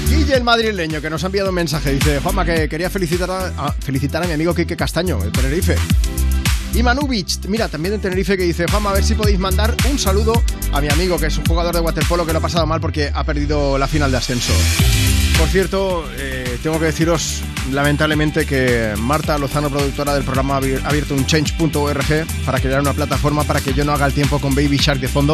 Guille 0.07 0.35
el 0.35 0.43
madrileño 0.43 1.01
que 1.01 1.09
nos 1.09 1.21
ha 1.23 1.25
enviado 1.25 1.49
un 1.49 1.55
mensaje. 1.55 1.91
Dice, 1.91 2.21
Juanma, 2.21 2.45
que 2.45 2.69
quería 2.69 2.89
felicitar 2.89 3.29
a, 3.29 3.47
a- 3.57 3.71
felicitar 3.73 4.23
a 4.23 4.27
mi 4.27 4.31
amigo 4.33 4.55
Quique 4.55 4.77
Castaño, 4.77 5.17
de 5.19 5.31
Tenerife. 5.31 5.75
Y 6.73 6.81
Manubich, 6.81 7.39
mira, 7.49 7.67
también 7.67 7.91
de 7.95 7.99
Tenerife, 7.99 8.37
que 8.37 8.43
dice, 8.43 8.65
Juanma, 8.71 8.91
a 8.91 8.93
ver 8.93 9.03
si 9.03 9.15
podéis 9.15 9.37
mandar 9.37 9.75
un 9.91 9.99
saludo 9.99 10.41
a 10.71 10.79
mi 10.79 10.87
amigo, 10.87 11.17
que 11.19 11.25
es 11.25 11.37
un 11.37 11.45
jugador 11.45 11.73
de 11.75 11.81
waterpolo 11.81 12.25
que 12.25 12.31
lo 12.31 12.39
ha 12.39 12.41
pasado 12.41 12.65
mal 12.65 12.79
porque 12.79 13.11
ha 13.13 13.25
perdido 13.25 13.77
la 13.77 13.87
final 13.89 14.11
de 14.11 14.17
ascenso. 14.17 14.53
Por 15.37 15.49
cierto, 15.49 16.05
eh, 16.17 16.57
tengo 16.63 16.79
que 16.79 16.85
deciros 16.85 17.41
lamentablemente 17.71 18.45
que 18.45 18.93
Marta 18.97 19.37
Lozano, 19.37 19.69
productora 19.69 20.13
del 20.13 20.23
programa, 20.23 20.55
ha 20.55 20.61
abier- 20.61 20.81
ha 20.83 20.89
abierto 20.89 21.13
un 21.15 21.25
change.org 21.25 22.25
para 22.45 22.59
crear 22.59 22.81
una 22.81 22.93
plataforma 22.93 23.43
para 23.43 23.61
que 23.61 23.73
yo 23.73 23.83
no 23.85 23.93
haga 23.93 24.05
el 24.05 24.13
tiempo 24.13 24.39
con 24.39 24.53
Baby 24.55 24.77
Shark 24.77 24.99
de 24.99 25.07
fondo. 25.07 25.33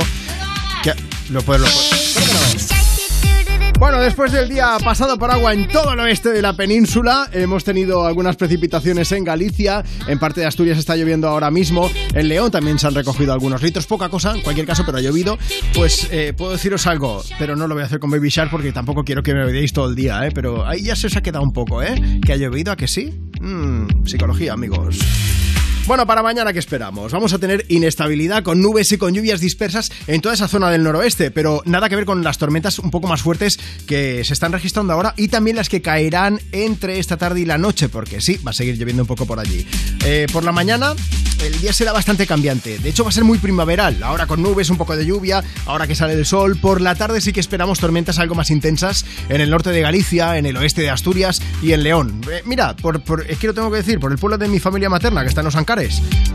Bueno, 3.79 4.01
después 4.01 4.33
del 4.33 4.49
día 4.49 4.75
pasado 4.83 5.17
por 5.17 5.31
agua 5.31 5.53
en 5.53 5.69
todo 5.69 5.93
el 5.93 5.99
oeste 6.01 6.31
de 6.31 6.41
la 6.41 6.51
península, 6.51 7.29
hemos 7.31 7.63
tenido 7.63 8.05
algunas 8.05 8.35
precipitaciones 8.35 9.09
en 9.13 9.23
Galicia, 9.23 9.85
en 10.05 10.19
parte 10.19 10.41
de 10.41 10.47
Asturias 10.47 10.77
está 10.77 10.97
lloviendo 10.97 11.29
ahora 11.29 11.49
mismo, 11.49 11.89
en 12.13 12.27
León 12.27 12.51
también 12.51 12.77
se 12.77 12.87
han 12.87 12.93
recogido 12.93 13.31
algunos 13.31 13.63
litros, 13.63 13.87
poca 13.87 14.09
cosa, 14.09 14.35
en 14.35 14.41
cualquier 14.41 14.67
caso, 14.67 14.83
pero 14.85 14.97
ha 14.97 15.01
llovido. 15.01 15.37
Pues 15.73 16.09
eh, 16.11 16.33
puedo 16.37 16.51
deciros 16.51 16.87
algo, 16.87 17.23
pero 17.39 17.55
no 17.55 17.67
lo 17.67 17.73
voy 17.75 17.83
a 17.83 17.85
hacer 17.85 17.99
con 17.99 18.11
Baby 18.11 18.27
Shark 18.27 18.51
porque 18.51 18.73
tampoco 18.73 19.05
quiero 19.05 19.23
que 19.23 19.33
me 19.33 19.45
veáis 19.45 19.71
todo 19.71 19.87
el 19.89 19.95
día, 19.95 20.27
¿eh? 20.27 20.31
Pero 20.35 20.67
ahí 20.67 20.83
ya 20.83 20.97
se 20.97 21.07
os 21.07 21.15
ha 21.15 21.21
quedado 21.21 21.43
un 21.45 21.53
poco, 21.53 21.81
¿eh? 21.81 22.19
¿Que 22.25 22.33
ha 22.33 22.35
llovido? 22.35 22.73
¿A 22.73 22.75
que 22.75 22.87
sí? 22.89 23.13
Mm, 23.39 24.05
psicología, 24.05 24.53
amigos. 24.53 24.99
Bueno, 25.89 26.05
para 26.05 26.21
mañana, 26.21 26.53
¿qué 26.53 26.59
esperamos? 26.59 27.11
Vamos 27.13 27.33
a 27.33 27.39
tener 27.39 27.65
inestabilidad 27.67 28.43
con 28.43 28.61
nubes 28.61 28.91
y 28.91 28.99
con 28.99 29.11
lluvias 29.15 29.39
dispersas 29.39 29.91
en 30.05 30.21
toda 30.21 30.35
esa 30.35 30.47
zona 30.47 30.69
del 30.69 30.83
noroeste, 30.83 31.31
pero 31.31 31.63
nada 31.65 31.89
que 31.89 31.95
ver 31.95 32.05
con 32.05 32.23
las 32.23 32.37
tormentas 32.37 32.77
un 32.77 32.91
poco 32.91 33.07
más 33.07 33.23
fuertes 33.23 33.59
que 33.87 34.23
se 34.23 34.33
están 34.33 34.51
registrando 34.51 34.93
ahora 34.93 35.15
y 35.17 35.29
también 35.29 35.55
las 35.55 35.67
que 35.67 35.81
caerán 35.81 36.39
entre 36.51 36.99
esta 36.99 37.17
tarde 37.17 37.39
y 37.39 37.45
la 37.45 37.57
noche, 37.57 37.89
porque 37.89 38.21
sí, 38.21 38.37
va 38.45 38.51
a 38.51 38.53
seguir 38.53 38.77
lloviendo 38.77 39.01
un 39.01 39.07
poco 39.07 39.25
por 39.25 39.39
allí. 39.39 39.65
Eh, 40.05 40.27
por 40.31 40.43
la 40.43 40.51
mañana, 40.51 40.93
el 41.43 41.59
día 41.59 41.73
será 41.73 41.91
bastante 41.91 42.27
cambiante. 42.27 42.77
De 42.77 42.89
hecho, 42.89 43.03
va 43.03 43.09
a 43.09 43.13
ser 43.13 43.23
muy 43.23 43.37
primaveral. 43.37 44.03
Ahora 44.03 44.27
con 44.27 44.43
nubes, 44.43 44.69
un 44.69 44.77
poco 44.77 44.95
de 44.95 45.05
lluvia, 45.05 45.43
ahora 45.65 45.87
que 45.87 45.95
sale 45.95 46.13
el 46.13 46.25
sol. 46.25 46.57
Por 46.57 46.81
la 46.81 46.95
tarde 46.95 47.21
sí 47.21 47.33
que 47.33 47.39
esperamos 47.39 47.79
tormentas 47.79 48.19
algo 48.19 48.35
más 48.35 48.51
intensas 48.51 49.05
en 49.29 49.41
el 49.41 49.49
norte 49.49 49.71
de 49.71 49.81
Galicia, 49.81 50.37
en 50.37 50.45
el 50.45 50.57
oeste 50.57 50.81
de 50.81 50.89
Asturias 50.89 51.41
y 51.63 51.71
en 51.71 51.83
León. 51.83 52.21
Eh, 52.31 52.43
mira, 52.45 52.75
por, 52.75 53.01
es 53.27 53.39
que 53.39 53.47
lo 53.47 53.53
tengo 53.53 53.71
que 53.71 53.77
decir, 53.77 53.99
por 53.99 54.11
el 54.11 54.17
pueblo 54.17 54.37
de 54.37 54.47
mi 54.47 54.59
familia 54.59 54.89
materna, 54.89 55.21
que 55.23 55.29
está 55.29 55.41
en 55.41 55.45
los 55.45 55.55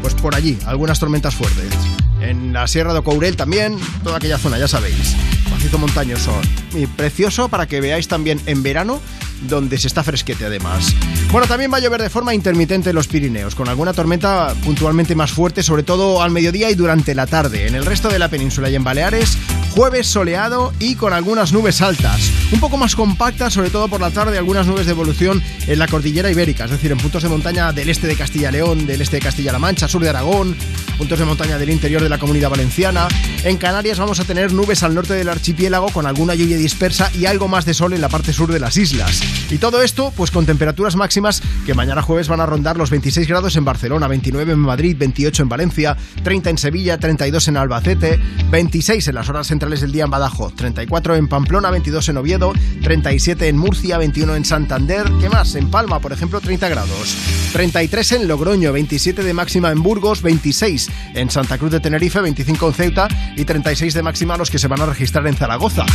Pues 0.00 0.14
por 0.14 0.34
allí, 0.34 0.58
algunas 0.66 0.98
tormentas 0.98 1.34
fuertes. 1.34 1.72
en 2.20 2.52
la 2.54 2.66
Sierra 2.66 2.94
de 2.94 3.02
Courel 3.02 3.36
también, 3.36 3.76
toda 4.02 4.16
aquella 4.16 4.38
zona, 4.38 4.58
ya 4.58 4.66
sabéis. 4.66 5.14
Macizo 5.50 5.78
montañoso 5.78 6.32
y 6.72 6.86
precioso 6.86 7.48
para 7.48 7.66
que 7.66 7.80
veáis 7.80 8.08
también 8.08 8.40
en 8.46 8.62
verano 8.62 9.00
donde 9.42 9.78
se 9.78 9.88
está 9.88 10.02
fresquete 10.02 10.46
además. 10.46 10.94
Bueno, 11.30 11.46
también 11.46 11.72
va 11.72 11.78
a 11.78 11.80
llover 11.80 12.02
de 12.02 12.10
forma 12.10 12.34
intermitente 12.34 12.90
en 12.90 12.96
los 12.96 13.08
Pirineos, 13.08 13.54
con 13.54 13.68
alguna 13.68 13.92
tormenta 13.92 14.54
puntualmente 14.64 15.14
más 15.14 15.32
fuerte, 15.32 15.62
sobre 15.62 15.82
todo 15.82 16.22
al 16.22 16.30
mediodía 16.30 16.70
y 16.70 16.74
durante 16.74 17.14
la 17.14 17.26
tarde. 17.26 17.66
En 17.66 17.74
el 17.74 17.84
resto 17.84 18.08
de 18.08 18.18
la 18.18 18.28
península 18.28 18.70
y 18.70 18.74
en 18.74 18.84
Baleares, 18.84 19.36
jueves 19.74 20.06
soleado 20.06 20.72
y 20.78 20.94
con 20.94 21.12
algunas 21.12 21.52
nubes 21.52 21.82
altas. 21.82 22.30
Un 22.52 22.60
poco 22.60 22.76
más 22.76 22.94
compactas, 22.94 23.54
sobre 23.54 23.70
todo 23.70 23.88
por 23.88 24.00
la 24.00 24.12
tarde, 24.12 24.38
algunas 24.38 24.68
nubes 24.68 24.86
de 24.86 24.92
evolución 24.92 25.42
en 25.66 25.78
la 25.80 25.88
cordillera 25.88 26.30
ibérica, 26.30 26.66
es 26.66 26.70
decir, 26.70 26.92
en 26.92 26.98
puntos 26.98 27.24
de 27.24 27.28
montaña 27.28 27.72
del 27.72 27.88
este 27.88 28.06
de 28.06 28.14
Castilla-León, 28.14 28.86
del 28.86 29.00
este 29.00 29.16
de 29.16 29.22
Castilla-La 29.22 29.58
Mancha, 29.58 29.88
sur 29.88 30.00
de 30.00 30.10
Aragón, 30.10 30.54
puntos 30.96 31.18
de 31.18 31.24
montaña 31.24 31.58
del 31.58 31.70
interior 31.70 32.00
de 32.00 32.08
la 32.08 32.18
comunidad 32.18 32.50
valenciana. 32.50 33.08
En 33.42 33.56
Canarias 33.56 33.98
vamos 33.98 34.20
a 34.20 34.24
tener 34.24 34.52
nubes 34.52 34.84
al 34.84 34.94
norte 34.94 35.14
del 35.14 35.28
archipiélago 35.28 35.88
con 35.88 36.06
alguna 36.06 36.36
lluvia 36.36 36.56
dispersa 36.56 37.10
y 37.12 37.26
algo 37.26 37.48
más 37.48 37.64
de 37.64 37.74
sol 37.74 37.94
en 37.94 38.00
la 38.00 38.08
parte 38.08 38.32
sur 38.32 38.52
de 38.52 38.60
las 38.60 38.76
islas. 38.76 39.22
Y 39.50 39.58
todo 39.58 39.82
esto, 39.82 40.12
pues 40.16 40.30
con 40.30 40.46
temperaturas 40.46 40.94
máximas 40.94 41.42
que 41.66 41.74
mañana 41.74 42.00
jueves 42.00 42.28
van 42.28 42.40
a 42.40 42.46
rondar 42.46 42.76
los 42.76 42.90
26 42.90 43.26
grados 43.26 43.56
en 43.56 43.64
Barcelona, 43.64 44.06
29 44.06 44.52
en 44.52 44.58
Madrid, 44.60 44.96
28 44.96 45.42
en 45.42 45.48
Valencia, 45.48 45.96
30 46.22 46.50
en 46.50 46.58
Sevilla, 46.58 46.98
32 46.98 47.48
en 47.48 47.56
Albacete, 47.56 48.20
26 48.50 49.08
en 49.08 49.14
las 49.16 49.28
horas 49.28 49.48
centrales 49.48 49.63
del 49.64 49.92
día 49.92 50.04
en 50.04 50.10
Badajoz, 50.10 50.54
34 50.54 51.16
en 51.16 51.26
Pamplona, 51.26 51.70
22 51.70 52.10
en 52.10 52.18
Oviedo, 52.18 52.52
37 52.82 53.48
en 53.48 53.56
Murcia, 53.56 53.96
21 53.96 54.36
en 54.36 54.44
Santander, 54.44 55.06
¿qué 55.22 55.30
más? 55.30 55.54
En 55.54 55.70
Palma, 55.70 56.00
por 56.00 56.12
ejemplo, 56.12 56.38
30 56.38 56.68
grados, 56.68 57.16
33 57.54 58.12
en 58.12 58.28
Logroño, 58.28 58.72
27 58.72 59.22
de 59.22 59.32
máxima 59.32 59.70
en 59.70 59.82
Burgos, 59.82 60.20
26 60.20 60.90
en 61.14 61.30
Santa 61.30 61.56
Cruz 61.56 61.70
de 61.70 61.80
Tenerife, 61.80 62.20
25 62.20 62.68
en 62.68 62.74
Ceuta 62.74 63.08
y 63.36 63.46
36 63.46 63.94
de 63.94 64.02
máxima 64.02 64.36
los 64.36 64.50
que 64.50 64.58
se 64.58 64.68
van 64.68 64.82
a 64.82 64.86
registrar 64.86 65.26
en 65.26 65.34
Zaragoza. 65.34 65.86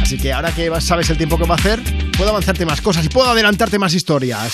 Así 0.00 0.16
que 0.16 0.32
ahora 0.32 0.54
que 0.54 0.70
sabes 0.80 1.10
el 1.10 1.18
tiempo 1.18 1.36
que 1.36 1.44
va 1.44 1.54
a 1.54 1.58
hacer, 1.58 1.80
puedo 2.16 2.30
avanzarte 2.30 2.64
más 2.64 2.80
cosas 2.80 3.04
y 3.04 3.08
puedo 3.08 3.30
adelantarte 3.30 3.78
más 3.78 3.94
historias. 3.94 4.52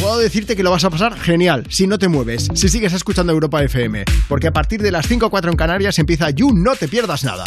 Puedo 0.00 0.18
decirte 0.18 0.54
que 0.54 0.62
lo 0.62 0.70
vas 0.70 0.84
a 0.84 0.90
pasar 0.90 1.18
genial 1.18 1.64
si 1.68 1.86
no 1.86 1.98
te 1.98 2.08
mueves, 2.08 2.48
si 2.54 2.68
sigues 2.68 2.92
escuchando 2.92 3.32
Europa 3.32 3.62
FM, 3.62 4.04
porque 4.28 4.46
a 4.46 4.52
partir 4.52 4.80
de 4.80 4.92
las 4.92 5.08
5 5.08 5.26
o 5.26 5.30
4 5.30 5.50
en 5.50 5.56
Canarias 5.56 5.98
empieza 5.98 6.30
You 6.30 6.52
No 6.54 6.76
Te 6.76 6.86
Pierdas 6.86 7.24
Nada. 7.24 7.44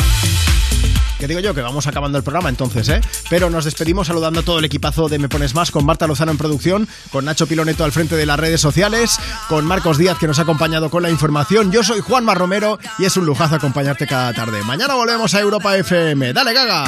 Que 1.22 1.28
digo 1.28 1.40
yo 1.40 1.54
que 1.54 1.62
vamos 1.62 1.86
acabando 1.86 2.18
el 2.18 2.24
programa 2.24 2.50
entonces, 2.50 2.90
¿eh? 2.90 3.00
Pero 3.30 3.52
nos 3.52 3.66
despedimos 3.66 4.08
saludando 4.08 4.40
a 4.40 4.44
todo 4.44 4.58
el 4.58 4.66
equipazo 4.66 5.08
de 5.08 5.20
Me 5.20 5.30
Pones 5.30 5.54
Más, 5.54 5.70
con 5.70 5.86
Marta 5.86 6.08
Lozano 6.08 6.32
en 6.32 6.40
producción, 6.40 6.88
con 7.12 7.26
Nacho 7.26 7.46
Piloneto 7.46 7.84
al 7.84 7.92
frente 7.92 8.16
de 8.16 8.26
las 8.26 8.40
redes 8.40 8.60
sociales, 8.60 9.20
con 9.48 9.64
Marcos 9.66 10.00
Díaz 10.00 10.18
que 10.18 10.26
nos 10.26 10.40
ha 10.40 10.42
acompañado 10.42 10.90
con 10.90 11.04
la 11.04 11.12
información. 11.12 11.72
Yo 11.72 11.84
soy 11.84 12.00
Juanma 12.00 12.34
Romero 12.34 12.80
y 12.98 13.06
es 13.06 13.16
un 13.18 13.28
lujazo 13.28 13.54
acompañarte 13.54 14.08
cada 14.08 14.34
tarde. 14.34 14.64
Mañana 14.64 14.96
volvemos 14.96 15.36
a 15.36 15.40
Europa 15.42 15.78
FM. 15.78 16.34
¡Dale, 16.34 16.54
gaga! 16.54 16.86